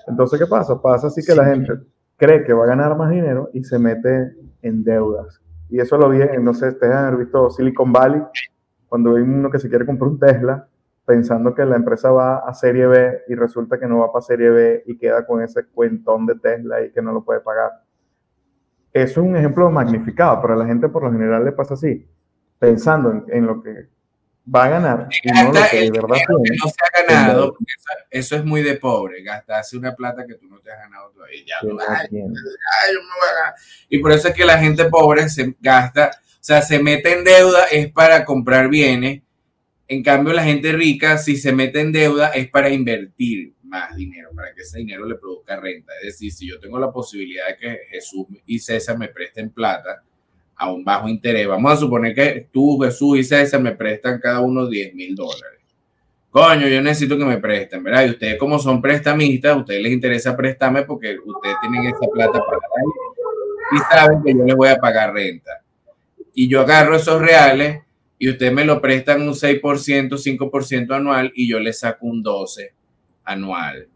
Entonces, 0.07 0.39
¿qué 0.39 0.47
pasa? 0.47 0.81
Pasa 0.81 1.07
así 1.07 1.21
que 1.25 1.35
la 1.35 1.45
gente 1.45 1.73
cree 2.17 2.43
que 2.43 2.53
va 2.53 2.63
a 2.63 2.67
ganar 2.67 2.95
más 2.97 3.09
dinero 3.09 3.49
y 3.53 3.63
se 3.63 3.77
mete 3.79 4.33
en 4.61 4.83
deudas. 4.83 5.41
Y 5.69 5.79
eso 5.79 5.97
lo 5.97 6.09
vi, 6.09 6.19
no 6.41 6.53
sé, 6.53 6.69
ustedes 6.69 6.93
han 6.93 7.17
visto 7.17 7.49
Silicon 7.49 7.91
Valley, 7.91 8.21
cuando 8.87 9.15
hay 9.15 9.23
uno 9.23 9.49
que 9.49 9.59
se 9.59 9.69
quiere 9.69 9.85
comprar 9.85 10.09
un 10.09 10.19
Tesla 10.19 10.67
pensando 11.05 11.53
que 11.53 11.65
la 11.65 11.75
empresa 11.75 12.11
va 12.11 12.39
a 12.39 12.53
serie 12.53 12.87
B 12.87 13.23
y 13.27 13.35
resulta 13.35 13.79
que 13.79 13.87
no 13.87 13.99
va 13.99 14.11
para 14.11 14.21
serie 14.21 14.49
B 14.49 14.83
y 14.85 14.97
queda 14.97 15.25
con 15.25 15.41
ese 15.41 15.65
cuentón 15.65 16.25
de 16.25 16.35
Tesla 16.35 16.81
y 16.81 16.91
que 16.91 17.01
no 17.01 17.11
lo 17.11 17.23
puede 17.23 17.41
pagar. 17.41 17.71
Es 18.93 19.17
un 19.17 19.35
ejemplo 19.35 19.69
magnificado, 19.71 20.41
pero 20.41 20.53
a 20.53 20.57
la 20.57 20.65
gente 20.65 20.89
por 20.89 21.03
lo 21.03 21.11
general 21.11 21.45
le 21.45 21.53
pasa 21.53 21.75
así, 21.75 22.05
pensando 22.59 23.25
en, 23.29 23.45
lo 23.47 23.63
que 23.63 23.87
va 24.53 24.65
a 24.65 24.69
ganar. 24.69 25.09
Y 25.23 25.31
no, 25.31 25.53
lo 25.53 25.59
que 25.69 25.79
de 25.79 25.91
verdad 25.91 26.17
que 26.17 26.57
no 26.57 26.67
se 26.67 26.75
ha 26.85 27.07
ganado, 27.07 27.57
eso, 27.59 28.05
eso, 28.09 28.35
es 28.35 28.45
muy 28.45 28.61
de 28.61 28.75
pobre, 28.75 29.23
gastarse 29.23 29.77
una 29.77 29.95
plata 29.95 30.25
que 30.25 30.35
tú 30.35 30.47
no 30.47 30.59
te 30.59 30.71
has 30.71 30.79
ganado 30.79 31.09
todavía. 31.11 31.41
Ya, 31.47 31.55
ay, 31.87 32.07
ay, 32.11 32.95
y 33.89 33.99
por 33.99 34.11
eso 34.11 34.27
es 34.27 34.33
que 34.33 34.45
la 34.45 34.57
gente 34.57 34.85
pobre 34.85 35.29
se 35.29 35.55
gasta, 35.61 36.11
o 36.13 36.43
sea, 36.43 36.61
se 36.61 36.81
mete 36.81 37.17
en 37.17 37.23
deuda 37.23 37.65
es 37.71 37.91
para 37.91 38.25
comprar 38.25 38.67
bienes. 38.67 39.21
En 39.91 40.03
cambio, 40.03 40.31
la 40.31 40.45
gente 40.45 40.71
rica, 40.71 41.17
si 41.17 41.35
se 41.35 41.51
mete 41.51 41.81
en 41.81 41.91
deuda, 41.91 42.29
es 42.29 42.49
para 42.49 42.69
invertir 42.69 43.55
más 43.63 43.93
dinero, 43.93 44.29
para 44.33 44.53
que 44.55 44.61
ese 44.61 44.77
dinero 44.77 45.05
le 45.05 45.15
produzca 45.15 45.59
renta. 45.59 45.91
Es 45.99 46.13
decir, 46.13 46.31
si 46.31 46.47
yo 46.47 46.61
tengo 46.61 46.79
la 46.79 46.93
posibilidad 46.93 47.47
de 47.47 47.57
que 47.57 47.79
Jesús 47.89 48.25
y 48.45 48.57
César 48.59 48.97
me 48.97 49.09
presten 49.09 49.49
plata, 49.49 50.01
a 50.55 50.71
un 50.71 50.85
bajo 50.85 51.09
interés. 51.09 51.45
Vamos 51.45 51.73
a 51.73 51.75
suponer 51.75 52.15
que 52.15 52.47
tú, 52.53 52.79
Jesús 52.79 53.17
y 53.17 53.23
César 53.25 53.59
me 53.59 53.73
prestan 53.73 54.21
cada 54.21 54.39
uno 54.39 54.65
10 54.65 54.95
mil 54.95 55.13
dólares. 55.13 55.59
Coño, 56.29 56.69
yo 56.69 56.81
necesito 56.81 57.17
que 57.17 57.25
me 57.25 57.39
presten, 57.39 57.83
¿verdad? 57.83 58.05
Y 58.05 58.11
ustedes 58.11 58.37
como 58.37 58.59
son 58.59 58.81
prestamistas, 58.81 59.51
a 59.51 59.57
ustedes 59.57 59.81
les 59.81 59.91
interesa 59.91 60.37
prestarme 60.37 60.83
porque 60.83 61.17
ustedes 61.19 61.55
tienen 61.59 61.83
esa 61.87 62.07
plata 62.13 62.39
para 62.39 62.59
y 63.73 63.77
saben 63.93 64.23
que 64.23 64.31
yo 64.33 64.45
les 64.45 64.55
voy 64.55 64.69
a 64.69 64.77
pagar 64.77 65.13
renta. 65.13 65.63
Y 66.33 66.47
yo 66.47 66.61
agarro 66.61 66.95
esos 66.95 67.21
reales 67.21 67.81
y 68.21 68.29
ustedes 68.29 68.53
me 68.53 68.63
lo 68.63 68.79
prestan 68.79 69.23
un 69.23 69.33
6%, 69.33 69.59
5% 69.61 70.95
anual 70.95 71.31
y 71.33 71.49
yo 71.49 71.59
les 71.59 71.79
saco 71.79 72.05
un 72.05 72.23
12% 72.23 72.69
anual 73.23 73.87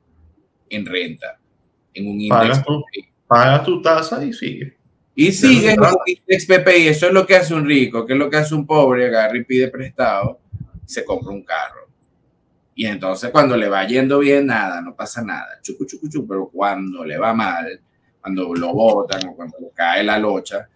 en 0.67 0.83
renta, 0.83 1.39
en 1.93 2.07
un 2.07 2.19
índice. 2.19 2.63
Pagas 3.27 3.63
tu, 3.63 3.75
tu 3.75 3.81
tasa 3.83 4.25
y 4.25 4.33
sigue. 4.33 4.77
Y 5.13 5.31
sigue 5.31 5.75
con 5.75 5.93
index 6.07 6.47
PPI, 6.47 6.87
eso 6.87 7.05
es 7.05 7.13
lo 7.13 7.27
que 7.27 7.35
hace 7.35 7.53
un 7.53 7.67
rico, 7.67 8.03
que 8.03 8.13
es 8.13 8.19
lo 8.19 8.27
que 8.27 8.37
hace 8.37 8.55
un 8.55 8.65
pobre, 8.65 9.05
agarra 9.05 9.37
y 9.37 9.43
pide 9.43 9.67
prestado 9.67 10.39
y 10.83 10.89
se 10.89 11.05
compra 11.05 11.29
un 11.31 11.43
carro. 11.43 11.87
Y 12.73 12.87
entonces 12.87 13.29
cuando 13.29 13.55
le 13.55 13.69
va 13.69 13.85
yendo 13.85 14.17
bien, 14.17 14.47
nada, 14.47 14.81
no 14.81 14.95
pasa 14.95 15.21
nada, 15.21 15.59
chucu, 15.61 15.85
chucu, 15.85 16.09
chucu, 16.09 16.27
pero 16.27 16.49
cuando 16.51 17.05
le 17.05 17.19
va 17.19 17.31
mal, 17.35 17.79
cuando 18.19 18.55
lo 18.55 18.73
botan 18.73 19.27
o 19.27 19.35
cuando 19.35 19.57
cae 19.75 20.03
la 20.03 20.17
locha, 20.17 20.67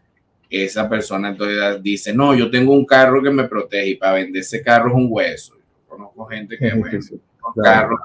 esa 0.49 0.89
persona 0.89 1.29
entonces 1.29 1.81
dice, 1.83 2.13
no, 2.13 2.33
yo 2.33 2.49
tengo 2.49 2.73
un 2.73 2.85
carro 2.85 3.21
que 3.21 3.29
me 3.29 3.43
protege 3.45 3.89
y 3.89 3.95
para 3.95 4.13
vender 4.13 4.41
ese 4.41 4.61
carro 4.63 4.89
es 4.89 4.95
un 4.95 5.07
hueso. 5.09 5.55
Yo 5.55 5.87
conozco 5.87 6.25
gente 6.25 6.57
que 6.57 6.65
vende 6.71 6.99
carros 7.63 7.99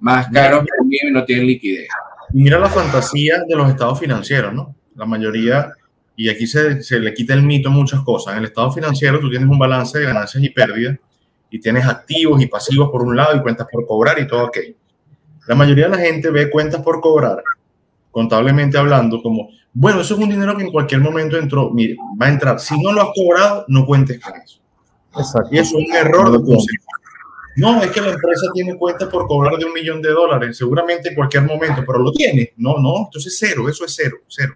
más 0.00 0.28
caros 0.28 0.64
que 0.64 0.84
mío 0.84 1.00
y 1.08 1.12
no 1.12 1.24
tienen 1.24 1.46
liquidez. 1.46 1.88
Mira 2.32 2.58
la 2.58 2.68
fantasía 2.68 3.42
de 3.48 3.56
los 3.56 3.70
estados 3.70 3.98
financieros, 3.98 4.52
¿no? 4.52 4.74
la 4.96 5.06
mayoría, 5.06 5.72
y 6.16 6.28
aquí 6.28 6.46
se, 6.46 6.82
se, 6.82 7.00
le 7.00 7.12
quita 7.12 7.34
el 7.34 7.42
mito 7.42 7.68
a 7.68 7.72
muchas 7.72 8.02
cosas. 8.02 8.34
En 8.34 8.40
el 8.40 8.44
estado 8.46 8.70
financiero 8.70 9.18
tú 9.18 9.30
tienes 9.30 9.48
un 9.48 9.58
balance 9.58 9.98
de 9.98 10.04
ganancias 10.04 10.42
y 10.42 10.50
pérdidas 10.50 10.98
y 11.50 11.58
tienes 11.58 11.86
activos 11.86 12.40
y 12.42 12.46
pasivos 12.46 12.90
por 12.90 13.02
un 13.02 13.16
lado 13.16 13.36
y 13.36 13.40
cuentas 13.40 13.66
por 13.70 13.86
cobrar 13.86 14.18
y 14.18 14.26
todo 14.26 14.46
aquello. 14.46 14.74
La 15.46 15.54
mayoría 15.54 15.88
de 15.88 15.96
la 15.96 16.02
gente 16.02 16.30
ve 16.30 16.50
cuentas 16.50 16.82
por 16.82 17.00
cobrar, 17.00 17.42
contablemente 18.14 18.78
hablando, 18.78 19.20
como, 19.20 19.50
bueno, 19.72 20.00
eso 20.00 20.14
es 20.14 20.20
un 20.20 20.30
dinero 20.30 20.56
que 20.56 20.62
en 20.62 20.70
cualquier 20.70 21.00
momento 21.00 21.36
entró, 21.36 21.70
mire, 21.70 21.96
va 22.20 22.26
a 22.26 22.30
entrar. 22.30 22.60
Si 22.60 22.80
no 22.80 22.92
lo 22.92 23.02
has 23.02 23.08
cobrado, 23.12 23.64
no 23.66 23.84
cuentes 23.84 24.20
con 24.20 24.32
eso. 24.40 24.60
Exacto. 25.18 25.48
Y 25.50 25.58
eso 25.58 25.78
es 25.78 25.88
un 25.88 25.94
error 25.94 26.30
de 26.30 26.38
concepto. 26.38 26.86
No, 27.56 27.82
es 27.82 27.90
que 27.90 28.00
la 28.00 28.10
empresa 28.10 28.46
tiene 28.54 28.76
cuentas 28.76 29.08
por 29.08 29.26
cobrar 29.26 29.56
de 29.58 29.64
un 29.64 29.72
millón 29.72 30.00
de 30.00 30.10
dólares, 30.10 30.56
seguramente 30.56 31.08
en 31.08 31.16
cualquier 31.16 31.42
momento, 31.42 31.82
pero 31.86 31.98
lo 31.98 32.12
tiene. 32.12 32.52
No, 32.56 32.78
no, 32.78 33.04
entonces 33.06 33.36
cero, 33.38 33.68
eso 33.68 33.84
es 33.84 33.94
cero, 33.94 34.18
cero. 34.28 34.54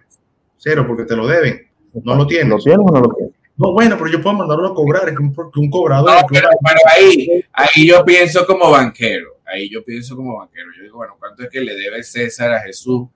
Cero, 0.57 0.85
porque 0.87 1.03
te 1.03 1.15
lo 1.15 1.27
deben. 1.27 1.67
No 2.03 2.15
lo 2.15 2.25
tienes. 2.25 2.49
¿Lo 2.49 2.57
tienes 2.57 2.79
o 2.79 2.91
no 2.91 3.01
lo 3.01 3.13
tienes? 3.13 3.33
No, 3.57 3.73
bueno, 3.73 3.97
pero 3.97 4.09
yo 4.09 4.21
puedo 4.21 4.37
mandarlo 4.37 4.69
a 4.69 4.73
cobrar, 4.73 5.09
es 5.09 5.19
un, 5.19 5.35
un 5.55 5.69
cobrador. 5.69 6.09
No, 6.09 6.27
pero, 6.29 6.47
ahí, 6.95 7.43
ahí 7.51 7.87
yo 7.87 8.05
pienso 8.05 8.45
como 8.45 8.71
banquero. 8.71 9.39
Ahí 9.45 9.69
yo 9.69 9.83
pienso 9.83 10.15
como 10.15 10.37
banquero. 10.37 10.67
Yo 10.77 10.83
digo, 10.83 10.97
bueno, 10.97 11.15
¿cuánto 11.19 11.43
es 11.43 11.49
que 11.49 11.59
le 11.59 11.75
debe 11.75 12.03
César 12.03 12.51
a 12.53 12.61
Jesús? 12.61 13.07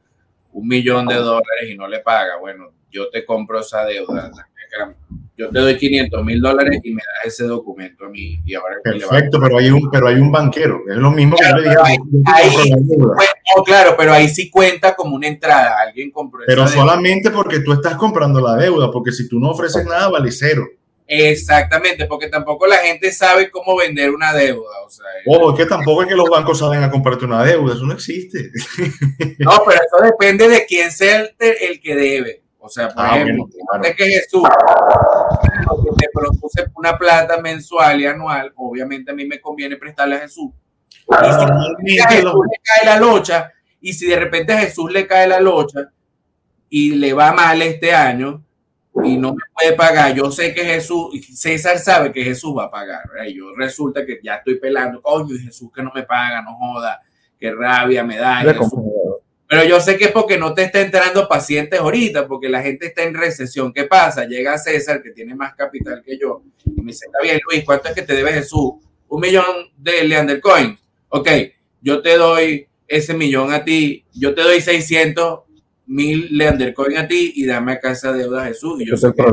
Un 0.53 0.67
millón 0.67 1.05
de 1.07 1.15
dólares 1.15 1.69
y 1.69 1.75
no 1.75 1.87
le 1.87 1.99
paga. 1.99 2.37
Bueno, 2.39 2.71
yo 2.89 3.09
te 3.09 3.25
compro 3.25 3.59
esa 3.59 3.85
deuda 3.85 4.31
yo 5.35 5.49
te 5.49 5.59
doy 5.59 5.77
500 5.77 6.23
mil 6.23 6.41
dólares 6.41 6.79
y 6.83 6.91
me 6.91 7.01
das 7.01 7.33
ese 7.33 7.45
documento 7.45 8.05
a 8.05 8.09
mí. 8.09 8.39
Y 8.45 8.53
ahora 8.53 8.75
Perfecto, 8.83 9.39
pero 9.41 9.57
hay, 9.57 9.71
un, 9.71 9.89
pero 9.89 10.07
hay 10.07 10.15
un 10.15 10.31
banquero, 10.31 10.81
es 10.87 10.95
lo 10.95 11.09
mismo 11.11 11.35
que 11.35 11.45
yo 11.49 11.55
le 11.57 11.69
dije. 11.69 11.97
claro, 13.65 13.95
pero 13.97 14.13
ahí 14.13 14.29
sí 14.29 14.51
cuenta 14.51 14.95
como 14.95 15.15
una 15.15 15.27
entrada, 15.27 15.75
alguien 15.87 16.11
compró 16.11 16.41
Pero 16.45 16.67
solamente 16.67 17.31
porque 17.31 17.61
tú 17.61 17.73
estás 17.73 17.95
comprando 17.95 18.41
la 18.41 18.55
deuda, 18.55 18.91
porque 18.91 19.11
si 19.11 19.27
tú 19.27 19.39
no 19.39 19.51
ofreces 19.51 19.85
nada, 19.85 20.09
vale 20.09 20.31
cero. 20.31 20.67
Exactamente, 21.15 22.05
porque 22.05 22.27
tampoco 22.27 22.65
la 22.65 22.77
gente 22.77 23.11
sabe 23.11 23.51
cómo 23.51 23.75
vender 23.77 24.09
una 24.09 24.33
deuda. 24.33 24.81
O 24.85 24.89
sea, 24.89 25.05
oh, 25.27 25.51
es 25.51 25.57
que 25.57 25.65
tampoco 25.65 26.01
es 26.01 26.07
que 26.07 26.15
los 26.15 26.29
bancos 26.29 26.59
saben 26.59 26.83
a 26.83 26.89
comprarte 26.89 27.25
una 27.25 27.43
deuda, 27.43 27.75
eso 27.75 27.85
no 27.85 27.93
existe. 27.93 28.51
No, 29.39 29.61
pero 29.65 29.81
eso 29.81 30.03
depende 30.03 30.47
de 30.47 30.65
quién 30.65 30.91
sea 30.91 31.19
el, 31.19 31.35
el 31.39 31.81
que 31.81 31.95
debe. 31.95 32.43
O 32.59 32.69
sea, 32.69 32.89
por 32.89 33.05
ah, 33.05 33.17
ejemplo, 33.17 33.49
que 33.97 34.05
Jesús 34.05 34.43
te 35.97 36.07
produce 36.13 36.65
una 36.75 36.97
plata 36.97 37.41
mensual 37.41 37.99
y 37.99 38.05
anual, 38.05 38.53
obviamente 38.55 39.11
a 39.11 39.13
mí 39.13 39.25
me 39.25 39.41
conviene 39.41 39.75
prestarle 39.75 40.15
a 40.15 40.19
Jesús. 40.19 40.49
Y 41.83 41.91
si 41.91 41.99
a 41.99 42.07
Jesús 42.07 42.33
le 42.49 42.61
cae 42.63 42.85
la 42.85 42.99
locha, 42.99 43.51
y 43.81 43.91
si 43.91 44.07
de 44.07 44.15
repente 44.15 44.53
a 44.53 44.59
Jesús 44.59 44.91
le 44.91 45.05
cae 45.05 45.27
la 45.27 45.41
locha 45.41 45.91
y 46.69 46.95
le 46.95 47.11
va 47.11 47.33
mal 47.33 47.61
este 47.61 47.93
año 47.93 48.41
y 49.03 49.17
no 49.17 49.33
me 49.33 49.41
puede 49.53 49.73
pagar, 49.73 50.13
yo 50.13 50.29
sé 50.31 50.53
que 50.53 50.63
Jesús, 50.63 51.09
César 51.33 51.79
sabe 51.79 52.11
que 52.11 52.23
Jesús 52.23 52.53
va 52.55 52.65
a 52.65 52.71
pagar. 52.71 53.01
Y 53.27 53.35
yo 53.35 53.55
resulta 53.55 54.05
que 54.05 54.19
ya 54.23 54.35
estoy 54.35 54.59
pelando, 54.59 55.01
coño, 55.01 55.35
y 55.35 55.39
Jesús 55.39 55.71
que 55.73 55.81
no 55.81 55.91
me 55.93 56.03
paga, 56.03 56.41
no 56.41 56.55
joda, 56.55 57.01
qué 57.39 57.51
rabia 57.51 58.03
me 58.03 58.17
da. 58.17 58.43
Pero 59.47 59.63
yo 59.65 59.79
sé 59.79 59.97
que 59.97 60.05
es 60.05 60.11
porque 60.11 60.37
no 60.37 60.53
te 60.53 60.63
está 60.63 60.81
entrando 60.81 61.27
pacientes 61.27 61.79
ahorita, 61.79 62.27
porque 62.27 62.49
la 62.49 62.61
gente 62.61 62.87
está 62.87 63.03
en 63.03 63.13
recesión. 63.13 63.73
¿Qué 63.73 63.83
pasa? 63.85 64.25
Llega 64.25 64.57
César, 64.57 65.01
que 65.01 65.11
tiene 65.11 65.35
más 65.35 65.55
capital 65.55 66.01
que 66.03 66.17
yo, 66.17 66.43
y 66.65 66.81
me 66.81 66.91
dice, 66.91 67.05
está 67.07 67.19
bien, 67.21 67.39
Luis, 67.47 67.63
¿cuánto 67.63 67.89
es 67.89 67.95
que 67.95 68.03
te 68.03 68.15
debe 68.15 68.31
Jesús? 68.31 68.73
Un 69.07 69.21
millón 69.21 69.71
de 69.77 70.03
Leander 70.03 70.39
Coin. 70.39 70.77
Ok, 71.09 71.29
yo 71.81 72.01
te 72.01 72.17
doy 72.17 72.67
ese 72.87 73.13
millón 73.13 73.53
a 73.53 73.63
ti, 73.63 74.05
yo 74.13 74.33
te 74.33 74.41
doy 74.41 74.61
600 74.61 75.41
mil 75.85 76.29
Leander 76.37 76.73
Coin 76.73 76.97
a 76.97 77.07
ti 77.07 77.33
y 77.35 77.45
dame 77.45 77.73
acá 77.73 77.91
esa 77.91 78.11
deuda 78.11 78.43
a 78.43 78.45
Jesús. 78.47 78.81
Y 78.81 78.87
yo 78.87 78.97
sé 78.97 79.11
que 79.15 79.23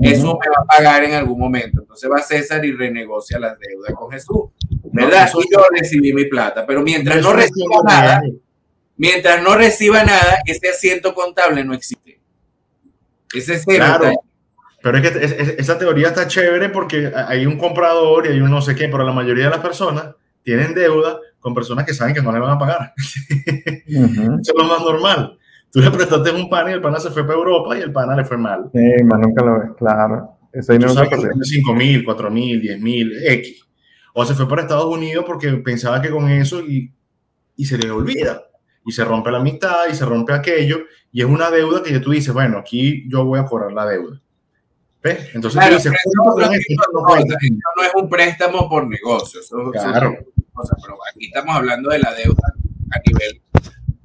Jesús 0.00 0.24
me 0.24 0.48
va 0.48 0.62
a 0.62 0.66
pagar 0.66 1.04
en 1.04 1.14
algún 1.14 1.38
momento. 1.38 1.80
Entonces 1.80 2.10
va 2.10 2.22
César 2.22 2.64
y 2.64 2.72
renegocia 2.72 3.38
las 3.38 3.58
deudas 3.58 3.92
con 3.94 4.10
Jesús. 4.10 4.50
¿Verdad? 4.92 5.28
y 5.34 5.52
yo 5.52 5.62
recibí 5.70 6.12
mi 6.12 6.24
plata, 6.24 6.64
pero 6.66 6.80
mientras 6.80 7.20
no 7.22 7.32
reciba 7.32 7.82
nada 7.86 8.22
Mientras 8.96 9.42
no 9.42 9.54
reciba 9.54 10.04
nada, 10.04 10.38
ese 10.46 10.70
asiento 10.70 11.14
contable 11.14 11.64
no 11.64 11.74
existe. 11.74 12.18
Ese 13.34 13.54
es 13.54 13.64
claro. 13.64 14.12
Pero 14.82 14.98
es 14.98 15.10
que 15.10 15.56
esa 15.58 15.78
teoría 15.78 16.08
está 16.08 16.28
chévere 16.28 16.68
porque 16.68 17.12
hay 17.14 17.44
un 17.44 17.58
comprador 17.58 18.26
y 18.26 18.30
hay 18.30 18.40
un 18.40 18.50
no 18.50 18.62
sé 18.62 18.74
qué, 18.74 18.88
pero 18.88 19.04
la 19.04 19.12
mayoría 19.12 19.44
de 19.44 19.50
las 19.50 19.60
personas 19.60 20.14
tienen 20.42 20.74
deuda 20.74 21.18
con 21.40 21.54
personas 21.54 21.84
que 21.84 21.92
saben 21.92 22.14
que 22.14 22.22
no 22.22 22.32
le 22.32 22.38
van 22.38 22.52
a 22.52 22.58
pagar. 22.58 22.94
Eso 23.86 24.30
es 24.40 24.54
lo 24.56 24.64
más 24.64 24.80
normal. 24.80 25.38
Tú 25.76 25.82
le 25.82 25.90
prestaste 25.90 26.30
un 26.30 26.48
pana 26.48 26.70
y 26.70 26.72
el 26.72 26.80
pana 26.80 26.98
se 26.98 27.10
fue 27.10 27.22
para 27.26 27.38
Europa 27.38 27.76
y 27.76 27.82
el 27.82 27.92
pana 27.92 28.16
le 28.16 28.24
fue 28.24 28.38
mal. 28.38 28.70
Sí, 28.72 29.04
más 29.04 29.20
nunca 29.20 29.44
lo 29.44 29.58
ves, 29.60 29.70
claro. 29.76 30.38
Eso 30.50 30.72
ahí 30.72 30.78
no 30.78 30.88
sabes 30.88 31.10
que 31.10 31.18
5 31.18 31.74
mil, 31.74 32.02
4 32.02 32.30
mil, 32.30 32.62
10 32.62 32.80
mil, 32.80 33.12
X. 33.22 33.62
O 34.14 34.24
se 34.24 34.32
fue 34.32 34.48
para 34.48 34.62
Estados 34.62 34.86
Unidos 34.86 35.26
porque 35.26 35.52
pensaba 35.58 36.00
que 36.00 36.08
con 36.08 36.30
eso 36.30 36.62
y, 36.62 36.90
y 37.56 37.66
se 37.66 37.76
le 37.76 37.90
olvida 37.90 38.42
y 38.86 38.92
se 38.92 39.04
rompe 39.04 39.30
la 39.30 39.36
amistad 39.36 39.88
y 39.90 39.94
se 39.94 40.06
rompe 40.06 40.32
aquello 40.32 40.78
y 41.12 41.20
es 41.20 41.26
una 41.26 41.50
deuda 41.50 41.82
que 41.82 42.00
tú 42.00 42.12
dices, 42.12 42.32
bueno, 42.32 42.56
aquí 42.56 43.04
yo 43.10 43.26
voy 43.26 43.38
a 43.38 43.44
cobrar 43.44 43.70
la 43.70 43.84
deuda. 43.84 44.18
¿Ves? 45.02 45.28
Entonces 45.34 45.62
tú 45.62 45.74
dices, 45.74 45.92
no, 46.14 46.36
no, 46.36 46.52
es 47.82 47.94
un 47.96 48.08
préstamo 48.08 48.66
por 48.70 48.88
negocio, 48.88 49.42
claro. 49.72 50.16
pero 50.32 50.96
aquí 51.12 51.26
estamos 51.26 51.54
hablando 51.54 51.90
de 51.90 51.98
la 51.98 52.14
deuda 52.14 52.54
a 52.92 52.98
nivel... 53.06 53.42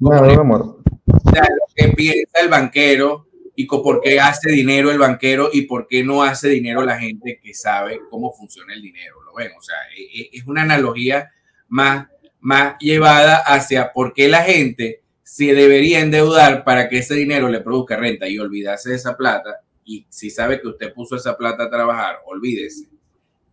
No, 0.02 0.42
amor. 0.42 0.81
O 1.14 1.32
sea, 1.32 1.44
lo 1.44 1.66
que 1.76 1.90
piensa 1.90 2.40
el 2.42 2.50
banquero 2.50 3.28
y 3.56 3.66
por 3.66 4.02
qué 4.02 4.20
hace 4.20 4.52
dinero 4.52 4.92
el 4.92 4.98
banquero 4.98 5.50
y 5.52 5.64
por 5.64 5.88
qué 5.88 6.04
no 6.04 6.24
hace 6.24 6.50
dinero 6.50 6.84
la 6.84 6.98
gente 6.98 7.40
que 7.42 7.54
sabe 7.54 8.02
cómo 8.10 8.32
funciona 8.32 8.74
el 8.74 8.82
dinero. 8.82 9.22
¿Lo 9.24 9.34
ven? 9.34 9.52
O 9.58 9.62
sea, 9.62 9.76
e, 9.98 10.22
e, 10.22 10.30
es 10.34 10.48
una 10.48 10.64
analogía 10.64 11.32
más 11.68 12.08
más 12.42 12.76
llevada 12.80 13.38
hacia 13.38 13.94
por 13.94 14.14
qué 14.14 14.28
la 14.28 14.42
gente 14.42 15.02
se 15.24 15.54
debería 15.54 16.02
endeudar 16.02 16.66
para 16.66 16.90
que 16.90 16.98
ese 16.98 17.16
dinero 17.16 17.48
le 17.48 17.62
produzca 17.62 17.96
renta 17.96 18.28
y 18.28 18.38
olvidarse 18.40 18.90
de 18.90 18.96
esa 18.96 19.16
plata. 19.16 19.62
Y 19.86 20.06
si 20.10 20.30
sabe 20.30 20.60
que 20.60 20.68
usted 20.68 20.94
puso 20.94 21.16
esa 21.16 21.38
plata 21.38 21.64
a 21.64 21.70
trabajar, 21.70 22.18
olvídese. 22.26 22.90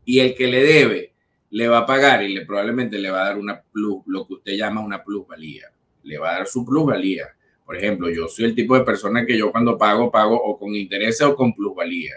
Y 0.04 0.20
el 0.20 0.34
que 0.34 0.48
le 0.48 0.64
debe 0.64 1.12
le 1.50 1.68
va 1.68 1.78
a 1.78 1.86
pagar 1.86 2.22
y 2.22 2.34
le 2.34 2.44
probablemente 2.44 2.98
le 2.98 3.10
va 3.10 3.22
a 3.22 3.28
dar 3.28 3.38
una 3.38 3.60
plus, 3.60 4.02
lo 4.06 4.26
que 4.26 4.34
usted 4.34 4.52
llama 4.56 4.80
una 4.80 5.04
plusvalía. 5.04 5.70
Le 6.02 6.18
va 6.18 6.30
a 6.30 6.38
dar 6.38 6.46
su 6.46 6.64
plusvalía. 6.64 7.26
Por 7.68 7.76
ejemplo, 7.76 8.08
yo 8.08 8.28
soy 8.28 8.46
el 8.46 8.54
tipo 8.54 8.78
de 8.78 8.82
persona 8.82 9.26
que 9.26 9.36
yo 9.36 9.52
cuando 9.52 9.76
pago, 9.76 10.10
pago 10.10 10.42
o 10.42 10.58
con 10.58 10.74
interés 10.74 11.20
o 11.20 11.36
con 11.36 11.52
plusvalía. 11.52 12.14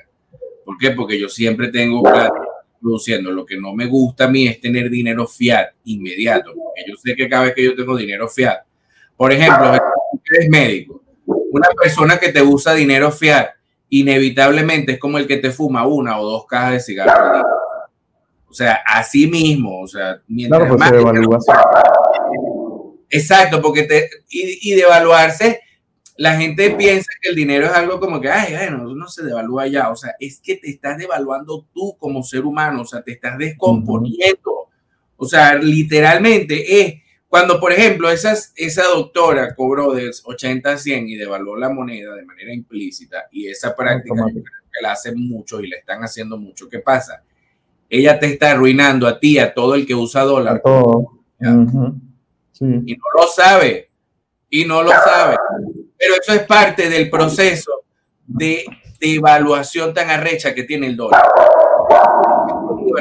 ¿Por 0.64 0.78
qué? 0.78 0.92
Porque 0.92 1.20
yo 1.20 1.28
siempre 1.28 1.68
tengo 1.68 2.02
plata 2.02 2.40
produciendo. 2.80 3.34
Lo 3.34 3.46
que 3.46 3.60
no 3.60 3.74
me 3.74 3.86
gusta 3.86 4.24
a 4.24 4.28
mí 4.30 4.48
es 4.48 4.62
tener 4.62 4.90
dinero 4.90 5.28
fiat 5.28 5.72
inmediato, 5.84 6.54
porque 6.54 6.86
yo 6.88 6.96
sé 6.96 7.18
que 7.18 7.28
cada 7.28 7.44
vez 7.44 7.54
que 7.54 7.66
yo 7.66 7.76
tengo 7.76 7.98
dinero 7.98 8.30
fiat, 8.30 8.60
por 9.18 9.34
ejemplo, 9.34 9.74
eres 10.32 10.50
médico, 10.50 11.04
una 11.26 11.68
persona 11.72 12.18
que 12.18 12.30
te 12.30 12.42
usa 12.42 12.74
dinero 12.74 13.12
fiat, 13.12 13.50
inevitablemente 13.90 14.94
es 14.94 15.00
como 15.00 15.18
el 15.18 15.28
que 15.28 15.36
te 15.36 15.52
fuma 15.52 15.86
una 15.86 16.18
o 16.18 16.32
dos 16.32 16.46
cajas 16.46 16.72
de 16.72 16.80
cigarros. 16.80 17.44
O 18.48 18.54
sea, 18.54 18.80
así 18.86 19.28
mismo, 19.28 19.82
o 19.82 19.88
sea, 19.88 20.22
mientras 20.30 20.62
Claro, 20.62 20.78
pues 20.78 21.46
más... 21.46 21.46
Exacto, 23.12 23.62
porque 23.62 23.84
te, 23.84 24.10
y, 24.30 24.72
y 24.72 24.76
devaluarse, 24.76 25.62
la 26.18 26.38
gente 26.38 26.72
piensa 26.72 27.10
que 27.22 27.30
el 27.30 27.36
dinero 27.36 27.66
es 27.66 27.74
algo 27.74 28.00
como 28.00 28.22
que, 28.22 28.30
ay, 28.30 28.54
bueno, 28.54 28.94
no 28.96 29.08
se 29.08 29.24
devalúa 29.24 29.68
ya. 29.68 29.90
O 29.90 29.96
sea, 29.96 30.16
es 30.20 30.40
que 30.40 30.56
te 30.56 30.70
estás 30.70 30.98
devaluando 30.98 31.68
tú 31.74 31.96
como 31.98 32.24
ser 32.24 32.46
humano, 32.46 32.82
o 32.82 32.86
sea, 32.86 33.02
te 33.02 33.14
estás 33.14 33.38
descomponiendo. 33.38 34.70
O 35.18 35.26
sea, 35.26 35.56
literalmente 35.56 36.82
es 36.82 36.96
cuando, 37.28 37.60
por 37.60 37.72
ejemplo, 37.72 38.12
esas, 38.12 38.52
esa 38.56 38.84
doctora 38.84 39.56
cobró 39.56 39.94
de 39.94 40.12
80 40.24 40.74
a 40.74 40.78
100 40.78 41.08
y 41.08 41.16
devaluó 41.16 41.56
la 41.56 41.70
moneda 41.70 42.14
de 42.14 42.26
manera 42.26 42.54
implícita, 42.54 43.28
y 43.32 43.48
esa 43.48 43.76
práctica 43.76 44.26
que 44.34 44.82
la 44.82 44.92
hacen 44.92 45.16
muchos 45.18 45.64
y 45.64 45.68
la 45.68 45.78
están 45.78 46.02
haciendo 46.02 46.38
mucho. 46.38 46.68
¿Qué 46.68 46.80
pasa? 46.80 47.24
Ella 47.90 48.20
te 48.20 48.28
está 48.28 48.52
arruinando 48.52 49.08
a 49.08 49.20
ti, 49.20 49.40
a 49.40 49.54
todo 49.54 49.76
el 49.76 49.86
que 49.86 49.96
usa 49.96 50.22
A 50.22 50.26
dólar, 50.26 50.62
todo. 50.62 51.20
Ujú. 51.40 52.11
Sí. 52.62 52.84
y 52.86 52.94
no 52.96 53.04
lo 53.22 53.28
sabe, 53.28 53.90
y 54.50 54.66
no 54.66 54.84
lo 54.84 54.92
sabe. 54.92 55.36
Pero 55.98 56.14
eso 56.22 56.34
es 56.34 56.44
parte 56.44 56.90
del 56.90 57.10
proceso 57.10 57.72
de, 58.28 58.64
de 59.00 59.16
evaluación 59.16 59.94
tan 59.94 60.10
arrecha 60.12 60.54
que 60.54 60.64
tiene 60.64 60.88
el 60.88 60.96
dólar. 60.96 61.24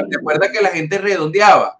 ¿Te 0.09 0.17
acuerdas 0.17 0.49
que 0.51 0.61
la 0.61 0.69
gente 0.69 0.97
redondeaba? 0.97 1.79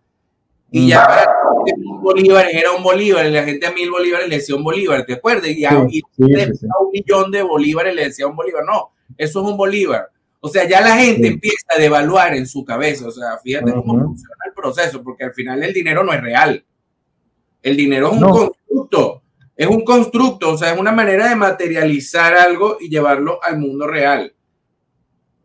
Y 0.72 0.88
ya 0.90 1.06
para 1.06 1.32
un 1.76 2.02
bolívar 2.02 2.48
era 2.52 2.72
un 2.72 2.82
bolívar, 2.84 3.26
y 3.26 3.32
la 3.32 3.44
gente 3.44 3.68
a 3.68 3.72
mil 3.72 3.90
bolívares 3.92 4.28
le 4.30 4.36
decía 4.38 4.56
un 4.56 4.64
bolívar, 4.64 5.06
¿te 5.06 5.14
acuerdas? 5.14 5.48
Y 5.50 5.66
a, 5.66 5.72
Sí, 5.90 6.02
sí, 6.16 6.24
a 6.70 6.84
un 6.84 6.92
millón 6.92 7.32
de 7.32 7.42
bolívares 7.42 7.94
le 7.96 8.06
decía 8.06 8.28
un 8.28 8.36
bolívar. 8.36 8.64
No, 8.66 8.92
eso 9.18 9.42
es 9.42 9.48
un 9.52 9.58
bolívar. 9.58 10.08
O 10.40 10.48
sea, 10.48 10.68
ya 10.68 10.82
la 10.82 10.96
gente 10.98 11.28
Sí. 11.28 11.34
empieza 11.34 11.66
a 11.76 11.80
devaluar 11.80 12.34
en 12.36 12.48
su 12.48 12.64
cabeza. 12.66 13.08
O 13.08 13.12
sea, 13.12 13.38
fíjate 13.44 13.72
cómo 13.74 13.94
Ujú. 13.94 14.04
funciona 14.06 14.36
el 14.48 14.54
proceso, 14.54 15.04
porque 15.04 15.26
al 15.26 15.34
final 15.34 15.62
el 15.62 15.74
dinero 15.74 16.04
no 16.04 16.14
es 16.14 16.22
real. 16.22 16.64
El 17.62 17.78
dinero 17.78 18.08
es 18.08 18.14
un 18.14 18.20
No. 18.22 18.30
constructo. 18.32 19.22
Es 19.56 19.68
un 19.68 19.84
constructo, 19.84 20.54
o 20.54 20.58
sea, 20.58 20.74
es 20.74 20.80
una 20.80 20.92
manera 20.92 21.30
de 21.30 21.36
materializar 21.36 22.34
algo 22.34 22.78
y 22.80 22.90
llevarlo 22.90 23.40
al 23.44 23.60
mundo 23.60 23.86
real. 23.88 24.34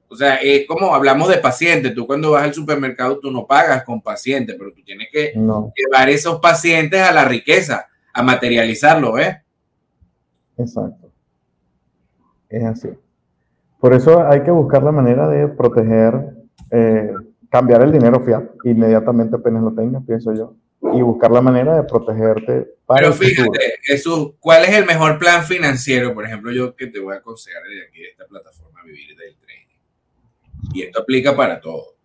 O 0.08 0.16
sea, 0.16 0.36
es 0.36 0.66
como 0.66 0.94
hablamos 0.94 1.28
de 1.28 1.38
pacientes. 1.38 1.94
Tú 1.94 2.06
cuando 2.06 2.30
vas 2.30 2.44
al 2.44 2.54
supermercado, 2.54 3.18
tú 3.18 3.30
no 3.30 3.46
pagas 3.46 3.84
con 3.84 4.00
pacientes, 4.00 4.54
pero 4.58 4.72
tú 4.72 4.82
tienes 4.84 5.08
que 5.12 5.32
No, 5.36 5.72
llevar 5.76 6.08
esos 6.08 6.40
pacientes 6.40 7.00
a 7.02 7.12
la 7.12 7.24
riqueza, 7.24 7.86
a 8.14 8.22
materializarlo, 8.22 9.12
¿ves? 9.14 9.36
exacto. 10.56 11.10
Es 12.48 12.64
así. 12.64 12.88
Por 13.80 13.92
eso 13.92 14.26
hay 14.26 14.42
que 14.42 14.50
buscar 14.50 14.82
la 14.82 14.92
manera 14.92 15.28
de 15.28 15.48
proteger, 15.48 16.14
eh, 16.70 17.12
cambiar 17.50 17.82
el 17.82 17.92
dinero 17.92 18.20
fiat 18.20 18.44
inmediatamente 18.64 19.36
apenas 19.36 19.62
lo 19.62 19.72
tengas, 19.74 20.02
pienso 20.06 20.32
yo, 20.32 20.54
y 20.96 21.02
buscar 21.02 21.30
la 21.30 21.40
manera 21.40 21.76
de 21.76 21.82
protegerte 21.82 22.76
para 22.86 23.00
Pero 23.00 23.12
fíjate, 23.12 23.78
Jesús, 23.82 24.32
¿cuál 24.40 24.64
es 24.64 24.74
el 24.74 24.86
mejor 24.86 25.18
plan 25.18 25.44
financiero? 25.44 26.14
Por 26.14 26.24
ejemplo, 26.24 26.52
yo 26.52 26.74
que 26.74 26.86
te 26.86 27.00
voy 27.00 27.14
a 27.14 27.18
aconsejar 27.18 27.62
desde 27.64 27.86
aquí, 27.86 28.00
de 28.00 28.08
esta 28.08 28.26
plataforma 28.26 28.82
Vivir 28.84 29.16
del 29.16 29.36
Trading. 29.36 30.74
Y 30.74 30.82
esto 30.82 31.00
aplica 31.00 31.34
para 31.34 31.60
todo. 31.60 31.96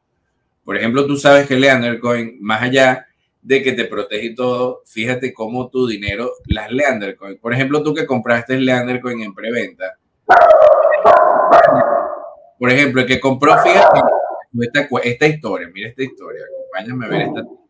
Por 0.63 0.77
ejemplo, 0.77 1.05
tú 1.05 1.17
sabes 1.17 1.47
que 1.47 1.55
Leandercoin, 1.55 2.37
más 2.41 2.61
allá 2.61 3.07
de 3.41 3.63
que 3.63 3.71
te 3.73 3.85
protege 3.85 4.27
y 4.27 4.35
todo, 4.35 4.83
fíjate 4.85 5.33
cómo 5.33 5.69
tu 5.69 5.87
dinero, 5.87 6.31
las 6.45 6.71
Leandercoin, 6.71 7.37
por 7.39 7.53
ejemplo, 7.53 7.81
tú 7.81 7.93
que 7.93 8.05
compraste 8.05 8.53
el 8.53 8.65
Leandercoin 8.65 9.21
en 9.21 9.33
preventa, 9.33 9.97
por 12.59 12.69
ejemplo, 12.69 13.01
el 13.01 13.07
que 13.07 13.19
compró, 13.19 13.57
fíjate, 13.63 14.01
esta, 14.61 14.87
esta 15.03 15.27
historia, 15.27 15.67
mira 15.73 15.89
esta 15.89 16.03
historia, 16.03 16.43
acompáñame 16.45 17.05
a 17.05 17.09
ver 17.09 17.21
esta 17.21 17.39
historia. 17.39 17.60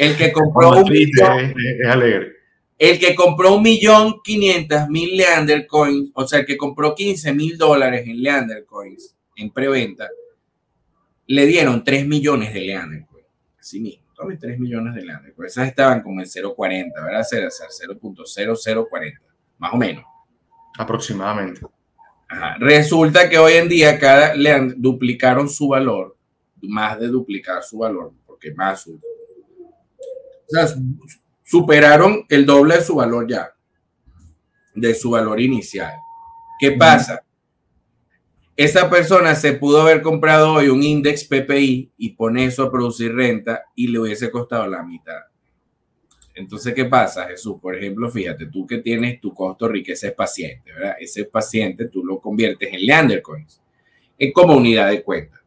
El 0.00 0.16
que 0.16 0.32
compró 0.32 0.70
un 0.70 0.90
millón, 0.90 1.54
es, 1.82 1.86
alegre. 1.86 2.32
el 2.78 2.98
que 2.98 3.14
compró 3.14 3.56
un 3.56 3.62
millón 3.62 4.20
quinientas 4.24 4.88
mil 4.88 5.14
Leander 5.16 5.66
Coins, 5.66 6.10
o 6.14 6.26
sea, 6.26 6.40
el 6.40 6.46
que 6.46 6.56
compró 6.56 6.94
15 6.94 7.34
mil 7.34 7.58
dólares 7.58 8.06
en 8.06 8.22
Leander 8.22 8.64
Coins 8.64 9.14
en 9.36 9.50
preventa, 9.50 10.08
le 11.26 11.44
dieron 11.46 11.84
3 11.84 12.06
millones 12.06 12.54
de 12.54 12.60
Leander 12.62 13.04
Coins. 13.10 13.26
Así 13.58 13.78
mismo, 13.78 14.04
tome 14.14 14.36
3 14.38 14.58
millones 14.58 14.94
de 14.94 15.02
Leander 15.02 15.34
Coins. 15.34 15.52
Esas 15.52 15.68
estaban 15.68 16.02
como 16.02 16.20
en 16.20 16.26
0.40, 16.26 16.92
¿verdad? 17.04 17.22
Ser- 17.22 17.50
ser 17.50 17.68
0.0040, 17.90 19.18
más 19.58 19.74
o 19.74 19.76
menos. 19.76 20.04
Aproximadamente. 20.78 21.60
Ajá. 22.26 22.56
Resulta 22.58 23.28
que 23.28 23.36
hoy 23.38 23.52
en 23.54 23.68
día 23.68 23.98
cada 23.98 24.34
Leander 24.34 24.76
duplicaron 24.78 25.46
su 25.48 25.68
valor, 25.68 26.16
más 26.62 26.98
de 26.98 27.08
duplicar 27.08 27.62
su 27.62 27.78
valor, 27.78 28.12
porque 28.26 28.52
más 28.54 28.80
su- 28.82 28.98
sea, 30.50 30.66
superaron 31.42 32.24
el 32.28 32.46
doble 32.46 32.76
de 32.76 32.82
su 32.82 32.96
valor 32.96 33.26
ya, 33.28 33.52
de 34.74 34.94
su 34.94 35.10
valor 35.10 35.40
inicial. 35.40 35.94
¿Qué 36.58 36.72
pasa? 36.72 37.22
Esa 38.56 38.90
persona 38.90 39.34
se 39.34 39.54
pudo 39.54 39.80
haber 39.80 40.02
comprado 40.02 40.52
hoy 40.52 40.68
un 40.68 40.82
index 40.82 41.24
PPI 41.24 41.92
y 41.96 42.10
poner 42.10 42.50
eso 42.50 42.64
a 42.64 42.70
producir 42.70 43.14
renta 43.14 43.64
y 43.74 43.86
le 43.86 43.98
hubiese 43.98 44.30
costado 44.30 44.66
la 44.66 44.82
mitad. 44.82 45.22
Entonces, 46.34 46.74
¿qué 46.74 46.84
pasa, 46.84 47.26
Jesús? 47.26 47.56
Por 47.60 47.74
ejemplo, 47.74 48.10
fíjate, 48.10 48.46
tú 48.46 48.66
que 48.66 48.78
tienes 48.78 49.20
tu 49.20 49.34
costo 49.34 49.66
riqueza 49.68 50.08
es 50.08 50.14
paciente, 50.14 50.72
¿verdad? 50.72 50.96
Ese 51.00 51.24
paciente 51.24 51.88
tú 51.88 52.04
lo 52.04 52.20
conviertes 52.20 52.72
en 52.72 52.84
Leander 52.84 53.22
Coins, 53.22 53.60
en 54.18 54.32
como 54.32 54.56
unidad 54.56 54.90
de 54.90 55.02
cuenta. 55.02 55.39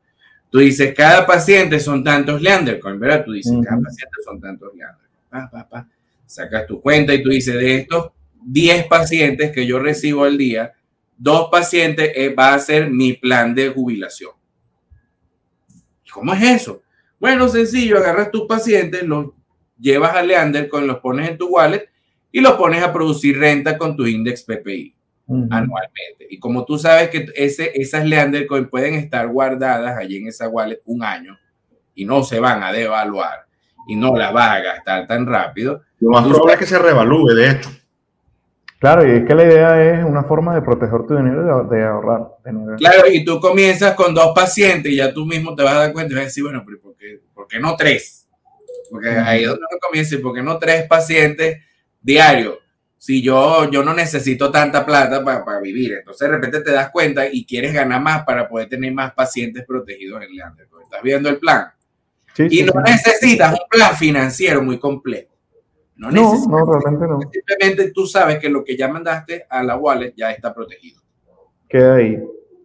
Tú 0.54 0.60
dices, 0.60 0.94
cada 0.94 1.26
paciente 1.26 1.80
son 1.80 2.04
tantos 2.04 2.40
Leander 2.40 2.80
Coins, 2.80 3.00
¿verdad? 3.00 3.26
Tú 3.26 3.32
dices, 3.32 3.52
cada 3.66 3.82
paciente 3.82 4.18
son 4.24 4.40
tantos 4.40 4.70
Leander 4.76 4.98
Coins. 5.00 5.28
Pa, 5.28 5.50
pa, 5.50 5.68
pa. 5.68 5.90
Sacas 6.28 6.68
tu 6.68 6.80
cuenta 6.80 7.12
y 7.12 7.24
tú 7.24 7.30
dices, 7.30 7.56
de 7.56 7.78
estos 7.78 8.12
10 8.46 8.86
pacientes 8.86 9.52
que 9.52 9.66
yo 9.66 9.80
recibo 9.80 10.26
al 10.26 10.38
día, 10.38 10.74
dos 11.18 11.50
pacientes 11.52 12.12
eh, 12.14 12.30
va 12.30 12.54
a 12.54 12.60
ser 12.60 12.92
mi 12.92 13.14
plan 13.14 13.56
de 13.56 13.70
jubilación. 13.70 14.30
¿Cómo 16.12 16.36
es 16.36 16.44
eso? 16.44 16.84
Bueno, 17.20 17.50
sencillo, 17.50 17.98
agarras 17.98 18.30
tus 18.30 18.46
pacientes, 18.46 19.02
los 19.02 19.32
llevas 19.80 20.16
a 20.16 20.22
Leander, 20.22 20.70
con 20.70 20.86
los 20.86 21.00
pones 21.00 21.32
en 21.32 21.38
tu 21.40 21.48
wallet 21.48 21.90
y 22.32 22.42
los 22.42 22.54
pones 22.54 22.84
a 22.84 22.94
producir 22.94 23.40
renta 23.40 23.76
con 23.76 23.98
tu 23.98 24.06
index 24.06 24.44
PPI 24.44 24.96
Anualmente. 25.28 26.28
Y 26.30 26.38
como 26.40 26.66
tú 26.66 26.78
sabes 26.78 27.10
que 27.10 27.26
ese, 27.36 27.72
esas 27.76 28.06
Leander 28.06 28.46
Coin 28.46 28.68
pueden 28.70 28.96
estar 28.96 29.28
guardadas 29.28 29.98
allí 29.98 30.18
en 30.18 30.28
esa 30.28 30.50
wallet 30.50 30.82
un 30.86 31.04
año 31.04 31.38
y 31.96 32.06
no 32.06 32.24
se 32.24 32.40
van 32.40 32.62
a 32.64 32.72
devaluar 32.72 33.46
y 33.88 33.96
no 33.96 34.16
las 34.16 34.34
vas 34.34 34.50
a 34.50 34.60
gastar 34.60 35.08
tan 35.08 35.26
rápido, 35.26 35.82
Lo 36.00 36.12
más 36.12 36.28
probable 36.28 36.54
es 36.54 36.60
que 36.60 36.66
se 36.66 36.80
revalúe, 36.80 37.34
de 37.36 37.52
hecho. 37.52 37.70
Claro, 38.80 39.08
y 39.08 39.18
es 39.20 39.26
que 39.26 39.34
la 39.34 39.44
idea 39.46 39.94
es 40.00 40.04
una 40.04 40.24
forma 40.24 40.54
de 40.54 40.62
proteger 40.62 41.06
tu 41.08 41.16
dinero 41.16 41.42
y 41.42 41.74
de, 41.76 41.84
ahorrar. 41.86 42.28
de 42.44 42.52
no- 42.52 42.76
Claro, 42.76 43.08
y 43.10 43.24
tú 43.24 43.40
comienzas 43.40 43.94
con 43.96 44.14
dos 44.14 44.34
pacientes 44.36 44.92
y 44.92 44.98
ya 44.98 45.14
tú 45.14 45.26
mismo 45.26 45.56
te 45.56 45.64
vas 45.64 45.76
a 45.76 45.80
dar 45.80 45.94
cuenta 45.94 46.12
y 46.12 46.16
vas 46.16 46.24
a 46.24 46.26
decir, 46.26 46.44
bueno, 46.44 46.64
pero 46.66 46.82
¿por 46.82 46.96
qué, 46.98 47.22
por 47.34 47.48
qué 47.48 47.60
no 47.62 47.78
tres? 47.78 48.28
Porque 48.92 49.10
ahí 49.10 49.44
es 49.44 49.48
donde 49.48 49.64
uno 49.70 49.80
comienza, 49.82 50.16
¿y 50.16 50.18
por 50.18 50.34
qué 50.36 50.44
no 50.44 50.60
tres 50.60 50.86
pacientes 50.88 51.60
diarios? 52.02 52.58
Si 53.04 53.22
yo, 53.22 53.70
yo 53.70 53.84
no 53.84 53.94
necesito 53.94 54.50
tanta 54.50 54.86
plata 54.86 55.22
para, 55.26 55.44
para 55.44 55.60
vivir, 55.60 55.92
entonces 55.92 56.26
de 56.26 56.36
repente 56.36 56.62
te 56.62 56.72
das 56.72 56.90
cuenta 56.90 57.28
y 57.30 57.46
quieres 57.46 57.74
ganar 57.74 58.02
más 58.02 58.24
para 58.24 58.48
poder 58.48 58.70
tener 58.70 58.94
más 58.94 59.14
pacientes 59.14 59.66
protegidos 59.68 60.24
en 60.24 60.34
Leander. 60.34 60.68
¿Estás 60.86 61.02
viendo 61.04 61.28
el 61.28 61.38
plan? 61.38 61.66
Sí, 62.34 62.44
Y 62.50 62.50
sí, 62.60 62.64
no 62.64 62.72
sí. 62.72 62.92
necesitas 62.94 63.52
un 63.60 63.68
plan 63.70 63.94
financiero 63.98 64.62
muy 64.64 64.80
complejo. 64.80 65.36
No, 65.98 66.12
No, 66.12 66.32
necesitas. 66.32 66.48
no, 66.48 66.66
realmente 66.80 67.08
no. 67.10 67.20
Simplemente 67.30 67.92
tú 67.92 68.08
sabes 68.08 68.40
que 68.40 68.48
lo 68.48 68.64
que 68.64 68.78
ya 68.78 68.88
mandaste 68.88 69.48
a 69.50 69.62
la 69.64 69.76
wallet 69.76 70.14
ya 70.16 70.32
está 70.32 70.54
protegido. 70.54 71.02
Queda 71.68 71.96
ahí. 71.96 72.18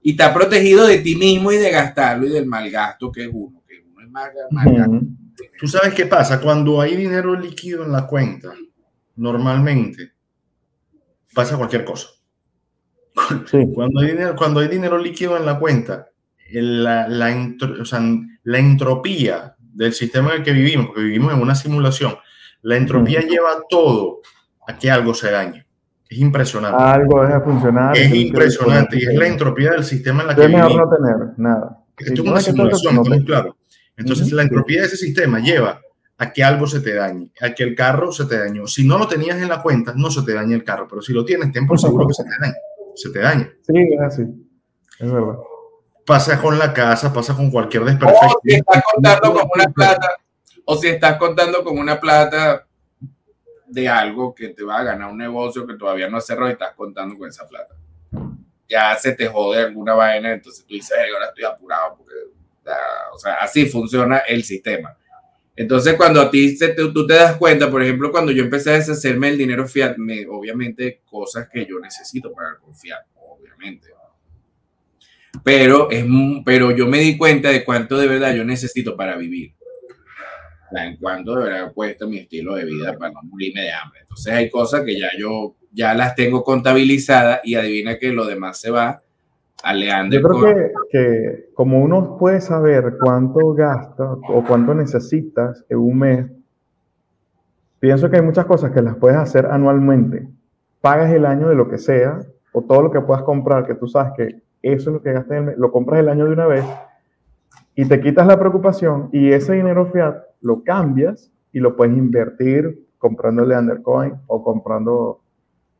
y 0.04 0.12
está 0.12 0.32
protegido 0.32 0.86
de 0.86 0.98
ti 0.98 1.16
mismo 1.16 1.50
y 1.50 1.56
de 1.56 1.68
gastarlo 1.72 2.28
y 2.28 2.30
del 2.30 2.46
mal 2.46 2.70
gasto 2.70 3.10
que 3.10 3.24
es 3.24 3.30
uno, 3.32 3.60
que 3.66 3.82
uno 3.92 4.02
es 4.04 4.08
mal, 4.08 4.30
mal 4.52 4.72
gasto. 4.72 5.00
Tú 5.58 5.66
sabes 5.66 5.94
qué 5.94 6.06
pasa 6.06 6.40
cuando 6.40 6.80
hay 6.80 6.94
dinero 6.94 7.34
líquido 7.34 7.82
en 7.84 7.90
la 7.90 8.06
cuenta. 8.06 8.52
Normalmente 9.16 10.12
pasa 11.38 11.56
cualquier 11.56 11.84
cosa. 11.84 12.08
Sí. 13.50 13.58
Cuando 13.74 14.00
hay 14.00 14.08
dinero, 14.08 14.34
cuando 14.36 14.60
hay 14.60 14.68
dinero 14.68 14.98
líquido 14.98 15.36
en 15.36 15.46
la 15.46 15.58
cuenta, 15.58 16.08
la, 16.52 17.06
la, 17.08 17.30
entro- 17.30 17.80
o 17.80 17.84
sea, 17.84 18.00
la 18.42 18.58
entropía 18.58 19.54
del 19.58 19.92
sistema 19.92 20.30
en 20.30 20.38
el 20.38 20.42
que 20.42 20.52
vivimos, 20.52 20.86
porque 20.86 21.02
vivimos 21.02 21.32
en 21.32 21.40
una 21.40 21.54
simulación, 21.54 22.16
la 22.62 22.76
entropía 22.76 23.20
lleva 23.20 23.50
todo 23.68 24.20
a 24.66 24.76
que 24.76 24.90
algo 24.90 25.14
se 25.14 25.30
dañe. 25.30 25.64
Es 26.08 26.18
impresionante. 26.18 26.82
Algo 26.82 27.22
deja 27.22 27.38
de 27.38 27.44
funcionar. 27.44 27.96
es 27.96 28.14
impresionante 28.14 28.96
y 28.98 29.02
es 29.04 29.14
la 29.14 29.26
entropía 29.28 29.70
del 29.72 29.84
sistema 29.84 30.22
en 30.22 30.26
la 30.28 30.34
que 30.34 30.44
Es 30.44 30.50
mejor 30.50 30.68
vivimos. 30.70 30.90
no 30.90 30.96
tener 30.96 31.38
nada. 31.38 31.78
Esto 31.98 32.14
Sí, 32.14 32.22
es 32.22 32.30
una 32.32 32.40
simulación, 32.40 32.96
estamos 32.98 33.24
claros. 33.24 33.54
Entonces, 33.96 34.32
la 34.32 34.42
entropía 34.42 34.80
de 34.80 34.86
ese 34.86 34.96
sistema 34.96 35.38
lleva 35.40 35.80
a 36.18 36.32
que 36.32 36.42
algo 36.42 36.66
se 36.66 36.80
te 36.80 36.94
dañe, 36.94 37.32
a 37.40 37.54
que 37.54 37.62
el 37.62 37.76
carro 37.76 38.10
se 38.10 38.26
te 38.26 38.38
dañó. 38.38 38.66
Si 38.66 38.86
no 38.86 38.98
lo 38.98 39.06
tenías 39.06 39.40
en 39.40 39.48
la 39.48 39.62
cuenta, 39.62 39.94
no 39.96 40.10
se 40.10 40.22
te 40.22 40.34
daña 40.34 40.56
el 40.56 40.64
carro, 40.64 40.88
pero 40.88 41.00
si 41.00 41.12
lo 41.12 41.24
tienes, 41.24 41.52
ten 41.52 41.66
por 41.66 41.80
seguro 41.80 42.08
que 42.08 42.14
se 42.14 42.24
te 42.24 42.30
daña. 42.40 42.56
Se 42.96 43.10
te 43.10 43.20
daña. 43.20 43.52
Sí, 43.62 43.74
es 43.76 44.00
así. 44.00 44.22
Es 44.98 45.12
verdad. 45.12 45.36
Pasa 46.04 46.40
con 46.40 46.58
la 46.58 46.72
casa, 46.72 47.12
pasa 47.12 47.36
con 47.36 47.50
cualquier 47.50 47.84
desperfecto. 47.84 48.26
O 48.26 48.40
si 48.42 48.54
estás 48.56 48.82
contando 48.92 49.32
con 49.32 49.48
una 49.54 49.72
plata, 49.72 50.08
o 50.64 50.76
si 50.76 50.88
estás 50.88 51.16
contando 51.18 51.62
con 51.62 51.78
una 51.78 52.00
plata 52.00 52.66
de 53.68 53.88
algo 53.88 54.34
que 54.34 54.48
te 54.48 54.64
va 54.64 54.78
a 54.78 54.82
ganar 54.82 55.10
un 55.10 55.18
negocio 55.18 55.66
que 55.66 55.74
todavía 55.74 56.08
no 56.08 56.20
cerró 56.20 56.48
y 56.48 56.52
estás 56.52 56.74
contando 56.74 57.16
con 57.16 57.28
esa 57.28 57.46
plata. 57.46 57.76
Ya 58.68 58.96
se 58.96 59.12
te 59.12 59.28
jode 59.28 59.60
alguna 59.62 59.94
vaina, 59.94 60.32
entonces 60.32 60.64
tú 60.66 60.74
dices, 60.74 60.96
ahora 61.14 61.26
estoy 61.26 61.44
apurado, 61.44 61.96
porque, 61.98 62.14
o 63.14 63.18
sea, 63.18 63.34
así 63.34 63.66
funciona 63.66 64.18
el 64.18 64.42
sistema. 64.42 64.97
Entonces, 65.58 65.94
cuando 65.96 66.20
a 66.20 66.30
ti 66.30 66.56
se 66.56 66.68
tú 66.68 67.04
te 67.04 67.14
das 67.14 67.36
cuenta, 67.36 67.68
por 67.68 67.82
ejemplo, 67.82 68.12
cuando 68.12 68.30
yo 68.30 68.44
empecé 68.44 68.70
a 68.70 68.74
deshacerme 68.74 69.30
el 69.30 69.38
dinero 69.38 69.66
fiat, 69.66 69.96
me, 69.96 70.24
obviamente 70.28 71.02
cosas 71.04 71.48
que 71.52 71.66
yo 71.66 71.80
necesito 71.80 72.32
para 72.32 72.56
confiar, 72.58 73.00
obviamente. 73.16 73.88
Pero, 75.42 75.90
es, 75.90 76.04
pero 76.44 76.70
yo 76.70 76.86
me 76.86 77.00
di 77.00 77.18
cuenta 77.18 77.50
de 77.50 77.64
cuánto 77.64 77.98
de 77.98 78.06
verdad 78.06 78.36
yo 78.36 78.44
necesito 78.44 78.96
para 78.96 79.16
vivir. 79.16 79.54
O 80.70 80.76
sea, 80.76 80.86
en 80.86 80.96
cuánto 80.96 81.34
de 81.34 81.50
verdad 81.50 81.72
cuesta 81.72 82.06
mi 82.06 82.18
estilo 82.18 82.54
de 82.54 82.64
vida 82.64 82.96
para 82.96 83.14
no 83.14 83.22
morirme 83.24 83.62
de 83.62 83.72
hambre. 83.72 84.02
Entonces 84.02 84.32
hay 84.32 84.48
cosas 84.50 84.84
que 84.84 84.96
ya 84.96 85.10
yo 85.18 85.56
ya 85.72 85.92
las 85.92 86.14
tengo 86.14 86.44
contabilizadas 86.44 87.40
y 87.42 87.56
adivina 87.56 87.98
que 87.98 88.12
lo 88.12 88.26
demás 88.26 88.60
se 88.60 88.70
va 88.70 89.02
yo 90.10 90.22
creo 90.22 90.40
que, 90.40 90.72
que, 90.90 91.50
como 91.54 91.80
uno 91.80 92.16
puede 92.16 92.40
saber 92.40 92.96
cuánto 93.00 93.54
gasta 93.54 94.12
o 94.12 94.44
cuánto 94.46 94.74
necesitas 94.74 95.64
en 95.68 95.78
un 95.78 95.98
mes, 95.98 96.30
pienso 97.80 98.08
que 98.08 98.16
hay 98.16 98.22
muchas 98.22 98.46
cosas 98.46 98.70
que 98.70 98.82
las 98.82 98.96
puedes 98.96 99.18
hacer 99.18 99.46
anualmente. 99.46 100.28
Pagas 100.80 101.10
el 101.12 101.26
año 101.26 101.48
de 101.48 101.56
lo 101.56 101.68
que 101.68 101.78
sea 101.78 102.20
o 102.52 102.62
todo 102.62 102.82
lo 102.82 102.90
que 102.90 103.00
puedas 103.00 103.24
comprar, 103.24 103.66
que 103.66 103.74
tú 103.74 103.88
sabes 103.88 104.12
que 104.16 104.42
eso 104.62 104.90
es 104.90 104.94
lo 104.94 105.02
que 105.02 105.12
gastas 105.12 105.32
en 105.32 105.38
el 105.38 105.44
mes, 105.44 105.58
lo 105.58 105.72
compras 105.72 106.00
el 106.00 106.08
año 106.08 106.24
de 106.26 106.32
una 106.32 106.46
vez 106.46 106.64
y 107.78 107.84
te 107.84 108.00
quitas 108.00 108.26
la 108.26 108.36
preocupación 108.36 109.08
y 109.12 109.30
ese 109.30 109.52
dinero 109.52 109.86
fiat 109.92 110.16
lo 110.40 110.64
cambias 110.64 111.30
y 111.52 111.60
lo 111.60 111.76
puedes 111.76 111.96
invertir 111.96 112.86
comprándole 112.98 113.56
Undercoin 113.56 114.14
o 114.26 114.42
comprando 114.42 115.20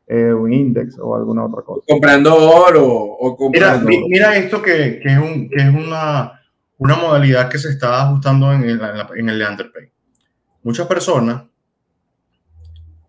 eh, 0.09 0.32
un 0.32 0.52
index 0.52 0.98
o 0.98 1.14
alguna 1.14 1.44
otra 1.44 1.62
cosa. 1.62 1.84
Comprando 1.86 2.34
oro 2.34 2.86
o 2.86 3.36
comprando... 3.36 3.86
Mira, 3.86 4.02
mira 4.09 4.36
esto 4.36 4.62
que, 4.62 5.00
que, 5.02 5.09
es, 5.12 5.18
un, 5.18 5.48
que 5.50 5.56
es 5.56 5.68
una, 5.68 6.40
una, 6.78 6.96
modalidad 6.96 7.50
que 7.50 7.59
se 7.59 7.68
está 7.68 8.02
ajustando 8.02 8.50
en 8.52 8.64
el, 8.64 8.80
en 9.16 9.28
el 9.28 9.38
Leander 9.38 9.70
Pay. 9.70 9.92
Muchas 10.62 10.86
personas, 10.86 11.42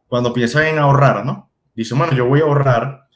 cuando 0.08 0.34
piensan 0.34 0.66
en 0.66 0.80
ahorrar, 0.80 1.26
¿no? 1.26 1.50
Dicen, 1.74 1.98
bueno, 1.98 2.14
yo 2.14 2.28
voy 2.28 2.42
a 2.42 2.44
ahorrar 2.44 3.08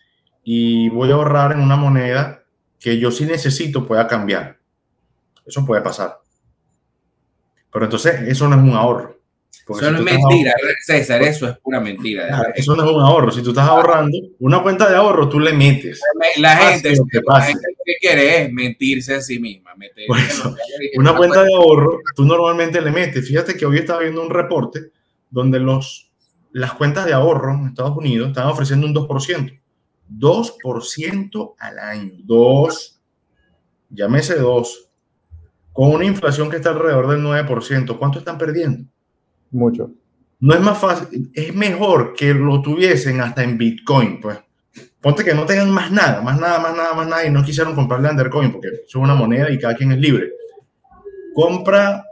y 0.44 0.88
voy 0.90 1.12
a 1.12 1.16
ahorrar 1.16 1.52
en 1.52 1.60
una 1.60 1.76
moneda 1.76 2.44
que 2.80 2.98
yo 3.00 3.12
sí 3.12 3.26
necesito 3.26 3.86
pueda 3.86 4.08
cambiar. 4.08 4.60
Eso 5.46 5.66
puede 5.66 5.82
pasar. 5.82 6.20
Pero 7.72 7.86
entonces 7.86 8.22
eso 8.28 8.48
no 8.48 8.56
es 8.56 8.62
un 8.62 8.78
ahorro 8.78 9.23
eso 9.70 9.92
no 9.92 9.98
es 9.98 10.04
mentira, 10.04 10.54
César, 10.82 11.22
eso 11.22 11.48
es 11.48 11.58
pura 11.60 11.80
mentira. 11.80 12.52
eso 12.54 12.76
no 12.76 12.84
es 12.84 12.92
un 12.92 13.02
ahorro. 13.02 13.32
Si 13.32 13.42
tú 13.42 13.50
estás 13.50 13.68
ahorrando, 13.68 14.18
una 14.40 14.62
cuenta 14.62 14.90
de 14.90 14.96
ahorro 14.96 15.30
tú 15.30 15.40
le 15.40 15.54
metes. 15.54 16.02
La 16.38 16.58
gente, 16.58 16.96
lo 16.96 17.06
que, 17.06 17.22
quiere 18.02 18.44
es 18.44 18.52
mentirse 18.52 19.16
a 19.16 19.22
sí 19.22 19.40
misma. 19.40 19.74
una 20.96 21.16
cuenta 21.16 21.44
de 21.44 21.54
ahorro, 21.54 22.00
tú 22.16 22.26
normalmente 22.26 22.82
le 22.82 22.92
metes. 22.92 23.28
Fíjate 23.28 23.56
que 23.56 23.66
hoy 23.66 23.78
estaba 23.78 24.02
viendo 24.02 24.22
un 24.22 24.30
reporte 24.30 24.92
donde 25.30 25.60
los, 25.60 26.12
las 26.52 26.74
cuentas 26.74 27.06
de 27.06 27.14
ahorro 27.14 27.54
en 27.54 27.68
Estados 27.68 27.96
Unidos 27.96 28.30
están 28.30 28.48
ofreciendo 28.48 28.86
un 28.86 28.94
2%. 28.94 29.60
2% 30.10 31.56
al 31.58 31.80
año. 31.80 32.12
2, 32.18 33.02
llámese 33.90 34.36
2. 34.36 34.90
Con 35.72 35.92
una 35.92 36.06
inflación 36.06 36.50
que 36.50 36.58
está 36.58 36.72
alrededor 36.72 37.08
del 37.08 37.22
9%, 37.22 37.98
¿cuánto 37.98 38.20
están 38.20 38.38
perdiendo? 38.38 38.93
Mucho. 39.54 39.92
No 40.40 40.54
es 40.54 40.60
más 40.60 40.78
fácil, 40.78 41.32
es 41.34 41.56
mejor 41.56 42.14
que 42.14 42.34
lo 42.34 42.62
tuviesen 42.62 43.22
hasta 43.22 43.44
en 43.44 43.58
Bitcoin, 43.58 44.20
pues. 44.20 44.40
Ponte 45.00 45.24
que 45.24 45.34
no 45.34 45.46
tengan 45.46 45.72
más 45.72 45.92
nada, 45.92 46.22
más 46.22 46.38
nada, 46.38 46.60
más 46.60 46.76
nada, 46.76 46.94
más 46.94 47.08
nada, 47.08 47.26
y 47.26 47.30
no 47.30 47.44
quisieron 47.44 47.76
comprarle 47.76 48.10
Undercoin 48.10 48.52
porque 48.52 48.68
es 48.86 48.96
una 48.96 49.16
moneda 49.16 49.50
y 49.52 49.58
cada 49.58 49.76
quien 49.76 49.94
es 49.94 50.00
libre. 50.00 50.34
Compra 51.34 52.04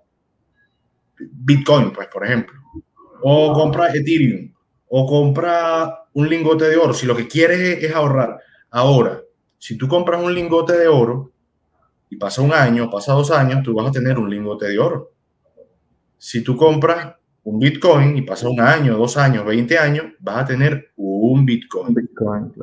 Bitcoin, 1.19 1.91
pues, 1.91 2.07
por 2.07 2.25
ejemplo. 2.25 2.59
O 3.23 3.53
compra 3.53 3.93
Ethereum. 3.93 4.53
O 4.87 5.05
compra 5.05 6.05
un 6.13 6.29
lingote 6.29 6.65
de 6.65 6.77
oro. 6.77 6.93
Si 6.93 7.05
lo 7.05 7.15
que 7.15 7.27
quieres 7.27 7.83
es, 7.83 7.93
ahorrar. 7.93 8.39
Ahora, 8.69 9.21
si 9.57 9.77
tú 9.77 9.87
compras 9.87 10.21
un 10.21 10.33
lingote 10.33 10.77
de 10.77 10.87
oro 10.87 11.31
y 12.09 12.17
pasa 12.17 12.41
un 12.41 12.53
año, 12.53 12.89
pasa 12.89 13.13
dos 13.13 13.31
años, 13.31 13.63
tú 13.63 13.73
vas 13.73 13.87
a 13.87 13.91
tener 13.91 14.17
un 14.17 14.29
lingote 14.29 14.67
de 14.67 14.79
oro. 14.79 15.11
Si 16.17 16.41
tú 16.43 16.55
compras 16.55 17.15
un 17.43 17.59
Bitcoin 17.59 18.17
y 18.17 18.21
pasa 18.21 18.47
un 18.47 18.59
año, 18.59 18.97
dos 18.97 19.17
años, 19.17 19.45
20 19.45 19.77
años, 19.77 20.05
vas 20.19 20.43
a 20.43 20.45
tener 20.45 20.91
un 20.95 21.45
Bitcoin. 21.45 21.93
Bitcoin 21.93 22.53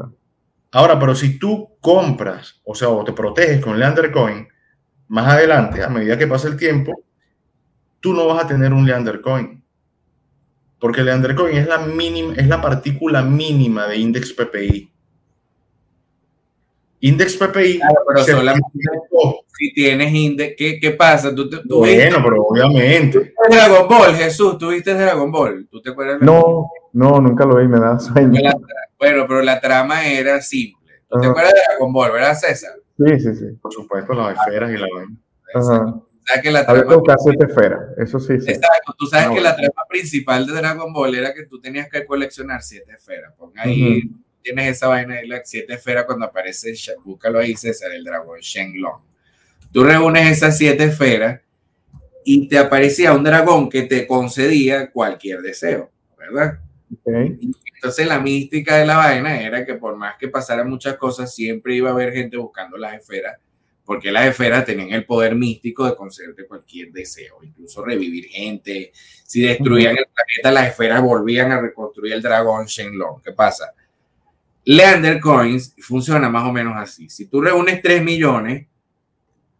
Ahora, 0.70 0.98
pero 0.98 1.14
si 1.14 1.38
tú 1.38 1.76
compras, 1.80 2.60
o 2.64 2.74
sea, 2.74 2.90
o 2.90 3.04
te 3.04 3.12
proteges 3.12 3.64
con 3.64 3.78
Leander 3.78 4.12
Coin, 4.12 4.46
más 5.08 5.26
adelante, 5.26 5.82
a 5.82 5.88
medida 5.88 6.18
que 6.18 6.26
pasa 6.26 6.48
el 6.48 6.56
tiempo, 6.56 7.04
tú 8.00 8.12
no 8.12 8.26
vas 8.26 8.44
a 8.44 8.46
tener 8.46 8.72
un 8.72 8.86
Leander 8.86 9.20
Coin. 9.20 9.62
Porque 10.78 11.02
Leander 11.02 11.34
Coin 11.34 11.56
es 11.56 11.66
la, 11.66 11.78
mínima, 11.78 12.34
es 12.34 12.46
la 12.46 12.60
partícula 12.60 13.22
mínima 13.22 13.86
de 13.86 13.96
index 13.96 14.32
PPI. 14.32 14.92
Index 17.00 17.36
PPI. 17.36 17.80
pero 18.06 18.24
solamente 18.24 18.68
si 19.58 19.72
tienes 19.72 20.12
index, 20.12 20.54
¿qué, 20.56 20.78
qué 20.78 20.92
pasa? 20.92 21.34
¿Tú, 21.34 21.50
tú 21.50 21.78
bueno, 21.78 22.18
pero 22.22 22.44
obviamente. 22.44 23.34
Dragon 23.50 23.88
Ball, 23.88 24.14
Jesús, 24.14 24.56
¿tú 24.56 24.68
viste 24.68 24.94
Dragon 24.94 25.32
Ball? 25.32 25.66
¿Tú 25.68 25.82
te 25.82 25.90
acuerdas? 25.90 26.20
No, 26.20 26.70
no, 26.92 27.20
nunca 27.20 27.44
lo 27.44 27.56
vi, 27.56 27.66
me 27.66 27.80
da 27.80 27.98
sueño. 27.98 28.40
bueno, 28.98 29.24
pero 29.26 29.42
la 29.42 29.60
trama 29.60 30.06
era 30.06 30.40
simple. 30.40 31.02
¿Tú 31.08 31.20
te 31.20 31.26
acuerdas 31.26 31.54
de 31.54 31.60
Dragon 31.68 31.92
Ball, 31.92 32.12
verdad, 32.12 32.34
César? 32.34 32.74
Sí, 32.96 33.20
sí, 33.20 33.34
sí. 33.34 33.46
Por 33.60 33.72
supuesto, 33.72 34.12
las 34.12 34.38
esferas 34.38 34.70
y 34.70 34.76
la 34.76 34.86
vaina. 34.94 36.02
¿Sabes 36.24 36.42
que 36.42 36.50
la 36.50 36.64
trama... 36.64 37.16
siete 37.18 37.46
esferas, 37.46 37.80
eso 37.96 38.20
sí, 38.20 38.38
sí. 38.40 38.50
Exacto, 38.50 38.94
tú 38.96 39.06
sabes 39.06 39.30
que 39.30 39.40
la 39.40 39.56
trama 39.56 39.82
principal 39.88 40.46
de 40.46 40.52
Dragon 40.52 40.92
Ball 40.92 41.14
era 41.16 41.34
que 41.34 41.46
tú 41.46 41.60
tenías 41.60 41.88
que 41.88 42.04
coleccionar 42.04 42.62
siete 42.62 42.92
esferas. 42.92 43.32
Pon 43.36 43.50
ahí 43.56 44.08
tienes 44.42 44.76
esa 44.76 44.88
vaina 44.88 45.16
de 45.16 45.26
las 45.26 45.48
siete 45.48 45.74
esferas 45.74 46.04
cuando 46.04 46.26
aparece, 46.26 46.74
búscalo 47.04 47.38
ahí, 47.38 47.56
César, 47.56 47.92
el 47.92 48.04
dragón 48.04 48.40
Shenlong. 48.40 49.02
Tú 49.72 49.84
reúnes 49.84 50.30
esas 50.30 50.56
siete 50.56 50.84
esferas 50.84 51.40
y 52.24 52.48
te 52.48 52.58
aparecía 52.58 53.12
un 53.12 53.24
dragón 53.24 53.68
que 53.68 53.82
te 53.82 54.06
concedía 54.06 54.90
cualquier 54.90 55.40
deseo, 55.40 55.90
¿verdad? 56.18 56.58
Entonces 57.06 58.06
la 58.06 58.18
mística 58.18 58.76
de 58.76 58.86
la 58.86 58.96
vaina 58.96 59.40
era 59.40 59.64
que 59.64 59.74
por 59.74 59.96
más 59.96 60.16
que 60.16 60.28
pasaran 60.28 60.68
muchas 60.68 60.96
cosas, 60.96 61.34
siempre 61.34 61.74
iba 61.74 61.90
a 61.90 61.92
haber 61.92 62.12
gente 62.12 62.36
buscando 62.36 62.76
las 62.76 62.94
esferas, 62.94 63.38
porque 63.84 64.10
las 64.10 64.26
esferas 64.26 64.64
tenían 64.64 64.90
el 64.90 65.06
poder 65.06 65.34
místico 65.34 65.86
de 65.86 65.94
concederte 65.94 66.46
cualquier 66.46 66.90
deseo, 66.92 67.38
incluso 67.42 67.84
revivir 67.84 68.26
gente. 68.26 68.92
Si 68.94 69.42
destruían 69.42 69.96
el 69.96 70.06
planeta, 70.06 70.50
las 70.50 70.70
esferas 70.70 71.02
volvían 71.02 71.52
a 71.52 71.60
reconstruir 71.60 72.14
el 72.14 72.22
dragón 72.22 72.66
Shenlong. 72.66 73.22
¿Qué 73.22 73.32
pasa? 73.32 73.72
Leander 74.70 75.18
Coins 75.18 75.74
funciona 75.78 76.28
más 76.28 76.46
o 76.46 76.52
menos 76.52 76.74
así. 76.76 77.08
Si 77.08 77.24
tú 77.24 77.40
reúnes 77.40 77.80
3 77.80 78.04
millones 78.04 78.66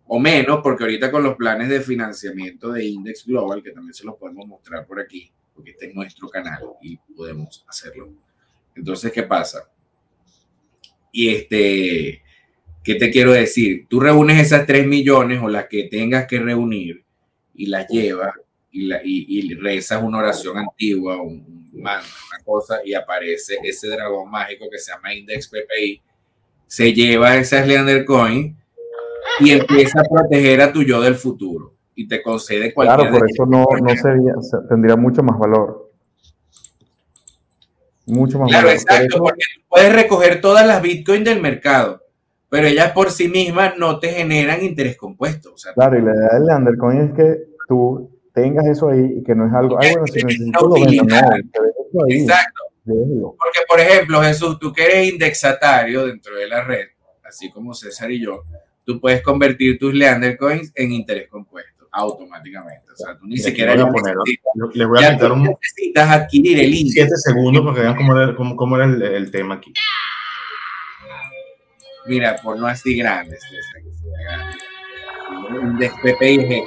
o 0.06 0.20
menos, 0.20 0.61
porque 0.62 0.84
ahorita 0.84 1.11
con 1.11 1.22
los 1.22 1.34
planes 1.34 1.70
de 1.70 1.80
financiamiento 1.80 2.72
de 2.72 2.84
Index 2.84 3.24
Global, 3.24 3.62
que 3.62 3.70
también 3.70 3.94
se 3.94 4.04
los 4.04 4.16
podemos 4.16 4.46
mostrar 4.46 4.86
por 4.86 5.00
aquí, 5.00 5.32
porque 5.54 5.70
este 5.70 5.88
es 5.88 5.94
nuestro 5.94 6.28
canal 6.28 6.62
y 6.82 6.98
podemos 7.16 7.64
hacerlo. 7.66 8.12
Entonces, 8.74 9.11
¿qué 9.11 9.22
pasa? 9.22 9.70
Y 11.11 11.30
este, 11.30 12.22
¿qué 12.84 12.94
te 12.96 13.11
quiero 13.11 13.32
decir? 13.32 13.86
Tú 13.88 14.00
reúnes 14.00 14.38
esas 14.38 14.66
3 14.66 14.86
millones 14.86 15.40
o 15.42 15.48
las 15.48 15.68
que 15.68 15.84
tengas 15.84 16.26
que 16.26 16.38
reunir 16.38 17.02
y 17.54 17.64
las 17.64 17.88
llevas 17.88 18.34
y, 18.71 18.87
la, 18.87 19.01
y, 19.03 19.55
rezas 19.55 20.03
una 20.03 20.19
oración 20.19 20.59
antigua, 20.59 21.21
un, 21.21 21.69
una 21.73 22.01
cosa, 22.45 22.81
y 22.85 22.95
aparece 22.95 23.57
ese 23.62 23.89
dragón 23.89 24.31
mágico 24.31 24.66
que 24.71 24.79
se 24.79 24.93
llama 24.93 25.14
Index 25.14 25.49
PPI, 25.49 26.03
se 26.66 26.93
lleva 26.93 27.37
esa 27.37 27.64
Slender 27.64 28.05
Coin 28.05 28.57
y 29.41 29.51
empieza 29.51 30.01
a 30.01 30.05
proteger 30.05 30.61
a 30.61 30.73
tu 30.73 30.83
yo 30.83 31.01
del 31.01 31.14
futuro 31.14 31.75
y 31.95 32.07
te 32.07 32.23
concede 32.23 32.73
cualquier... 32.75 33.09
Claro, 33.09 33.19
por 33.19 33.31
eso 33.31 33.47
no, 33.47 33.66
no 33.83 33.97
sería, 33.97 34.35
tendría 34.69 34.97
mucho 34.97 35.23
más 35.23 35.39
valor. 35.39 35.91
Mucho 38.07 38.39
más 38.39 38.49
claro, 38.51 38.71
exacto, 38.71 39.19
porque 39.19 39.45
puedes 39.69 39.93
recoger 39.93 40.41
todas 40.41 40.66
las 40.66 40.81
bitcoins 40.81 41.25
del 41.25 41.41
mercado, 41.41 42.03
pero 42.49 42.66
ellas 42.66 42.93
por 42.93 43.11
sí 43.11 43.29
mismas 43.29 43.77
no 43.77 43.99
te 43.99 44.11
generan 44.11 44.62
interés 44.62 44.97
compuesto. 44.97 45.55
claro, 45.75 45.99
y 45.99 46.03
la 46.03 46.14
idea 46.14 46.29
del 46.35 46.47
Leandercoin 46.47 47.01
es 47.01 47.12
que 47.12 47.39
tú 47.69 48.18
tengas 48.43 48.66
eso 48.66 48.89
ahí 48.89 49.18
y 49.18 49.22
que 49.22 49.34
no 49.34 49.47
es 49.47 49.53
algo, 49.53 49.78
ay, 49.80 49.93
bueno, 49.93 50.07
si 50.07 50.22
necesito 50.22 50.66
lo 50.66 50.74
vendo, 50.74 51.05
no, 51.05 52.07
Exacto. 52.09 52.62
Porque, 52.84 53.61
por 53.68 53.80
ejemplo, 53.80 54.22
Jesús, 54.22 54.59
tú 54.59 54.72
que 54.72 54.84
eres 54.84 55.12
indexatario 55.12 56.07
dentro 56.07 56.36
de 56.36 56.49
la 56.49 56.64
red, 56.64 56.86
así 57.24 57.51
como 57.51 57.74
César 57.74 58.11
y 58.11 58.20
yo, 58.20 58.43
tú 58.84 59.01
puedes 59.01 59.22
convertir 59.22 59.78
tus 59.78 59.93
Leander 59.93 60.36
Coins 60.39 60.72
en 60.74 60.93
interés 60.93 61.28
compuesto 61.28 61.78
automáticamente. 61.93 62.93
O 62.93 62.97
sea, 62.97 63.16
tú 63.18 63.26
ni 63.26 63.36
siquiera 63.36 63.74
le 63.74 63.84
voy 63.84 64.01
a, 64.05 64.14
le 64.72 64.84
voy 64.84 65.05
a 65.05 65.12
quitar 65.12 65.32
un, 65.32 65.43
necesitas 65.43 66.11
adquirir 66.11 66.61
el 66.61 66.74
índice. 66.74 67.03
Siete 67.03 67.16
segundos 67.16 67.62
para 67.62 67.74
que 67.74 67.80
vean 67.82 67.97
cómo 67.97 68.18
era, 68.18 68.34
cómo, 68.34 68.57
cómo 68.57 68.76
era 68.76 68.86
el, 68.86 69.03
el, 69.03 69.30
tema 69.30 69.57
aquí. 69.57 69.72
Mira, 72.07 72.36
por 72.43 72.59
no 72.59 72.66
así 72.66 72.97
grandes. 72.97 73.41
De 75.78 75.91
PPIG. 76.03 76.64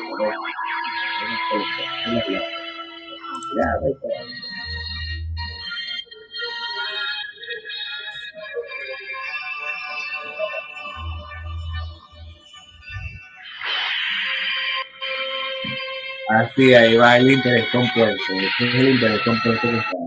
Así, 16.29 16.73
ahí 16.73 16.95
va 16.95 17.17
el 17.17 17.31
interés 17.31 17.67
compuesto. 17.71 18.33
Este 18.33 18.69
es 18.69 18.75
el 18.75 18.89
interés 18.89 19.21
compuesto 19.21 19.69
que 19.69 19.77
está. 19.77 19.97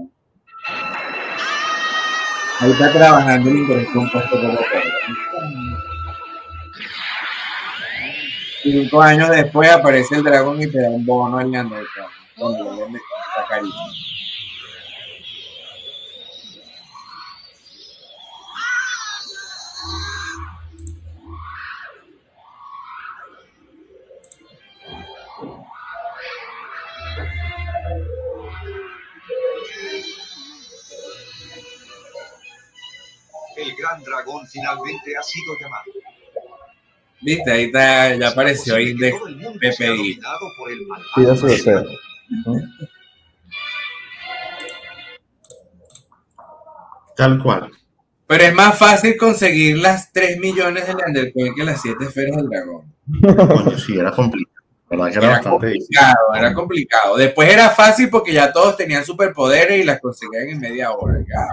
Ahí 2.60 2.70
está 2.72 2.92
trabajando 2.92 3.50
el 3.50 3.58
interés 3.58 3.88
compuesto 3.92 4.40
como 4.40 4.58
Cinco 8.64 9.02
años 9.02 9.28
después 9.28 9.70
aparece 9.70 10.16
el 10.16 10.22
dragón 10.22 10.62
y 10.62 10.66
te 10.66 10.80
da 10.80 10.88
un 10.88 11.04
bono 11.04 11.36
al 11.36 11.50
Neandertal. 11.50 12.06
Está 12.34 13.46
carísimo. 13.46 13.92
el 33.56 33.74
gran 33.76 34.02
dragón 34.02 34.46
finalmente 34.48 35.16
ha 35.16 35.22
sido 35.22 35.56
llamado. 35.58 35.84
Viste, 37.24 37.50
ahí 37.50 37.64
está, 37.64 38.14
ya 38.16 38.28
apareció 38.28 38.76
ahí 38.76 38.92
de 38.94 39.12
PPI. 39.60 40.20
Pida 41.14 41.36
su 41.36 41.46
deseo. 41.46 41.84
Tal 47.16 47.42
cual. 47.42 47.70
Pero 48.26 48.44
es 48.44 48.54
más 48.54 48.78
fácil 48.78 49.16
conseguir 49.16 49.78
las 49.78 50.12
3 50.12 50.38
millones 50.38 50.86
de 50.86 50.94
Landercoin 50.94 51.54
que 51.54 51.64
las 51.64 51.80
7 51.80 52.04
esferas 52.04 52.36
del 52.36 52.48
dragón. 52.48 52.92
Coño, 53.22 53.78
sí, 53.78 53.98
era 53.98 54.10
complicado. 54.10 54.54
Era, 54.90 55.08
era 55.08 55.40
complicado, 55.40 56.34
era 56.36 56.54
complicado. 56.54 57.16
Después 57.16 57.52
era 57.52 57.70
fácil 57.70 58.10
porque 58.10 58.32
ya 58.32 58.52
todos 58.52 58.76
tenían 58.76 59.04
superpoderes 59.04 59.80
y 59.80 59.84
las 59.84 60.00
conseguían 60.00 60.48
en 60.48 60.60
media 60.60 60.92
hora. 60.92 61.18
Ya, 61.20 61.46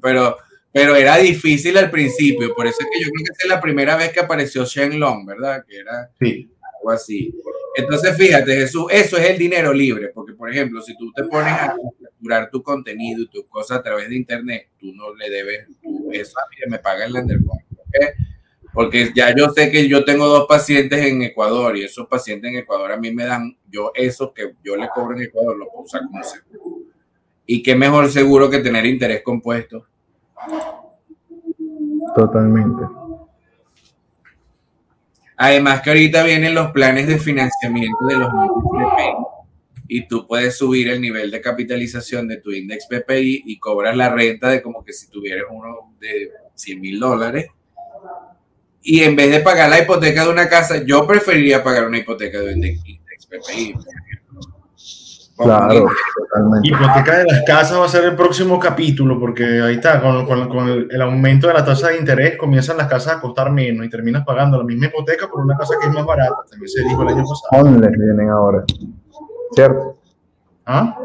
pero, 0.00 0.36
pero 0.74 0.96
era 0.96 1.18
difícil 1.18 1.78
al 1.78 1.88
principio, 1.88 2.52
por 2.52 2.66
eso 2.66 2.78
es 2.80 2.88
que 2.92 3.04
yo 3.04 3.08
creo 3.08 3.24
que 3.26 3.44
es 3.44 3.48
la 3.48 3.60
primera 3.60 3.94
vez 3.94 4.10
que 4.10 4.18
apareció 4.18 4.64
Shenlong, 4.64 5.24
¿verdad? 5.24 5.64
Que 5.64 5.76
era 5.76 6.10
algo 6.20 6.90
así. 6.90 7.32
Entonces, 7.76 8.16
fíjate, 8.16 8.56
Jesús, 8.56 8.86
eso 8.90 9.16
es 9.16 9.30
el 9.30 9.38
dinero 9.38 9.72
libre, 9.72 10.08
porque, 10.08 10.32
por 10.32 10.50
ejemplo, 10.50 10.82
si 10.82 10.96
tú 10.96 11.12
te 11.12 11.22
pones 11.22 11.52
a 11.52 11.76
capturar 12.02 12.50
tu 12.50 12.60
contenido 12.60 13.22
y 13.22 13.28
tus 13.28 13.46
cosas 13.46 13.78
a 13.78 13.82
través 13.84 14.08
de 14.08 14.16
Internet, 14.16 14.70
tú 14.76 14.92
no 14.92 15.14
le 15.14 15.30
debes, 15.30 15.68
eso 16.10 16.38
a 16.40 16.48
mí 16.50 16.56
me 16.68 16.80
paga 16.80 17.04
el 17.04 17.12
Lendercoin, 17.12 17.64
Porque 18.72 19.12
ya 19.14 19.32
yo 19.32 19.50
sé 19.50 19.70
que 19.70 19.86
yo 19.86 20.04
tengo 20.04 20.26
dos 20.26 20.46
pacientes 20.48 21.06
en 21.06 21.22
Ecuador 21.22 21.76
y 21.76 21.84
esos 21.84 22.08
pacientes 22.08 22.50
en 22.50 22.58
Ecuador 22.58 22.90
a 22.90 22.96
mí 22.96 23.12
me 23.12 23.26
dan, 23.26 23.56
yo 23.70 23.92
eso 23.94 24.34
que 24.34 24.54
yo 24.64 24.74
le 24.74 24.88
cobro 24.92 25.16
en 25.16 25.22
Ecuador 25.22 25.56
lo 25.56 25.66
puedo 25.70 25.84
usar 25.84 26.02
como 26.02 26.24
seguro. 26.24 26.80
Y 27.46 27.62
qué 27.62 27.76
mejor 27.76 28.10
seguro 28.10 28.50
que 28.50 28.58
tener 28.58 28.84
interés 28.86 29.22
compuesto. 29.22 29.86
Totalmente. 32.14 32.84
Además 35.36 35.82
que 35.82 35.90
ahorita 35.90 36.22
vienen 36.22 36.54
los 36.54 36.70
planes 36.70 37.08
de 37.08 37.18
financiamiento 37.18 38.06
de 38.06 38.16
los 38.16 38.28
PPI 38.28 39.34
y 39.88 40.06
tú 40.06 40.26
puedes 40.26 40.56
subir 40.56 40.88
el 40.88 41.00
nivel 41.00 41.30
de 41.30 41.40
capitalización 41.40 42.28
de 42.28 42.38
tu 42.38 42.52
index 42.52 42.86
PPI 42.86 43.42
y 43.46 43.58
cobras 43.58 43.96
la 43.96 44.10
renta 44.10 44.48
de 44.48 44.62
como 44.62 44.84
que 44.84 44.92
si 44.92 45.08
tuvieras 45.08 45.46
uno 45.50 45.94
de 46.00 46.30
100 46.54 46.80
mil 46.80 47.00
dólares. 47.00 47.46
Y 48.82 49.00
en 49.00 49.16
vez 49.16 49.30
de 49.30 49.40
pagar 49.40 49.70
la 49.70 49.80
hipoteca 49.80 50.24
de 50.24 50.30
una 50.30 50.48
casa, 50.48 50.84
yo 50.84 51.06
preferiría 51.06 51.64
pagar 51.64 51.86
una 51.86 51.98
hipoteca 51.98 52.38
de 52.40 52.54
un 52.54 52.64
index 52.64 53.26
PPI. 53.26 53.74
Claro, 55.36 55.86
totalmente. 56.16 56.68
Hipoteca 56.68 57.18
de 57.18 57.24
las 57.24 57.42
casas 57.44 57.78
va 57.78 57.86
a 57.86 57.88
ser 57.88 58.04
el 58.04 58.14
próximo 58.14 58.58
capítulo, 58.58 59.18
porque 59.18 59.60
ahí 59.60 59.74
está, 59.74 60.00
con, 60.00 60.26
con, 60.26 60.68
el, 60.68 61.02
aumento 61.02 61.48
de 61.48 61.54
la 61.54 61.64
tasa 61.64 61.88
de 61.88 61.98
interés 61.98 62.36
comienzan 62.36 62.76
las 62.76 62.86
casas 62.86 63.16
a 63.16 63.20
costar 63.20 63.50
menos 63.50 63.84
y 63.84 63.90
terminas 63.90 64.24
pagando 64.24 64.58
la 64.58 64.64
misma 64.64 64.86
hipoteca 64.86 65.28
por 65.28 65.40
una 65.40 65.56
casa 65.56 65.74
que 65.80 65.88
es 65.88 65.92
más 65.92 66.06
barata. 66.06 66.36
También 66.48 66.68
se 66.68 66.84
dijo 66.84 67.02
el 67.02 67.08
año 67.08 67.24
pasado. 67.24 67.62
Homeless 67.64 67.92
vienen 67.98 68.30
ahora, 68.30 68.64
¿cierto? 69.52 69.96
¿Ah? 70.66 70.96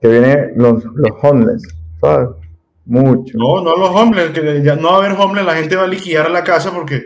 Que 0.00 0.08
vienen 0.08 0.52
los, 0.56 0.84
los 0.84 1.12
homeless, 1.22 1.62
¿sabes? 2.00 2.30
Mucho. 2.84 3.38
No, 3.38 3.62
no 3.62 3.76
los 3.76 3.90
homeless, 3.90 4.30
que 4.30 4.62
ya 4.62 4.74
no 4.74 4.88
va 4.88 4.94
a 4.94 4.98
haber 4.98 5.12
homeless, 5.12 5.46
la 5.46 5.54
gente 5.54 5.76
va 5.76 5.84
a 5.84 5.88
liquidar 5.88 6.28
la 6.30 6.42
casa 6.42 6.72
porque 6.72 7.04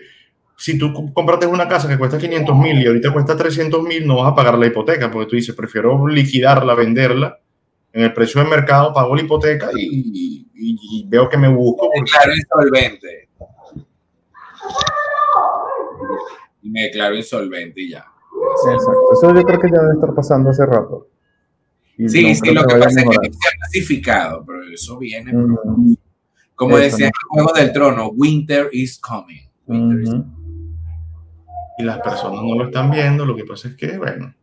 si 0.57 0.79
tú 0.79 0.93
compraste 1.13 1.47
una 1.47 1.69
casa 1.69 1.89
que 1.89 1.99
cuesta 1.99 2.19
500 2.19 2.57
mil 2.57 2.81
y 2.81 2.87
ahorita 2.87 3.13
cuesta 3.13 3.37
300 3.37 3.83
mil, 3.83 4.07
no 4.07 4.17
vas 4.17 4.33
a 4.33 4.35
pagar 4.35 4.59
la 4.59 4.67
hipoteca, 4.67 5.11
porque 5.11 5.31
tú 5.31 5.37
dices, 5.37 5.55
prefiero 5.55 6.07
liquidarla, 6.07 6.75
venderla 6.75 7.41
en 7.93 8.05
el 8.05 8.13
precio 8.13 8.43
de 8.43 8.49
mercado, 8.49 8.93
pago 8.93 9.15
la 9.15 9.23
hipoteca 9.23 9.71
y, 9.77 10.47
veo 11.09 11.29
que 11.29 11.37
me 11.37 11.49
busco. 11.49 11.91
Me 11.93 12.01
declaro 12.01 12.33
insolvente. 12.35 13.29
Y 16.63 16.71
me 16.71 16.83
declaro 16.83 17.17
insolvente 17.17 17.81
y 17.83 17.91
ya. 17.91 18.07
Exacto. 18.73 19.13
Eso 19.13 19.35
yo 19.35 19.43
creo 19.43 19.61
que 19.61 19.69
ya 19.69 19.83
debe 19.83 19.95
estar 19.95 20.15
pasando 20.15 20.51
hace 20.51 20.65
rato. 20.65 21.09
sí, 21.97 22.35
sí, 22.35 22.51
lo 22.53 22.65
que, 22.67 22.77
pasa 22.77 22.89
es 22.89 22.97
que 22.97 23.05
no 23.05 23.13
se 23.13 23.29
ha 23.29 23.59
clasificado, 23.59 24.45
pero 24.47 24.63
eso 24.73 24.97
viene. 24.99 25.33
Como 26.55 26.79
decía 26.79 27.07
el 27.07 27.13
Juego 27.29 27.53
del 27.53 27.73
Trono, 27.73 28.09
Winter 28.11 28.69
is 28.73 28.99
coming. 28.99 29.43
Winter 29.67 30.01
is 30.01 30.11
coming 30.11 30.42
y 31.79 31.85
las 31.85 31.99
personas 32.01 32.43
no 32.43 32.57
lo 32.57 32.65
están 32.67 32.91
viendo, 32.91 33.25
lo 33.25 33.37
que 33.37 33.45
pasa 33.45 33.69
es 33.69 33.77
que, 33.77 33.99
bueno. 33.99 34.35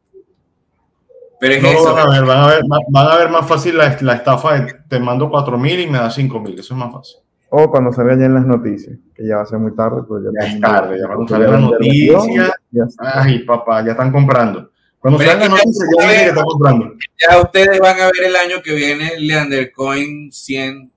Pero 1.40 1.54
es 1.54 1.64
eso. 1.64 1.94
Van 1.94 2.08
a, 2.08 2.12
ver, 2.12 2.26
van, 2.26 2.38
a 2.38 2.48
ver, 2.48 2.64
van 2.90 3.08
a 3.08 3.18
ver 3.18 3.30
más 3.30 3.48
fácil 3.48 3.78
la, 3.78 3.98
la 4.02 4.14
estafa 4.14 4.60
de 4.60 4.74
te 4.88 5.00
mando 5.00 5.30
4 5.30 5.58
mil 5.58 5.80
y 5.80 5.88
me 5.88 5.98
da 5.98 6.12
5 6.12 6.40
mil, 6.40 6.60
eso 6.60 6.74
es 6.74 6.80
más 6.80 6.92
fácil. 6.92 7.18
O 7.52 7.72
cuando 7.72 7.92
salga 7.92 8.16
ya 8.16 8.26
en 8.26 8.36
las 8.36 8.46
noticias, 8.46 8.98
que 9.16 9.26
ya 9.26 9.38
va 9.38 9.42
a 9.42 9.46
ser 9.46 9.58
muy 9.58 9.76
tarde, 9.76 10.04
pues 10.08 10.24
ya, 10.24 10.30
ya 10.40 10.54
es 10.54 10.60
tarde, 10.60 11.00
ya 11.00 11.08
cuando 11.08 11.28
salga 11.28 11.52
las 11.52 11.62
noticias, 11.62 12.96
ay 13.00 13.40
papá, 13.40 13.84
ya 13.84 13.92
están 13.92 14.12
comprando. 14.12 14.70
Cuando 15.00 15.20
salga 15.20 15.48
las 15.48 15.50
noticias 15.50 15.90
ya 15.98 16.08
que 16.10 16.26
están 16.28 16.44
comprando. 16.44 16.94
Ya 17.28 17.42
ustedes 17.42 17.80
van 17.80 18.00
a 18.02 18.06
ver 18.06 18.26
el 18.28 18.36
año 18.36 18.62
que 18.62 18.76
viene 18.76 19.18
Leandercoin 19.18 20.32
100, 20.32 20.92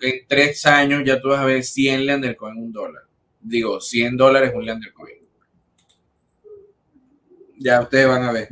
en 0.00 0.26
3 0.26 0.66
años 0.66 1.02
ya 1.04 1.20
tú 1.20 1.28
vas 1.28 1.40
a 1.40 1.44
ver 1.44 1.62
100 1.62 2.06
Leandercoin 2.06 2.56
un 2.56 2.72
dólar. 2.72 3.02
Digo, 3.40 3.80
100 3.80 4.16
dólares 4.16 4.52
un 4.56 4.64
Leandercoin. 4.64 5.15
Ya 7.58 7.80
ustedes 7.80 8.08
van 8.08 8.22
a 8.24 8.32
ver. 8.32 8.48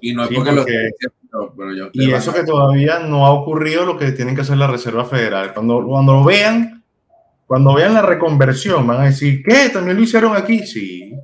Y 0.00 0.12
no 0.12 0.24
es 0.24 0.30
porque, 0.34 0.52
lo 0.52 1.90
Y 1.92 2.12
eso 2.12 2.32
que 2.32 2.44
todavía 2.44 3.00
no 3.00 3.26
ha 3.26 3.32
ocurrido 3.32 3.84
lo 3.84 3.98
que 3.98 4.12
tienen 4.12 4.34
que 4.34 4.42
hacer 4.42 4.56
la 4.56 4.66
Reserva 4.66 5.04
Federal. 5.04 5.52
Cuando, 5.52 5.84
cuando 5.84 6.12
lo 6.14 6.24
vean, 6.24 6.84
cuando 7.46 7.74
vean 7.74 7.94
la 7.94 8.02
reconversión, 8.02 8.86
van 8.86 9.00
a 9.00 9.04
decir, 9.06 9.42
¿qué? 9.42 9.70
¿También 9.70 9.96
lo 9.96 10.02
hicieron 10.02 10.36
aquí? 10.36 10.66
Sí. 10.66 11.14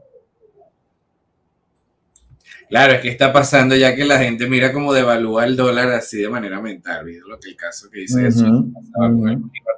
Claro, 2.68 2.94
es 2.94 3.00
que 3.00 3.08
está 3.10 3.32
pasando 3.32 3.76
ya 3.76 3.94
que 3.94 4.04
la 4.04 4.18
gente 4.18 4.48
mira 4.48 4.72
cómo 4.72 4.94
devalúa 4.94 5.44
el 5.44 5.56
dólar 5.56 5.90
así 5.90 6.16
de 6.16 6.30
manera 6.30 6.58
mental. 6.58 7.04
¿viste? 7.04 7.28
Lo 7.28 7.38
que 7.38 7.50
el 7.50 7.56
caso 7.56 7.90
que 7.90 8.00
dice 8.00 8.26
eso 8.26 8.46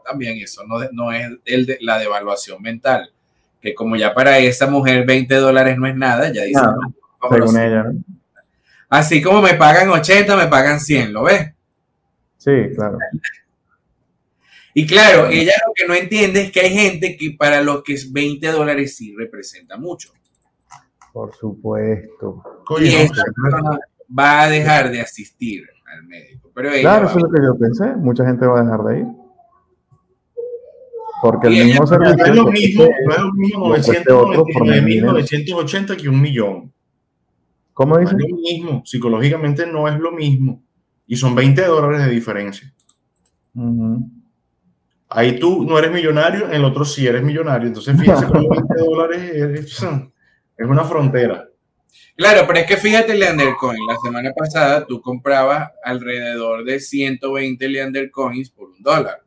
también, 0.04 0.36
eso 0.36 0.62
no, 0.66 0.76
no 0.92 1.10
es 1.10 1.28
el 1.44 1.66
de, 1.66 1.78
la 1.80 1.98
devaluación 1.98 2.62
mental 2.62 3.10
que 3.64 3.74
como 3.74 3.96
ya 3.96 4.12
para 4.12 4.38
esa 4.38 4.66
mujer 4.66 5.06
20 5.06 5.34
dólares 5.36 5.78
no 5.78 5.86
es 5.86 5.96
nada, 5.96 6.30
ya 6.30 6.42
dice, 6.42 6.60
según 7.30 7.58
ella, 7.58 7.92
Así 8.90 9.22
como 9.22 9.40
me 9.40 9.54
pagan 9.54 9.88
80, 9.88 10.36
me 10.36 10.46
pagan 10.48 10.78
100, 10.78 11.14
¿lo 11.14 11.22
ves? 11.24 11.50
Sí, 12.36 12.52
claro. 12.76 12.98
Y 14.74 14.86
claro, 14.86 15.28
ella 15.28 15.54
lo 15.66 15.72
que 15.74 15.88
no 15.88 15.94
entiende 15.94 16.42
es 16.42 16.52
que 16.52 16.60
hay 16.60 16.74
gente 16.74 17.16
que 17.16 17.34
para 17.38 17.62
los 17.62 17.82
que 17.82 17.94
es 17.94 18.12
20 18.12 18.46
dólares 18.48 18.96
sí 18.96 19.14
representa 19.16 19.78
mucho. 19.78 20.12
Por 21.12 21.34
supuesto. 21.34 22.42
y 22.80 22.88
esa 22.88 23.24
persona 23.24 23.78
va 24.16 24.42
a 24.42 24.48
dejar 24.50 24.90
de 24.90 25.00
asistir 25.00 25.64
al 25.86 26.04
médico. 26.04 26.50
Pero 26.54 26.70
ella 26.70 26.82
Claro, 26.82 27.06
eso 27.06 27.16
es 27.16 27.22
lo 27.22 27.30
que 27.30 27.42
yo 27.42 27.58
pensé. 27.58 27.86
Mucha 27.96 28.26
gente 28.26 28.46
va 28.46 28.60
a 28.60 28.64
dejar 28.64 28.82
de 28.84 28.98
ir. 29.00 29.06
Porque 31.24 31.48
el 31.48 31.54
mismo 31.64 31.80
No 31.80 31.86
servicio. 31.86 32.24
es 32.26 32.34
lo 32.34 32.50
mismo, 32.50 32.84
no 33.06 33.12
es 33.14 33.18
lo 33.18 33.32
mismo 33.32 33.68
lo 33.68 33.74
cueste 33.76 34.12
otro 34.12 34.44
por 34.44 34.66
menos 34.66 34.84
dinero. 34.84 35.12
999.980 35.14 35.96
que 35.96 36.08
un 36.10 36.20
millón. 36.20 36.72
¿Cómo 37.72 37.96
No 37.98 38.02
es 38.06 38.12
lo 38.12 38.36
mismo. 38.36 38.82
Psicológicamente 38.84 39.66
no 39.66 39.88
es 39.88 39.98
lo 39.98 40.12
mismo. 40.12 40.62
Y 41.06 41.16
son 41.16 41.34
20 41.34 41.64
dólares 41.64 42.04
de 42.04 42.10
diferencia. 42.10 42.70
Ujú. 43.54 44.06
Ahí 45.08 45.38
tú 45.38 45.64
no 45.64 45.78
eres 45.78 45.92
millonario, 45.92 46.44
en 46.44 46.52
el 46.56 46.64
otro 46.66 46.84
sí 46.84 47.06
eres 47.06 47.22
millonario. 47.22 47.68
Entonces, 47.68 47.98
fíjense 47.98 48.26
cómo 48.26 48.46
20 48.50 48.74
dólares 48.84 49.22
es, 49.34 49.82
es 50.58 50.66
una 50.66 50.84
frontera. 50.84 51.48
Claro, 52.18 52.44
pero 52.46 52.58
es 52.58 52.66
que 52.66 52.76
fíjate, 52.76 53.14
Leander 53.14 53.54
Coin, 53.58 53.80
la 53.88 53.96
semana 53.96 54.30
pasada 54.36 54.84
tú 54.84 55.00
comprabas 55.00 55.70
alrededor 55.82 56.64
de 56.64 56.80
120 56.80 57.66
Leander 57.66 58.10
Coins 58.10 58.50
por 58.50 58.68
un 58.68 58.82
dólar. 58.82 59.23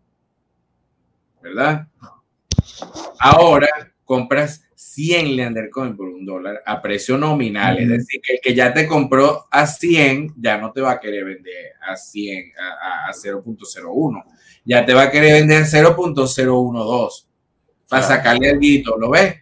¿Verdad? 1.47 1.87
Ahora 3.19 3.67
compras 4.03 4.63
100 4.75 5.35
Leander 5.35 5.69
Coin 5.69 5.95
por 5.95 6.07
un 6.07 6.25
dólar 6.25 6.61
a 6.65 6.81
precio 6.81 7.17
nominal. 7.17 7.77
Es 7.77 7.85
Ujú. 7.85 7.93
decir, 7.93 8.21
que 8.21 8.33
el 8.35 8.39
que 8.41 8.53
ya 8.55 8.73
te 8.73 8.87
compró 8.87 9.47
a 9.51 9.65
100 9.67 10.33
ya 10.37 10.57
no 10.57 10.71
te 10.71 10.81
va 10.81 10.91
a 10.93 10.99
querer 10.99 11.25
vender 11.25 11.73
a 11.81 11.95
100, 11.95 12.51
a, 12.59 13.05
a- 13.07 13.09
a 13.09 13.13
0.01. 13.13 14.23
Ya 14.65 14.85
te 14.85 14.93
va 14.93 15.03
a 15.03 15.11
querer 15.11 15.33
vender 15.41 15.63
a 15.63 15.65
0.012 15.65 17.25
para 17.89 18.05
Claro. 18.05 18.15
sacarle 18.15 18.49
el 18.49 18.59
guito, 18.59 18.97
¿lo 18.97 19.09
ves? 19.11 19.35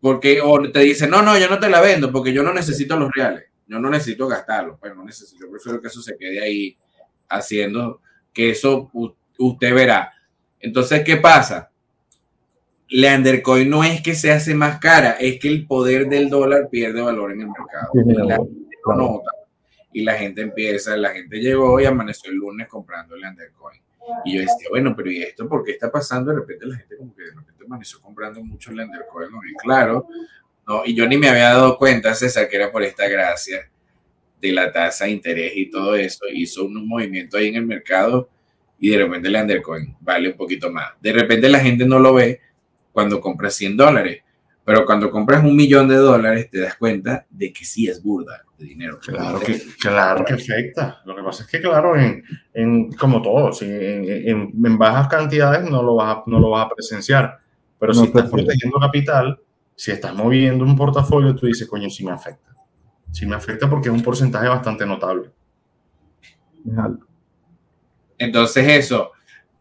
Porque 0.00 0.40
o 0.42 0.70
te 0.70 0.80
dice, 0.80 1.06
no, 1.06 1.22
no, 1.22 1.38
yo 1.38 1.48
no 1.48 1.58
te 1.58 1.68
la 1.68 1.80
vendo 1.80 2.10
porque 2.12 2.32
yo 2.32 2.42
no 2.42 2.52
necesito 2.54 2.96
los 2.98 3.10
reales. 3.12 3.44
Yo 3.66 3.78
no 3.78 3.88
necesito 3.90 4.26
gastarlos. 4.26 4.78
Pues 4.80 4.94
no 4.94 5.04
necesito. 5.04 5.44
Yo 5.46 5.50
prefiero 5.50 5.80
que 5.80 5.88
eso 5.88 6.00
se 6.02 6.16
quede 6.16 6.40
ahí 6.42 6.76
haciendo 7.28 8.00
que 8.32 8.50
eso 8.50 8.90
usted 9.38 9.74
verá. 9.74 10.12
Entonces, 10.60 11.02
¿qué 11.04 11.16
pasa? 11.16 11.70
Leandercoin 12.88 13.70
no 13.70 13.84
es 13.84 14.02
que 14.02 14.14
se 14.14 14.32
hace 14.32 14.54
más 14.54 14.78
cara, 14.78 15.12
es 15.12 15.38
que 15.38 15.48
el 15.48 15.66
poder 15.66 16.08
del 16.08 16.28
dólar 16.28 16.68
pierde 16.70 17.00
valor 17.00 17.32
en 17.32 17.42
el 17.42 17.48
mercado. 17.48 17.92
Sí, 17.92 18.00
Y 18.04 18.14
la 18.14 18.36
gente 18.36 18.76
lo 18.84 18.94
nota. 18.96 19.30
Y 19.92 20.02
la 20.02 20.14
gente 20.14 20.42
empieza, 20.42 20.96
la 20.96 21.10
gente 21.10 21.38
llegó 21.38 21.80
y 21.80 21.84
amaneció 21.84 22.30
el 22.30 22.36
lunes 22.36 22.68
comprando 22.68 23.16
Leandercoin. 23.16 23.80
Y 24.24 24.34
yo 24.34 24.40
decía, 24.40 24.68
bueno, 24.70 24.94
pero 24.96 25.10
¿y 25.10 25.22
esto 25.22 25.48
por 25.48 25.64
qué 25.64 25.72
está 25.72 25.90
pasando? 25.90 26.32
De 26.32 26.40
repente 26.40 26.66
la 26.66 26.76
gente 26.76 26.96
como 26.96 27.14
que 27.14 27.22
de 27.22 27.30
repente 27.30 27.64
amaneció 27.64 28.00
comprando 28.00 28.42
mucho 28.42 28.72
Lendercoin. 28.72 29.30
¿no? 29.30 29.38
Y 29.48 29.54
claro, 29.54 30.08
no, 30.66 30.82
y 30.84 30.94
yo 30.94 31.06
ni 31.06 31.16
me 31.16 31.28
había 31.28 31.50
dado 31.50 31.76
cuenta, 31.76 32.14
César, 32.14 32.48
que 32.48 32.56
era 32.56 32.72
por 32.72 32.82
esta 32.82 33.08
gracia 33.08 33.70
de 34.40 34.52
la 34.52 34.72
tasa 34.72 35.04
de 35.04 35.12
interés 35.12 35.52
y 35.54 35.70
todo 35.70 35.94
eso. 35.94 36.24
Hizo 36.32 36.64
un 36.64 36.86
movimiento 36.86 37.36
ahí 37.36 37.48
en 37.48 37.56
el 37.56 37.66
mercado 37.66 38.28
y 38.80 38.90
de 38.90 38.98
repente 38.98 39.28
Lendercoin 39.28 39.96
vale 40.00 40.30
un 40.30 40.36
poquito 40.36 40.70
más. 40.72 40.90
De 41.00 41.12
repente 41.12 41.48
la 41.48 41.60
gente 41.60 41.84
no 41.86 41.98
lo 41.98 42.14
ve 42.14 42.40
cuando 42.92 43.20
compras 43.20 43.54
100 43.54 43.76
dólares, 43.76 44.22
pero 44.64 44.84
cuando 44.84 45.10
compras 45.10 45.44
un 45.44 45.54
millón 45.54 45.86
de 45.88 45.96
dólares 45.96 46.48
te 46.50 46.60
das 46.60 46.76
cuenta 46.76 47.26
de 47.30 47.52
que 47.52 47.64
sí 47.64 47.88
es 47.88 48.02
burda 48.02 48.42
de 48.58 48.64
dinero. 48.66 48.98
Claro 49.00 49.40
que, 49.40 49.60
claro 49.80 50.24
que 50.24 50.34
afecta. 50.34 51.00
Lo 51.04 51.14
que 51.16 51.22
pasa 51.22 51.44
es 51.44 51.48
que, 51.50 51.60
claro, 51.60 51.96
en, 51.96 52.22
en- 52.54 52.92
como 52.92 53.20
todo, 53.22 53.52
si 53.52 53.64
en, 53.66 54.04
en- 54.28 54.52
en 54.64 54.78
bajas 54.78 55.08
cantidades 55.08 55.68
no 55.70 55.82
lo, 55.82 55.94
vas 55.96 56.16
a, 56.18 56.22
no 56.26 56.38
lo 56.40 56.50
vas 56.50 56.66
a 56.66 56.68
presenciar. 56.74 57.38
Pero 57.78 57.92
No 57.94 58.00
si 58.00 58.06
estás 58.08 58.24
te- 58.24 58.30
protegiendo 58.30 58.78
capital, 58.78 59.40
si 59.74 59.90
estás 59.92 60.14
moviendo 60.14 60.64
un 60.64 60.76
portafolio, 60.76 61.34
tú 61.34 61.46
dices, 61.46 61.66
coño, 61.66 61.88
sí 61.88 62.04
me 62.04 62.12
afecta. 62.12 62.50
Sí 63.10 63.24
me 63.26 63.34
afecta 63.36 63.68
porque 63.68 63.88
es 63.88 63.94
un 63.94 64.02
porcentaje 64.02 64.46
bastante 64.48 64.84
notable. 64.86 65.30
Es 66.70 66.76
alto. 66.78 67.06
Entonces 68.20 68.68
eso, 68.68 69.12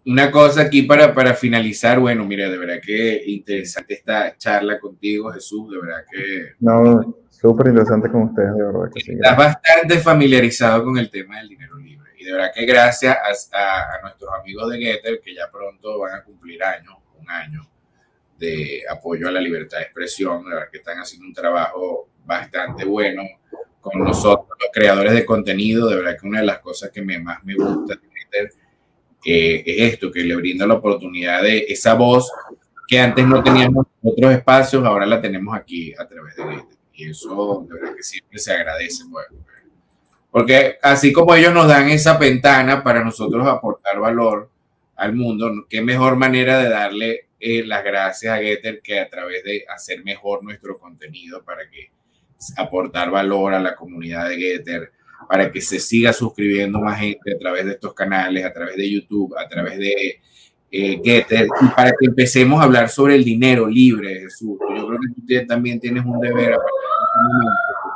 una 0.05 0.29
cosa 0.31 0.61
aquí 0.63 0.83
para, 0.83 1.13
para 1.13 1.33
finalizar, 1.33 1.99
bueno, 1.99 2.25
mira, 2.25 2.49
de 2.49 2.57
verdad 2.57 2.79
que 2.85 3.23
interesante 3.25 3.93
esta 3.95 4.35
charla 4.37 4.79
contigo, 4.79 5.31
Jesús, 5.31 5.71
de 5.71 5.79
verdad 5.79 6.03
que 6.11 6.51
No, 6.59 7.15
súper 7.29 7.67
interesante 7.67 8.09
con 8.11 8.23
ustedes, 8.23 8.53
de 8.53 8.63
verdad 8.63 8.91
que 8.93 9.01
sí. 9.01 9.11
estás 9.13 9.37
bastante 9.37 9.97
familiarizado 9.99 10.83
con 10.83 10.97
el 10.97 11.09
tema 11.09 11.37
del 11.39 11.49
dinero 11.49 11.77
libre. 11.77 12.09
Y 12.17 12.25
de 12.25 12.33
verdad 12.33 12.51
que 12.53 12.65
gracias 12.65 13.15
a, 13.53 13.57
a- 13.57 13.95
a 13.97 14.01
nuestros 14.01 14.29
amigos 14.39 14.69
de 14.71 14.77
Getter, 14.79 15.21
que 15.23 15.33
ya 15.33 15.49
pronto 15.51 15.99
van 15.99 16.15
a 16.15 16.23
cumplir 16.23 16.61
años, 16.63 16.95
un 17.17 17.29
año 17.31 17.61
de 18.37 18.83
apoyo 18.89 19.27
a 19.27 19.31
la 19.31 19.39
libertad 19.41 19.77
de 19.77 19.83
expresión, 19.83 20.43
de 20.43 20.49
verdad 20.49 20.67
que 20.71 20.77
están 20.79 20.97
haciendo 20.97 21.27
un 21.27 21.33
trabajo 21.33 22.09
bastante 22.25 22.83
bueno 22.85 23.23
con 23.81 23.99
nosotros, 24.03 24.47
los 24.59 24.69
creadores 24.73 25.13
de 25.13 25.25
contenido, 25.25 25.87
de 25.89 25.95
verdad 25.95 26.17
que 26.19 26.27
una 26.27 26.39
de 26.41 26.45
las 26.45 26.59
cosas 26.59 26.89
que 26.91 27.01
me, 27.01 27.19
más 27.19 27.41
me 27.45 27.55
gusta 27.55 27.95
es 28.31 29.93
esto, 29.93 30.11
que 30.11 30.23
le 30.23 30.35
brinda 30.35 30.65
la 30.65 30.75
oportunidad 30.75 31.43
de 31.43 31.65
esa 31.67 31.93
voz 31.93 32.31
que 32.87 32.99
antes 32.99 33.25
no 33.27 33.43
teníamos 33.43 33.85
en 34.01 34.11
otros 34.11 34.33
espacios, 34.33 34.83
ahora 34.83 35.05
la 35.05 35.21
tenemos 35.21 35.55
aquí 35.55 35.93
a 35.93 36.07
través 36.07 36.35
de 36.35 36.43
Getter. 36.43 36.77
Y 36.93 37.09
eso 37.09 37.65
de 37.69 37.75
verdad 37.75 37.95
que 37.95 38.01
siempre 38.01 38.39
se 38.39 38.51
agradece. 38.51 39.03
pues. 39.11 39.27
Porque 40.31 40.77
así 40.81 41.13
como 41.13 41.35
ellos 41.35 41.53
nos 41.53 41.67
dan 41.67 41.89
esa 41.89 42.17
ventana 42.17 42.83
para 42.83 43.03
nosotros 43.03 43.47
aportar 43.47 43.99
valor 43.99 44.49
al 44.95 45.13
mundo, 45.13 45.65
qué 45.69 45.81
mejor 45.83 46.15
manera 46.15 46.57
de 46.57 46.69
darle 46.69 47.27
eh, 47.39 47.63
las 47.63 47.83
gracias 47.83 48.33
a 48.33 48.41
Getter 48.41 48.81
que 48.81 48.99
a 48.99 49.07
través 49.07 49.43
de 49.43 49.65
hacer 49.69 50.03
mejor 50.03 50.43
nuestro 50.43 50.77
contenido 50.77 51.43
para 51.43 51.69
que 51.69 51.91
aportar 52.57 53.11
valor 53.11 53.53
a 53.53 53.59
la 53.59 53.75
comunidad 53.75 54.29
de 54.29 54.37
Getter, 54.37 54.91
para 55.29 55.51
que 55.51 55.61
se 55.61 55.79
siga 55.79 56.11
suscribiendo 56.11 56.79
más 56.79 56.99
gente 56.99 57.35
a 57.35 57.37
través 57.37 57.63
de 57.63 57.73
estos 57.73 57.93
canales, 57.93 58.43
a 58.43 58.51
través 58.51 58.75
de 58.75 58.89
YouTube, 58.89 59.35
a 59.37 59.47
través 59.47 59.77
de 59.77 60.19
eh, 60.71 60.99
Getter, 61.03 61.47
y 61.61 61.67
para 61.67 61.91
que 61.91 62.07
empecemos 62.07 62.59
a 62.59 62.63
hablar 62.63 62.89
sobre 62.89 63.13
el 63.13 63.23
dinero 63.23 63.67
libre, 63.67 64.21
Jesús. 64.21 64.57
Yo 64.75 64.87
creo 64.87 64.99
que 64.99 65.37
tú 65.39 65.47
también 65.47 65.79
tienes 65.79 66.03
un 66.03 66.19
deber, 66.19 66.47
de 66.47 66.53
este 66.53 66.57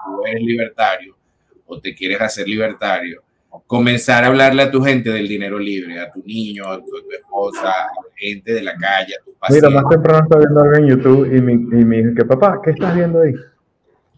tú 0.06 0.26
eres 0.28 0.44
libertario 0.44 1.18
o 1.66 1.82
te 1.82 1.96
quieres 1.96 2.22
hacer 2.22 2.48
libertario, 2.48 3.24
comenzar 3.66 4.24
a 4.26 4.28
hablarle 4.28 4.62
a 4.62 4.70
tu 4.70 4.84
gente 4.84 5.10
del 5.10 5.28
dinero 5.28 5.58
libre, 5.58 6.00
a 6.00 6.12
tu 6.12 6.22
niño, 6.24 6.66
a 6.68 6.78
tu, 6.78 6.96
a 6.96 7.02
tu 7.02 7.12
esposa, 7.14 7.68
a 7.68 7.88
la 7.96 8.16
gente 8.16 8.54
de 8.54 8.62
la 8.62 8.76
calle, 8.76 9.16
a 9.16 9.24
tus 9.24 9.34
Mira, 9.34 9.40
pacientes. 9.40 9.72
más 9.72 9.90
temprano 9.90 10.24
estaba 10.24 10.40
viendo 10.40 10.62
algo 10.62 10.76
en 10.76 10.88
YouTube 10.88 11.36
y 11.36 11.42
mi, 11.42 11.54
y 11.54 11.84
me 11.84 11.98
dijo 11.98 12.16
que 12.16 12.26
papá, 12.26 12.62
¿qué 12.64 12.70
estás 12.70 12.96
viendo 12.96 13.22
ahí? 13.22 13.34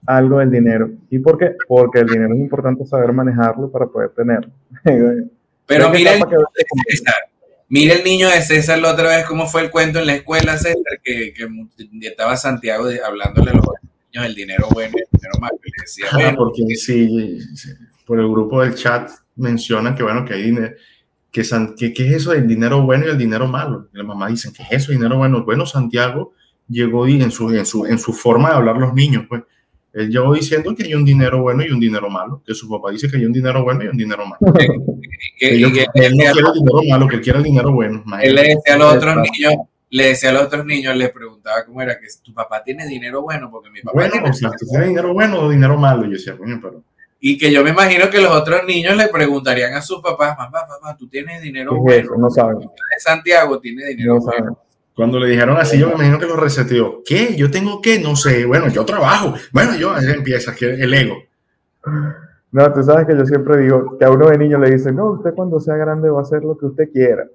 Algo 0.07 0.39
del 0.39 0.51
dinero. 0.51 0.91
¿Y 1.09 1.19
por 1.19 1.37
qué? 1.37 1.51
Porque 1.67 1.99
el 1.99 2.07
dinero 2.07 2.33
es 2.33 2.39
importante 2.39 2.85
saber 2.85 3.11
manejarlo 3.13 3.71
para 3.71 3.87
poder 3.87 4.09
tenerlo. 4.09 4.51
Pero 5.65 5.91
que 5.91 5.97
mira 5.97 6.13
el 6.13 6.19
que- 6.19 6.25
niño 6.25 6.39
de 6.55 6.65
César. 6.95 7.13
Mira 7.67 7.93
el 7.95 8.03
niño 8.03 8.29
de 8.29 8.41
César 8.41 8.77
la 8.79 8.91
otra 8.93 9.07
vez, 9.09 9.25
cómo 9.25 9.47
fue 9.47 9.61
el 9.63 9.71
cuento 9.71 9.99
en 9.99 10.05
la 10.05 10.13
escuela, 10.15 10.57
César, 10.57 10.99
que, 11.03 11.33
que 11.33 11.47
estaba 12.07 12.37
Santiago 12.37 12.85
de- 12.85 13.01
hablándole 13.03 13.51
a 13.51 13.53
los 13.55 13.65
niños 14.13 14.23
del 14.27 14.35
dinero 14.35 14.67
bueno 14.71 14.93
y 14.95 15.01
el 15.01 15.07
dinero 15.11 15.39
malo. 15.41 15.57
Y 15.65 15.81
decía, 15.81 16.05
Ah, 16.11 16.15
bueno, 16.17 16.37
porque 16.37 16.61
sí, 16.75 17.39
sí, 17.55 17.69
por 18.05 18.19
el 18.19 18.27
grupo 18.29 18.61
del 18.61 18.75
chat 18.75 19.09
mencionan 19.35 19.95
que, 19.95 20.03
bueno, 20.03 20.23
que 20.23 20.35
hay 20.35 20.43
dinero. 20.43 20.75
Que, 21.31 21.43
San- 21.43 21.75
que- 21.75 21.91
¿Qué 21.91 22.07
es 22.07 22.13
eso 22.17 22.31
del 22.31 22.47
dinero 22.47 22.83
bueno 22.83 23.07
y 23.07 23.09
el 23.09 23.17
dinero 23.17 23.47
malo? 23.47 23.89
Y 23.93 23.97
la 23.97 24.03
mamá 24.03 24.27
dicen, 24.29 24.53
¿qué 24.53 24.61
es 24.63 24.83
eso, 24.83 24.91
dinero 24.91 25.17
bueno? 25.17 25.43
Bueno, 25.43 25.65
Santiago 25.65 26.33
llegó 26.69 27.07
y 27.07 27.21
en 27.21 27.31
su, 27.31 27.49
en 27.53 27.65
su, 27.65 27.85
en 27.87 27.97
su 27.97 28.13
forma 28.13 28.49
de 28.51 28.55
hablar 28.55 28.77
los 28.77 28.93
niños, 28.93 29.25
pues, 29.27 29.41
él 29.95 30.09
llegó 30.09 30.33
diciendo 30.33 30.75
que 30.75 30.83
hay 30.83 30.93
un 30.93 31.05
dinero 31.05 31.41
bueno 31.41 31.63
y 31.63 31.71
un 31.71 31.79
dinero 31.79 32.09
malo, 32.09 32.43
que 32.45 32.53
su 32.53 32.69
papá 32.69 32.91
dice 32.91 33.09
que 33.09 33.15
hay 33.15 33.25
un 33.25 33.31
dinero 33.31 33.63
bueno 33.63 33.81
y 33.81 33.87
un 33.87 33.95
dinero 33.95 34.25
malo. 34.25 34.53
que, 35.39 35.47
él 35.47 35.61
no 35.61 35.71
quiere 35.71 35.89
el 35.95 36.11
dinero 36.11 36.81
malo, 36.89 37.07
que 37.07 37.15
él 37.15 37.21
quiere 37.21 37.39
el 37.39 37.45
dinero 37.45 37.71
bueno. 37.71 38.03
él 38.21 38.35
le 38.35 38.41
decía 38.41 38.73
a 38.73 38.77
los 38.77 38.93
otros 38.93 39.15
niños, 39.15 39.53
le 39.89 40.07
decía 40.07 40.31
a 40.31 40.33
los 40.33 40.43
otros 40.43 40.65
niños, 40.65 40.97
les 40.97 41.11
preguntaba 41.11 41.63
cómo 41.65 41.81
era 41.81 41.97
que 41.97 42.07
tu 42.21 42.33
papá 42.33 42.61
tiene 42.61 42.85
dinero 42.85 43.21
bueno, 43.21 43.49
porque 43.49 43.69
mi 43.69 43.79
papá 43.79 43.93
Bueno, 43.93 44.11
tiene 44.11 44.29
o 44.29 44.33
sea, 44.33 44.49
¿tú 44.59 44.65
tienes 44.69 44.89
dinero 44.89 45.13
bueno 45.13 45.39
o 45.39 45.49
dinero 45.49 45.77
malo? 45.77 46.03
Y 46.03 46.07
yo 46.07 46.11
decía, 46.11 46.37
coño, 46.37 46.59
pero 46.61 46.83
Y 47.21 47.37
que 47.37 47.49
yo 47.49 47.63
me 47.63 47.69
imagino 47.69 48.09
que 48.09 48.19
los 48.19 48.31
otros 48.31 48.65
niños 48.67 48.97
le 48.97 49.07
preguntarían 49.07 49.75
a 49.75 49.81
sus 49.81 50.01
papás, 50.01 50.37
mamá, 50.37 50.67
papá, 50.67 50.97
tú 50.97 51.07
tienes 51.07 51.41
dinero 51.41 51.71
¿Qué 51.71 51.99
es 51.99 52.07
bueno. 52.07 52.21
No 52.21 52.29
saben. 52.29 52.69
Santiago 52.97 53.61
tiene 53.61 53.85
dinero 53.85 54.15
No 54.15 54.19
bueno. 54.19 54.59
Cuando 54.95 55.19
le 55.19 55.27
dijeron 55.29 55.57
así, 55.57 55.77
yo 55.77 55.89
me 55.89 55.95
imagino 55.95 56.17
que 56.17 56.25
lo 56.25 56.37
reseteó. 56.37 57.03
¿Qué? 57.05 57.35
¿Yo 57.35 57.51
tengo 57.51 57.81
qué? 57.81 57.99
No 57.99 58.15
sé. 58.15 58.45
Bueno, 58.45 58.69
yo 58.69 58.85
trabajo. 58.85 59.33
Bueno, 59.51 59.75
yo 59.75 59.93
ahí 59.93 60.09
empieza 60.09 60.55
que 60.55 60.73
el 60.73 60.93
ego. 60.93 61.17
No, 62.51 62.71
tú 62.71 62.81
sabes 62.81 63.05
que 63.05 63.17
yo 63.17 63.25
siempre 63.25 63.57
digo 63.57 63.97
que 63.97 64.05
a 64.05 64.09
uno 64.09 64.29
de 64.29 64.37
niño 64.37 64.57
le 64.57 64.71
dicen, 64.71 64.95
no, 64.95 65.11
usted 65.11 65.33
cuando 65.33 65.59
sea 65.59 65.75
grande 65.75 66.09
va 66.09 66.19
a 66.19 66.21
hacer 66.21 66.41
lo 66.43 66.57
que 66.57 66.67
usted 66.67 66.89
quiera, 66.89 67.27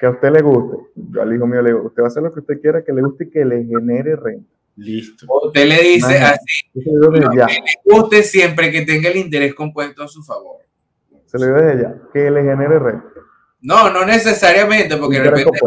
que 0.00 0.06
a 0.06 0.10
usted 0.10 0.32
le 0.32 0.42
guste. 0.42 0.78
Yo 0.96 1.22
al 1.22 1.32
hijo 1.32 1.46
mío 1.46 1.62
le 1.62 1.70
digo, 1.70 1.82
usted 1.84 2.02
va 2.02 2.06
a 2.06 2.08
hacer 2.08 2.24
lo 2.24 2.32
que 2.32 2.40
usted 2.40 2.60
quiera, 2.60 2.82
que 2.82 2.92
le 2.92 3.02
guste 3.02 3.24
y 3.24 3.30
que 3.30 3.44
le 3.44 3.64
genere 3.64 4.16
renta. 4.16 4.50
Listo. 4.74 5.26
Usted 5.44 5.68
le 5.68 5.82
dice 5.82 6.18
así, 6.18 6.64
lo 6.74 7.12
ya, 7.32 7.46
que 7.46 7.54
le 7.54 7.94
guste 7.94 8.24
siempre 8.24 8.72
que 8.72 8.82
tenga 8.82 9.08
el 9.08 9.18
interés 9.18 9.54
compuesto 9.54 10.02
a 10.02 10.08
su 10.08 10.24
favor. 10.24 10.56
se 11.26 11.38
lo 11.38 11.46
digo 11.46 11.58
desde 11.58 11.82
ya, 11.82 11.94
que 12.12 12.28
le 12.28 12.42
genere 12.42 12.80
renta. 12.80 13.04
No, 13.60 13.92
no 13.92 14.04
necesariamente, 14.04 14.96
porque 14.96 15.20
de 15.20 15.30
repente 15.30 15.60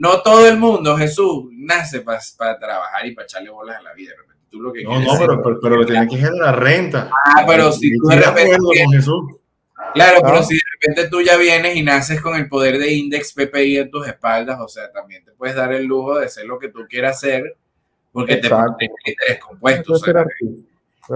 no 0.00 0.22
todo 0.22 0.48
el 0.48 0.56
mundo, 0.56 0.96
Jesús, 0.96 1.44
nace 1.52 2.00
para 2.00 2.58
trabajar 2.58 3.04
y 3.04 3.14
para 3.14 3.26
echarle 3.26 3.50
bolas 3.50 3.76
a 3.76 3.82
la 3.82 3.92
vida. 3.92 4.14
Tú 4.48 4.58
lo 4.58 4.72
que 4.72 4.82
no, 4.82 4.98
no, 4.98 5.12
pero, 5.18 5.42
pero, 5.42 5.60
pero, 5.60 5.86
tiene 5.86 6.08
que 6.08 6.16
generar 6.16 6.58
renta. 6.58 7.10
Ah, 7.26 7.44
pero 7.46 7.70
si 7.70 7.94
tú 7.98 8.08
de 8.08 8.16
repente. 8.16 8.56
Claro, 9.92 10.20
pero 10.22 10.42
si 10.42 10.54
de 10.54 10.60
repente 10.72 11.10
tú 11.10 11.20
ya 11.20 11.36
vienes 11.36 11.76
y 11.76 11.82
naces 11.82 12.20
con 12.22 12.34
el 12.34 12.48
poder 12.48 12.78
de 12.78 12.94
index 12.94 13.34
PPI 13.34 13.76
en 13.76 13.90
tus 13.90 14.08
espaldas, 14.08 14.58
o 14.58 14.68
sea, 14.68 14.90
también 14.90 15.22
te 15.22 15.32
puedes 15.32 15.54
dar 15.54 15.72
el 15.74 15.84
lujo 15.84 16.18
de 16.18 16.26
hacer 16.26 16.46
lo 16.46 16.58
que 16.58 16.68
tú 16.68 16.86
quieras 16.88 17.18
hacer 17.18 17.56
porque 18.10 18.36
te 18.36 18.48
pones 18.48 18.88
interés 19.04 19.38
compuesto. 19.38 19.92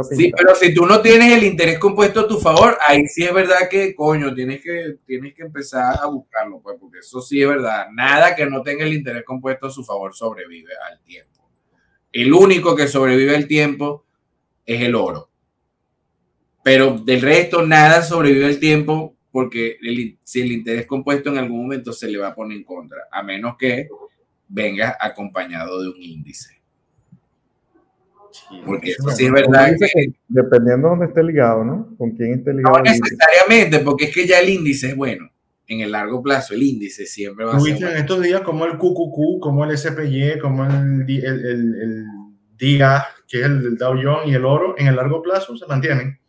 Sí, 0.02 0.32
pero 0.36 0.54
si 0.54 0.74
tú 0.74 0.86
no 0.86 1.00
tienes 1.00 1.32
el 1.32 1.44
interés 1.44 1.78
compuesto 1.78 2.20
a 2.20 2.28
tu 2.28 2.38
favor, 2.40 2.76
ahí 2.86 3.06
sí 3.06 3.24
es 3.24 3.32
verdad 3.32 3.68
que, 3.70 3.94
coño, 3.94 4.34
tienes 4.34 4.62
que, 4.62 4.96
tienes 5.06 5.34
que 5.34 5.42
empezar 5.42 5.98
a 6.00 6.06
buscarlo, 6.06 6.60
pues, 6.60 6.76
porque 6.80 6.98
eso 6.98 7.20
sí 7.20 7.40
es 7.40 7.48
verdad. 7.48 7.86
Nada 7.92 8.34
que 8.34 8.46
no 8.46 8.62
tenga 8.62 8.84
el 8.84 8.94
interés 8.94 9.24
compuesto 9.24 9.66
a 9.66 9.70
su 9.70 9.84
favor 9.84 10.14
sobrevive 10.14 10.72
al 10.90 11.00
tiempo. 11.00 11.48
El 12.12 12.32
único 12.32 12.74
que 12.74 12.88
sobrevive 12.88 13.36
al 13.36 13.46
tiempo 13.46 14.04
es 14.66 14.80
el 14.80 14.94
oro 14.94 15.30
pero 16.64 16.98
del 16.98 17.20
resto 17.20 17.64
nada 17.64 18.02
sobrevive 18.02 18.46
el 18.46 18.58
tiempo 18.58 19.14
porque 19.30 19.76
si 20.24 20.40
el 20.40 20.50
interés 20.50 20.86
compuesto 20.86 21.28
en 21.28 21.36
algún 21.36 21.60
momento 21.60 21.92
se 21.92 22.08
le 22.08 22.16
va 22.16 22.28
a 22.28 22.34
poner 22.34 22.56
en 22.56 22.64
contra, 22.64 23.02
a 23.12 23.22
menos 23.22 23.56
que 23.58 23.86
venga 24.48 24.96
acompañado 24.98 25.82
de 25.82 25.90
un 25.90 26.02
índice. 26.02 26.53
Porque 28.64 28.90
eso 28.90 29.08
sí 29.10 29.26
es 29.26 29.32
verdad 29.32 29.74
que, 29.78 30.12
Dependiendo 30.28 30.88
de 30.88 30.90
dónde 30.90 31.06
esté 31.06 31.22
ligado, 31.22 31.64
¿no? 31.64 31.94
Con 31.96 32.12
quién 32.12 32.34
esté 32.34 32.52
ligado. 32.52 32.78
No 32.78 32.82
necesariamente, 32.82 33.80
porque 33.80 34.06
es 34.06 34.14
que 34.14 34.26
ya 34.26 34.40
el 34.40 34.48
índice 34.48 34.88
es 34.88 34.96
bueno. 34.96 35.30
En 35.66 35.80
el 35.80 35.92
largo 35.92 36.22
plazo, 36.22 36.52
el 36.52 36.62
índice 36.62 37.06
siempre 37.06 37.46
va 37.46 37.56
a 37.56 37.60
ser. 37.60 37.82
en 37.82 37.96
estos 37.96 38.20
días 38.20 38.42
como 38.42 38.66
el 38.66 38.72
QQQ, 38.72 39.40
como 39.40 39.64
el 39.64 39.78
SPY, 39.78 40.38
como 40.40 40.64
el, 40.66 41.06
el, 41.08 41.24
el, 41.24 42.04
DIGA, 42.56 43.06
que 43.26 43.40
es 43.40 43.46
el 43.46 43.76
Dow 43.76 43.94
Jones 44.00 44.28
y 44.28 44.34
el 44.34 44.44
oro, 44.44 44.74
en 44.78 44.88
el 44.88 44.96
largo 44.96 45.22
plazo 45.22 45.56
se 45.56 45.66
mantienen. 45.66 46.20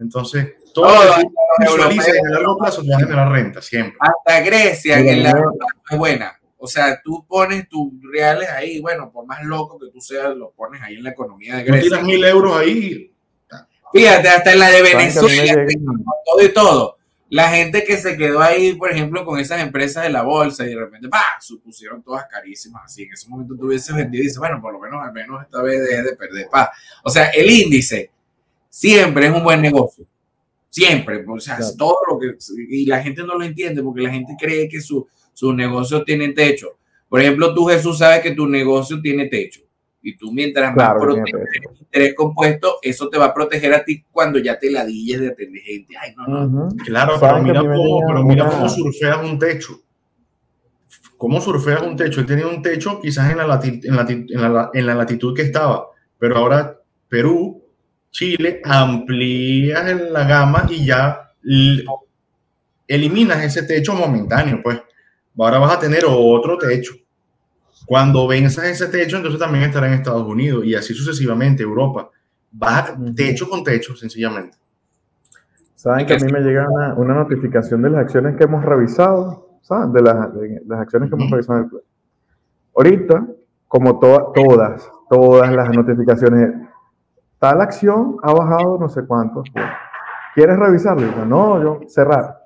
Entonces, 0.00 0.54
todo 0.74 0.92
lo 0.92 1.14
que 1.14 1.20
en 1.20 2.26
el 2.26 2.32
largo 2.32 2.58
plazo 2.58 2.82
te 2.82 2.90
va 2.90 2.96
a 2.96 3.00
generar 3.00 3.30
renta, 3.30 3.62
siempre. 3.62 3.96
Hasta 4.00 4.40
Grecia 4.40 4.98
en 4.98 5.08
el 5.08 5.22
largo 5.22 5.56
plazo 5.56 5.74
es 5.90 5.98
buena. 5.98 6.41
O 6.64 6.68
sea, 6.68 7.02
tú 7.02 7.26
pones 7.26 7.68
tus 7.68 7.90
reales 8.12 8.48
ahí, 8.48 8.78
bueno, 8.78 9.10
por 9.10 9.26
más 9.26 9.42
loco 9.42 9.80
que 9.80 9.90
tú 9.90 10.00
seas, 10.00 10.36
los 10.36 10.52
pones 10.52 10.80
ahí 10.80 10.94
en 10.94 11.02
la 11.02 11.10
economía 11.10 11.56
de 11.56 11.64
Grecia. 11.64 11.82
Tú 11.82 11.88
tiras 11.88 12.04
mil 12.04 12.24
euros 12.24 12.56
ahí. 12.56 13.12
Fíjate, 13.92 14.28
hasta 14.28 14.52
en 14.52 14.58
la 14.60 14.70
de 14.70 14.82
Venezuela, 14.82 15.66
todo 16.24 16.40
y 16.40 16.52
todo. 16.52 16.98
La 17.30 17.48
gente 17.48 17.82
que 17.82 17.96
se 17.96 18.16
quedó 18.16 18.40
ahí, 18.40 18.74
por 18.74 18.92
ejemplo, 18.92 19.24
con 19.24 19.40
esas 19.40 19.60
empresas 19.60 20.04
de 20.04 20.10
la 20.10 20.22
bolsa 20.22 20.64
y 20.64 20.68
de 20.68 20.76
repente, 20.76 21.08
¡bah! 21.08 21.36
Supusieron 21.40 22.00
todas 22.00 22.26
carísimas. 22.30 22.84
Así 22.84 23.02
en 23.02 23.12
ese 23.12 23.28
momento 23.28 23.56
tú 23.58 23.66
hubieses 23.66 23.96
vendido 23.96 24.22
y 24.22 24.26
dices, 24.26 24.38
bueno, 24.38 24.60
por 24.62 24.72
lo 24.72 24.78
menos 24.78 25.04
al 25.04 25.12
menos 25.12 25.42
esta 25.42 25.62
vez 25.62 25.82
deje 25.82 26.02
de 26.04 26.14
perder. 26.14 26.48
Pa. 26.48 26.70
O 27.02 27.10
sea, 27.10 27.30
el 27.30 27.50
índice 27.50 28.12
siempre 28.68 29.26
es 29.26 29.32
un 29.32 29.42
buen 29.42 29.60
negocio. 29.60 30.06
Siempre. 30.70 31.24
O 31.26 31.40
sea, 31.40 31.58
todo 31.76 31.96
lo 32.08 32.20
que. 32.20 32.36
Y 32.68 32.86
la 32.86 33.02
gente 33.02 33.24
no 33.24 33.36
lo 33.36 33.44
entiende 33.44 33.82
porque 33.82 34.02
la 34.02 34.10
gente 34.10 34.36
cree 34.38 34.68
que 34.68 34.80
su, 34.80 35.08
su 35.32 35.52
negocio 35.52 36.02
tiene 36.04 36.30
techo. 36.30 36.78
Por 37.08 37.20
ejemplo, 37.20 37.54
tú, 37.54 37.66
Jesús, 37.66 37.98
sabes 37.98 38.20
que 38.20 38.32
tu 38.32 38.46
negocio 38.46 39.00
tiene 39.00 39.26
techo. 39.26 39.60
Y 40.02 40.16
tú, 40.16 40.32
mientras 40.32 40.74
más 40.74 40.94
proteges 40.98 41.34
el 41.34 41.78
interés 41.78 42.14
compuesto, 42.14 42.78
eso 42.82 43.08
te 43.08 43.18
va 43.18 43.26
a 43.26 43.34
proteger 43.34 43.72
a 43.74 43.84
ti 43.84 44.04
cuando 44.10 44.38
ya 44.38 44.58
te 44.58 44.70
ladilles 44.70 45.20
de 45.20 45.28
atender 45.28 45.62
gente. 45.62 45.94
Ay, 46.00 46.14
no, 46.16 46.46
no. 46.46 46.68
Claro, 46.84 47.14
pero 47.20 47.42
mira, 47.42 47.60
cómo, 47.60 48.00
pero 48.06 48.24
mira 48.24 48.48
cómo 48.48 48.68
surfeas 48.68 49.22
un 49.22 49.38
techo. 49.38 49.80
¿Cómo 51.16 51.40
surfeas 51.40 51.82
un 51.82 51.96
techo? 51.96 52.20
Él 52.20 52.26
tenía 52.26 52.48
un 52.48 52.62
techo 52.62 53.00
quizás 53.00 53.30
en 53.30 53.38
la, 53.38 53.60
en, 53.62 53.96
la, 53.96 54.06
en, 54.08 54.54
la, 54.54 54.70
en 54.74 54.86
la 54.86 54.94
latitud 54.94 55.36
que 55.36 55.42
estaba, 55.42 55.86
pero 56.18 56.36
ahora 56.36 56.80
Perú 57.08 57.62
Chile, 58.12 58.60
amplías 58.62 60.00
la 60.10 60.24
gama 60.24 60.66
y 60.68 60.84
ya 60.84 61.32
eliminas 62.86 63.42
ese 63.42 63.62
techo 63.62 63.94
momentáneo, 63.94 64.60
pues. 64.62 64.80
Ahora 65.38 65.58
vas 65.58 65.76
a 65.76 65.78
tener 65.78 66.04
otro 66.06 66.58
techo. 66.58 66.94
Cuando 67.86 68.28
venzas 68.28 68.64
ese 68.66 68.86
techo, 68.88 69.16
entonces 69.16 69.40
también 69.40 69.64
estará 69.64 69.88
en 69.88 69.94
Estados 69.94 70.26
Unidos 70.26 70.64
y 70.64 70.74
así 70.74 70.94
sucesivamente, 70.94 71.62
Europa. 71.62 72.10
Va 72.62 72.96
techo 73.16 73.48
con 73.48 73.64
techo, 73.64 73.96
sencillamente. 73.96 74.56
Saben 75.74 76.06
que 76.06 76.14
a 76.14 76.18
mí 76.18 76.30
me 76.30 76.40
llega 76.40 76.68
una, 76.96 77.14
notificación 77.14 77.82
de 77.82 77.90
las 77.90 78.02
acciones 78.02 78.36
que 78.36 78.44
hemos 78.44 78.64
revisado, 78.64 79.58
¿saben? 79.62 79.92
De 79.92 80.02
las, 80.02 80.16
acciones 80.78 81.08
que 81.08 81.16
hemos 81.16 81.30
revisado 81.30 81.58
en 81.58 81.64
el 81.64 81.70
Ahorita, 82.76 83.26
como 83.66 83.98
todas, 83.98 84.88
todas 85.10 85.52
las 85.52 85.70
notificaciones, 85.70 86.54
tal 87.38 87.60
acción 87.60 88.16
ha 88.22 88.32
bajado 88.32 88.78
no 88.78 88.88
sé 88.88 89.04
cuánto. 89.06 89.42
¿Quieres 90.34 90.56
revisarlo? 90.56 91.26
No, 91.26 91.60
yo 91.60 91.80
cerrar. 91.88 92.41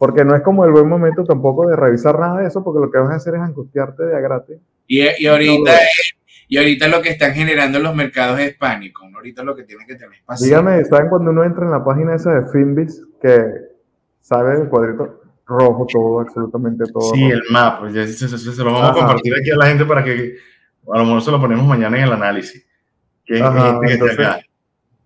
Porque 0.00 0.24
no 0.24 0.34
es 0.34 0.40
como 0.40 0.64
el 0.64 0.72
buen 0.72 0.88
momento 0.88 1.24
tampoco 1.24 1.68
de 1.68 1.76
revisar 1.76 2.18
nada 2.18 2.40
de 2.40 2.46
eso, 2.46 2.64
porque 2.64 2.80
lo 2.80 2.90
que 2.90 2.96
vas 2.96 3.12
a 3.12 3.16
hacer 3.16 3.34
es 3.34 3.40
angustiarte 3.42 4.02
de 4.02 4.16
a 4.16 4.20
gratis. 4.20 4.56
Y, 4.86 5.02
y 5.18 5.26
ahorita, 5.26 5.72
y 6.48 6.56
ahorita 6.56 6.88
lo 6.88 7.02
que 7.02 7.10
están 7.10 7.34
generando 7.34 7.78
los 7.80 7.94
mercados 7.94 8.40
hispánicos, 8.40 9.12
ahorita 9.14 9.44
lo 9.44 9.54
que 9.54 9.64
tiene 9.64 9.84
que 9.86 9.96
tener 9.96 10.16
paciencia. 10.24 10.58
Dígame, 10.58 10.82
¿saben 10.86 11.10
cuando 11.10 11.32
uno 11.32 11.44
entra 11.44 11.66
en 11.66 11.72
la 11.72 11.84
página 11.84 12.14
esa 12.14 12.32
de 12.32 12.50
Finbis 12.50 13.04
que 13.20 13.44
sale 14.22 14.62
el 14.62 14.70
cuadrito 14.70 15.20
rojo 15.46 15.86
todo, 15.92 16.20
absolutamente 16.20 16.84
todo? 16.90 17.12
Sí, 17.12 17.22
el 17.22 17.42
mapa, 17.50 17.92
se, 17.92 18.06
se, 18.08 18.64
lo 18.64 18.72
vamos 18.72 18.90
a 18.90 18.94
compartir 18.94 19.34
aquí 19.38 19.50
a 19.50 19.56
la 19.56 19.66
gente 19.66 19.84
para 19.84 20.02
que 20.02 20.36
a 20.90 20.96
lo 20.98 21.04
mejor 21.04 21.20
se 21.20 21.30
lo 21.30 21.38
ponemos 21.38 21.66
mañana 21.66 21.98
en 21.98 22.04
el 22.04 22.12
análisis 22.14 22.66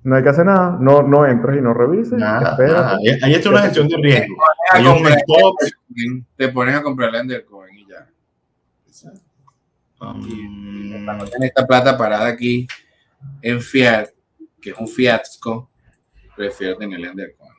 no 0.05 0.17
hay 0.17 0.23
que 0.23 0.29
hacer 0.29 0.45
nada, 0.45 0.77
no, 0.79 1.03
no 1.03 1.27
entres 1.27 1.59
y 1.59 1.63
no 1.63 1.73
revises. 1.73 2.23
Ahí 2.23 3.33
está 3.33 3.49
una 3.49 3.63
gestión 3.63 3.89
de 3.89 3.97
riesgo. 3.97 4.37
Te 6.37 6.49
pones 6.51 6.77
a 6.77 6.83
comprar 6.83 7.15
el 7.15 7.23
Undercoin 7.23 7.79
y 7.79 7.87
ya. 7.89 8.07
Um, 10.01 11.07
para 11.07 11.19
no 11.19 11.25
tener 11.25 11.49
esta 11.49 11.67
plata 11.67 11.97
parada 11.97 12.27
aquí 12.27 12.69
en 13.41 13.63
Fiat, 13.63 14.09
que 14.61 14.71
es 14.71 14.77
un 14.79 14.89
Fiatco, 14.89 15.71
prefiero 16.37 16.77
tener 16.77 17.01
el 17.01 17.09
Undercoin. 17.09 17.51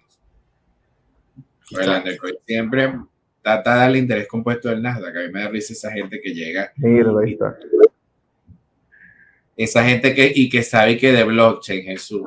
El 1.71 1.89
Undercoin 1.89 2.35
siempre 2.45 2.93
trata 3.41 3.73
de 3.73 3.79
darle 3.79 3.97
interés 3.97 4.27
compuesto 4.27 4.69
del 4.69 4.83
Nasdaq. 4.83 5.17
A 5.17 5.19
mí 5.21 5.31
me 5.31 5.41
da 5.41 5.49
risa 5.49 5.73
esa 5.73 5.91
gente 5.91 6.21
que 6.21 6.31
llega. 6.31 6.71
Mira, 6.75 7.09
ahí 7.23 7.33
está 7.33 7.57
esa 9.57 9.85
gente 9.85 10.13
que, 10.13 10.31
y 10.35 10.49
que 10.49 10.63
sabe 10.63 10.97
que 10.97 11.13
de 11.13 11.23
blockchain, 11.23 11.83
Jesús, 11.83 12.21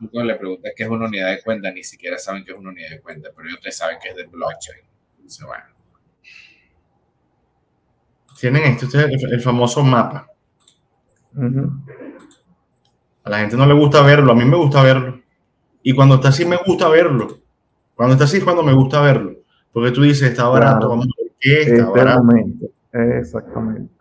tú 0.00 0.10
cuando 0.10 0.32
le 0.32 0.38
preguntas 0.38 0.72
qué 0.76 0.82
es 0.82 0.88
una 0.88 1.06
unidad 1.06 1.30
de 1.30 1.42
cuenta, 1.42 1.70
ni 1.70 1.84
siquiera 1.84 2.18
saben 2.18 2.44
qué 2.44 2.52
es 2.52 2.58
una 2.58 2.70
unidad 2.70 2.90
de 2.90 3.00
cuenta, 3.00 3.30
pero 3.34 3.48
ellos 3.48 3.60
te 3.60 3.70
saben 3.70 3.98
que 4.02 4.08
es 4.08 4.16
de 4.16 4.26
blockchain. 4.26 4.80
Entonces, 5.16 5.46
bueno. 5.46 5.64
Tienen 8.40 8.64
esto, 8.64 8.86
este 8.86 9.14
el, 9.26 9.40
famoso 9.40 9.84
mapa. 9.84 10.26
A 13.22 13.30
la 13.30 13.38
gente 13.38 13.56
no 13.56 13.64
le 13.64 13.74
gusta 13.74 14.02
verlo, 14.02 14.32
a 14.32 14.34
mí 14.34 14.44
me 14.44 14.56
gusta 14.56 14.82
verlo. 14.82 15.22
Y 15.84 15.94
cuando 15.94 16.16
está 16.16 16.28
así, 16.28 16.44
me 16.44 16.56
gusta 16.56 16.88
verlo. 16.88 17.38
Cuando 17.94 18.14
está 18.14 18.24
así, 18.24 18.38
es 18.38 18.44
cuando 18.44 18.64
me 18.64 18.72
gusta 18.72 19.00
verlo. 19.00 19.36
Porque 19.70 19.92
tú 19.92 20.02
dices, 20.02 20.30
está 20.30 20.48
barato, 20.48 20.88
vamos 20.88 21.06
a 21.06 21.22
ver 21.22 21.32
qué 21.38 21.60
está 21.62 21.88
barato. 21.88 22.28
Exactamente. 22.92 23.91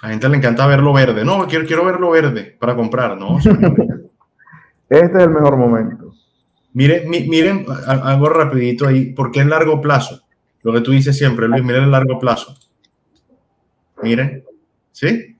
A 0.00 0.06
la 0.06 0.12
gente 0.12 0.28
le 0.28 0.36
encanta 0.36 0.66
verlo 0.66 0.92
verde. 0.92 1.24
No, 1.24 1.46
quiero, 1.46 1.66
quiero 1.66 1.84
verlo 1.84 2.10
verde 2.10 2.56
para 2.58 2.76
comprar, 2.76 3.16
¿no? 3.16 3.38
este 4.88 5.16
es 5.18 5.24
el 5.24 5.30
mejor 5.30 5.56
momento. 5.56 6.14
Miren, 6.72 7.10
miren 7.10 7.66
algo 7.86 8.28
rapidito 8.28 8.86
ahí, 8.86 9.12
porque 9.12 9.40
es 9.40 9.46
largo 9.46 9.80
plazo. 9.80 10.20
Lo 10.62 10.72
que 10.72 10.80
tú 10.82 10.92
dices 10.92 11.16
siempre, 11.16 11.48
Luis, 11.48 11.64
miren 11.64 11.84
el 11.84 11.90
largo 11.90 12.18
plazo. 12.18 12.54
Miren, 14.02 14.44
¿sí? 14.92 15.36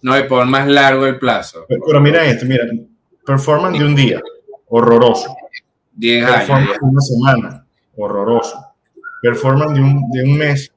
No, 0.00 0.18
y 0.18 0.22
por 0.24 0.46
más 0.46 0.66
largo 0.66 1.04
el 1.06 1.18
plazo. 1.18 1.66
Pero, 1.68 2.00
mira 2.00 2.24
esto, 2.24 2.46
mira, 2.46 2.64
performance 3.26 3.78
de 3.78 3.84
un 3.84 3.94
día, 3.94 4.20
horroroso. 4.68 5.36
10 5.94 6.24
performance 6.24 6.78
de 6.80 6.86
una 6.86 7.00
semana, 7.02 7.66
horroroso. 7.96 8.58
Performance 9.20 9.74
de 9.74 9.80
un, 9.80 10.10
de 10.10 10.22
un 10.24 10.38
mes, 10.38 10.72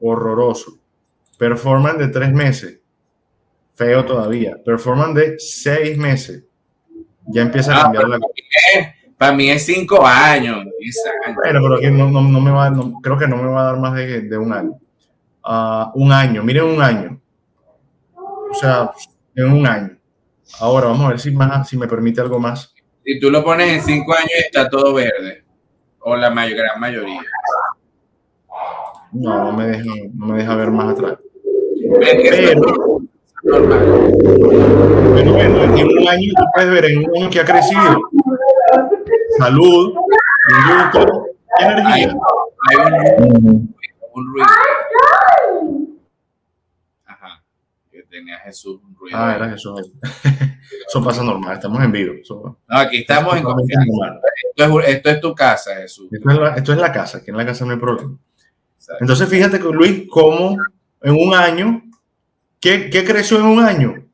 horroroso 0.00 0.78
Performance 1.38 1.98
de 1.98 2.08
tres 2.08 2.32
meses, 2.32 2.80
feo 3.74 4.04
todavía. 4.04 4.56
Performance 4.64 5.14
de 5.14 5.38
seis 5.38 5.98
meses, 5.98 6.44
ya 7.26 7.42
empieza 7.42 7.74
a 7.74 7.80
ah, 7.80 7.82
cambiar 7.84 8.08
la 8.08 8.18
cosa. 8.18 8.32
Para 9.18 9.32
mí 9.32 9.48
es 9.50 9.64
cinco 9.64 10.06
años. 10.06 10.64
Bueno, 11.34 11.60
pero 11.62 11.74
aquí 11.76 11.90
no, 11.90 12.10
no, 12.10 12.40
me 12.40 12.50
va, 12.50 12.72
creo 13.02 13.18
que 13.18 13.26
no 13.26 13.36
me 13.36 13.48
va 13.48 13.62
a 13.62 13.64
dar 13.72 13.78
más 13.78 13.94
de, 13.94 14.22
de 14.22 14.38
un 14.38 14.52
año. 14.52 14.78
Uh, 15.44 15.90
un 15.94 16.12
año, 16.12 16.42
miren 16.42 16.64
un 16.64 16.82
año. 16.82 17.20
O 18.50 18.54
sea, 18.54 18.90
en 19.34 19.52
un 19.52 19.66
año. 19.66 19.96
Ahora 20.60 20.88
vamos 20.88 21.06
a 21.06 21.08
ver 21.10 21.20
si, 21.20 21.30
más, 21.30 21.68
si 21.68 21.76
me 21.76 21.88
permite 21.88 22.20
algo 22.20 22.38
más. 22.38 22.74
Si 23.04 23.20
tú 23.20 23.30
lo 23.30 23.44
pones 23.44 23.68
en 23.72 23.82
cinco 23.82 24.12
años, 24.14 24.32
está 24.38 24.68
todo 24.68 24.94
verde. 24.94 25.44
o 26.00 26.16
la 26.16 26.30
mayor, 26.30 26.58
gran 26.58 26.80
mayoría. 26.80 27.22
No, 29.12 29.44
no 29.44 29.52
me 29.52 29.66
deja, 29.66 29.84
no 30.14 30.26
me 30.26 30.38
deja 30.38 30.54
ver 30.56 30.70
más 30.70 30.92
atrás. 30.92 31.18
Ven 31.18 31.24
que 31.24 31.24
eso 31.26 31.74
es 31.74 31.75
Pero, 32.00 32.60
normal. 33.42 34.12
pero 35.14 35.32
bueno, 35.32 35.64
en 35.76 35.86
un 35.98 36.08
año 36.08 36.32
tú 36.36 36.44
puedes 36.54 36.70
ver 36.70 36.84
en 36.86 36.98
un 36.98 37.16
año 37.16 37.30
que 37.30 37.40
ha 37.40 37.44
crecido 37.44 38.00
salud, 39.38 39.94
Hay, 41.58 41.66
energía. 41.72 42.14
hay 42.68 42.76
un, 43.18 43.36
Ujú. 43.36 43.68
un 44.14 44.26
ruido. 44.32 44.46
Ajá. 47.04 47.42
Que 47.90 48.02
tenía 48.04 48.38
Jesús 48.40 48.80
un 48.82 48.96
ruido. 48.96 49.16
Ah, 49.18 49.34
era 49.36 49.54
eso. 49.54 49.76
Eso 49.78 51.02
pasa 51.04 51.22
normal, 51.22 51.54
estamos 51.54 51.82
en 51.82 51.92
vivo. 51.92 52.14
Eso- 52.20 52.58
No, 52.68 52.78
aquí 52.78 52.98
estamos 52.98 53.36
en 53.36 53.42
confianza. 53.44 54.20
Esto 54.56 54.80
es, 54.80 54.88
esto 54.88 55.10
es 55.10 55.20
tu 55.20 55.34
casa, 55.34 55.74
Jesús. 55.76 56.08
Esto 56.12 56.30
es, 56.30 56.38
la, 56.38 56.48
esto 56.54 56.72
es 56.72 56.78
la 56.78 56.92
casa, 56.92 57.22
que 57.22 57.30
en 57.30 57.36
la 57.36 57.46
casa 57.46 57.64
no 57.64 57.72
hay 57.72 57.78
problema. 57.78 58.16
Exacto. 58.76 58.98
Entonces, 59.02 59.28
fíjate, 59.28 59.58
que, 59.60 59.68
Luis, 59.68 60.04
cómo 60.10 60.56
en 61.06 61.14
un 61.14 61.34
año, 61.34 61.82
¿qué, 62.60 62.90
qué 62.90 63.04
creció 63.04 63.38
en 63.38 63.46
un 63.46 63.60
año? 63.60 64.04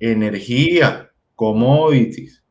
Energía, 0.00 1.10
commodities, 1.36 2.42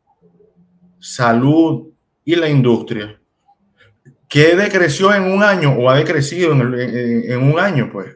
salud 1.00 1.89
y 2.24 2.36
la 2.36 2.50
industria. 2.50 3.20
¿Qué 4.28 4.56
decreció 4.56 5.14
en 5.14 5.24
un 5.24 5.44
año 5.44 5.74
o 5.74 5.89
ha 5.89 5.98
decrecido 5.98 6.54
en, 6.54 6.62
el- 6.62 6.80
en- 6.80 7.32
en 7.34 7.44
un 7.54 7.60
año? 7.60 7.89
Pues 7.92 8.16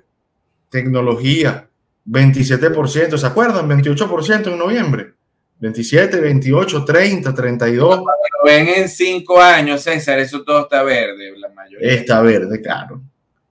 tecnología, 0.69 1.67
27%, 2.07 3.17
¿se 3.17 3.25
acuerdan? 3.27 3.67
28% 3.67 4.47
en 4.51 4.57
noviembre. 4.57 5.13
27, 5.59 6.19
28, 6.19 6.85
30, 6.85 7.33
32. 7.33 7.97
Lo 7.97 8.03
ven 8.45 8.67
en 8.69 8.89
cinco 8.89 9.39
años, 9.41 9.81
César, 9.81 10.19
eso 10.19 10.43
todo 10.43 10.63
está 10.63 10.83
verde, 10.83 11.33
la 11.37 11.49
mayoría. 11.49 11.91
Está 11.91 12.21
verde, 12.21 12.61
claro. 12.61 13.01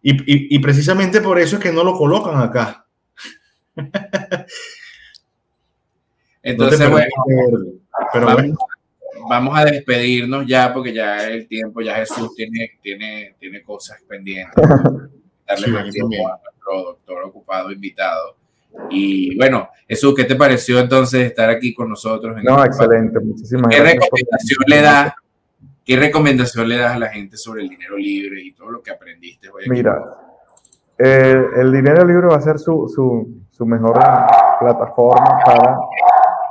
Y, 0.06 0.12
y- 0.12 0.54
y 0.56 0.58
precisamente 0.58 1.20
por 1.22 1.38
eso 1.38 1.56
es 1.56 1.62
que 1.62 1.72
no 1.72 1.82
lo 1.82 1.94
colocan 1.96 2.36
acá. 2.40 2.84
Entonces, 6.42 6.80
No 6.80 6.90
bueno. 6.90 7.08
Pero 8.12 8.26
vamos, 8.26 8.42
bueno, 8.42 8.56
vamos 9.28 9.58
a 9.58 9.64
despedirnos 9.64 10.46
ya 10.46 10.72
porque 10.74 10.92
ya 10.92 11.26
el 11.28 11.46
tiempo, 11.48 11.80
ya 11.80 11.94
Jesús 11.96 12.34
tiene, 12.34 12.72
tiene, 12.82 13.34
tiene 13.38 13.62
cosas 13.62 13.98
pendientes. 14.06 14.54
Darle 15.46 15.66
Sí, 15.66 15.70
más 15.72 15.90
tiempo 15.90 16.28
a 16.28 16.40
nuestro 16.42 16.82
doctor 16.90 17.22
ocupado 17.24 17.70
invitado. 17.70 18.36
Y 18.90 19.36
bueno, 19.36 19.68
Jesús, 19.88 20.14
¿qué 20.16 20.24
te 20.24 20.34
pareció 20.34 20.80
entonces 20.80 21.26
estar 21.26 21.48
aquí 21.48 21.72
con 21.72 21.88
nosotros? 21.88 22.36
en 22.36 22.44
No, 22.44 22.62
excelente. 22.64 23.20
Muchísimas 23.20 23.68
¿Qué 23.68 23.78
gracias. 23.80 24.08
por- 24.08 24.18
recomendación 24.18 24.58
le 24.66 24.80
das? 24.82 25.14
¿Qué 25.84 25.96
recomendación 25.96 26.68
le 26.68 26.78
das 26.78 26.92
a 26.92 26.98
la 26.98 27.08
gente 27.08 27.36
sobre 27.36 27.62
el 27.62 27.68
dinero 27.68 27.96
libre 27.96 28.40
y 28.42 28.54
todo 28.54 28.70
lo 28.70 28.82
que 28.82 28.90
aprendiste 28.90 29.50
hoy? 29.50 29.62
aquí? 29.62 29.70
Mira, 29.70 30.02
eh, 30.98 31.44
el 31.56 31.72
dinero 31.72 32.04
libre 32.04 32.28
va 32.28 32.36
a 32.36 32.40
ser 32.40 32.58
su, 32.58 32.88
su, 32.88 33.44
su 33.50 33.66
mejor 33.66 34.00
plataforma 34.60 35.40
para 35.44 35.78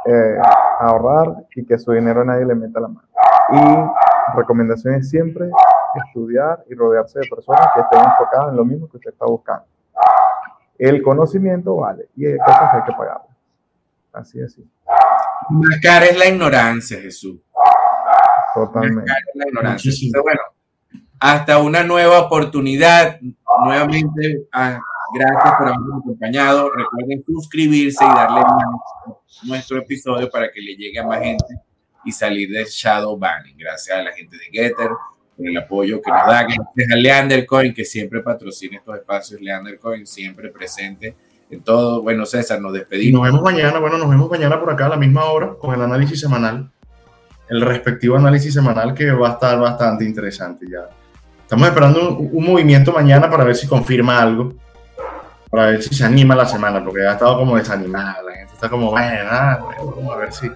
eh, 0.06 0.38
ahorrar 0.80 1.46
y 1.56 1.66
que 1.66 1.80
su 1.80 1.94
dinero 1.94 2.24
nadie 2.24 2.46
le 2.46 2.54
meta 2.54 2.80
la 2.80 2.90
mano. 2.90 3.08
Y 3.52 4.38
recomendación 4.38 4.96
es 4.96 5.10
siempre 5.10 5.50
estudiar 6.06 6.64
y 6.70 6.76
rodearse 6.76 7.20
de 7.20 7.28
personas 7.28 7.70
que 7.74 7.82
estén 7.82 8.00
enfocadas 8.00 8.50
en 8.50 8.58
lo 8.58 8.66
mismo 8.66 8.88
que 8.90 8.98
usted 8.98 9.12
está 9.12 9.26
buscando. 9.26 9.66
El 10.78 11.02
conocimiento 11.02 11.76
vale 11.78 12.10
y 12.16 12.26
hay 12.26 12.38
cosas 12.38 12.72
que 12.72 12.78
hay 12.78 12.84
que 12.84 12.94
pagar. 12.94 13.22
Así 14.12 14.40
es. 14.40 14.60
Más 15.50 15.80
cara 15.82 16.06
es 16.06 16.18
la 16.18 16.28
ignorancia, 16.28 17.00
Jesús. 17.00 17.40
Totalmente. 18.54 19.12
La 19.36 19.48
ignorancia. 19.48 19.92
Entonces, 19.92 20.22
bueno, 20.22 20.42
hasta 21.20 21.60
una 21.60 21.84
nueva 21.84 22.20
oportunidad. 22.20 23.20
Nuevamente, 23.66 24.46
ah, 24.52 24.80
gracias 25.14 25.54
por 25.58 25.68
habernos 25.68 26.02
acompañado. 26.02 26.70
Recuerden 26.70 27.24
suscribirse 27.26 28.04
y 28.04 28.08
darle 28.08 28.42
like 28.42 28.52
a 28.52 29.48
nuestro 29.48 29.78
episodio 29.78 30.30
para 30.30 30.52
que 30.52 30.60
le 30.60 30.76
llegue 30.76 31.00
a 31.00 31.08
más 31.08 31.22
gente 31.22 31.56
y 32.04 32.12
salir 32.12 32.50
del 32.50 32.66
shadow 32.66 33.18
banning. 33.18 33.56
Gracias 33.58 33.98
a 33.98 34.02
la 34.02 34.12
gente 34.12 34.38
de 34.38 34.46
Getter 34.52 34.90
por 35.38 35.48
el 35.48 35.58
apoyo 35.58 36.02
que 36.02 36.12
nos 36.12 36.28
da. 36.28 36.44
Gracias 36.44 36.92
a 36.92 36.96
Leander 36.96 37.46
Coin, 37.46 37.74
que 37.74 37.86
siempre 37.86 38.22
patrocina 38.22 38.78
estos 38.78 38.96
espacios. 38.98 39.40
Leander 39.40 39.80
Coin, 39.80 40.06
siempre 40.06 40.50
presente 40.50 41.16
en 41.50 41.64
todo. 41.64 42.02
Bueno, 42.02 42.26
César, 42.26 42.60
nos 42.60 42.76
y 42.76 42.80
despedimos. 42.80 43.22
nos 43.22 43.32
vemos 43.32 43.44
mañana. 43.44 43.80
Bueno, 43.80 43.98
nos 43.98 44.10
vemos 44.10 44.30
mañana 44.30 44.60
por 44.60 44.70
acá 44.72 44.88
a 44.88 44.90
la 44.90 44.98
misma 44.98 45.26
hora 45.26 45.56
con 45.58 45.74
el 45.74 45.82
análisis 45.82 46.20
semanal. 46.20 46.70
El 47.50 47.62
respectivo 47.62 48.18
análisis 48.18 48.54
semanal 48.54 48.94
que 48.94 49.12
va 49.12 49.30
a 49.30 49.34
estar 49.34 49.60
bastante 49.60 50.06
interesante 50.06 50.66
ya. 50.70 50.90
Estamos 51.42 51.68
esperando 51.68 52.18
un, 52.18 52.30
un 52.32 52.46
movimiento 52.46 52.92
mañana 52.92 53.30
para 53.30 53.44
ver 53.44 53.56
si 53.56 53.68
confirma 53.68 54.20
algo. 54.20 54.54
Para 55.52 55.68
ver 55.68 55.84
si 55.84 55.94
se 55.94 56.04
anima 56.04 56.36
la 56.36 56.48
semana, 56.48 56.84
porque 56.84 57.06
ha 57.06 57.12
estado 57.12 57.38
como 57.38 57.56
desanimada. 57.58 58.24
La 58.24 58.34
gente 58.34 58.54
está 58.54 58.70
como, 58.70 58.90
bueno, 58.90 59.30
a 59.30 60.18
ver 60.18 60.34
si, 60.34 60.50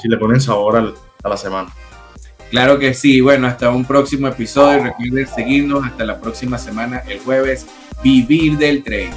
si 0.00 0.08
le 0.08 0.16
ponen 0.16 0.40
sabor 0.40 0.94
a 1.22 1.28
la 1.28 1.36
semana. 1.36 1.70
Claro 2.50 2.78
que 2.78 2.94
sí. 2.94 3.20
Bueno, 3.20 3.48
hasta 3.48 3.70
un 3.70 3.84
próximo 3.84 4.28
episodio. 4.28 4.84
Recuerden 4.84 5.26
seguirnos 5.26 5.84
hasta 5.84 6.04
la 6.04 6.20
próxima 6.20 6.56
semana, 6.56 7.02
el 7.08 7.18
jueves. 7.18 7.66
Vivir 8.02 8.56
del 8.56 8.84
tren. 8.84 9.10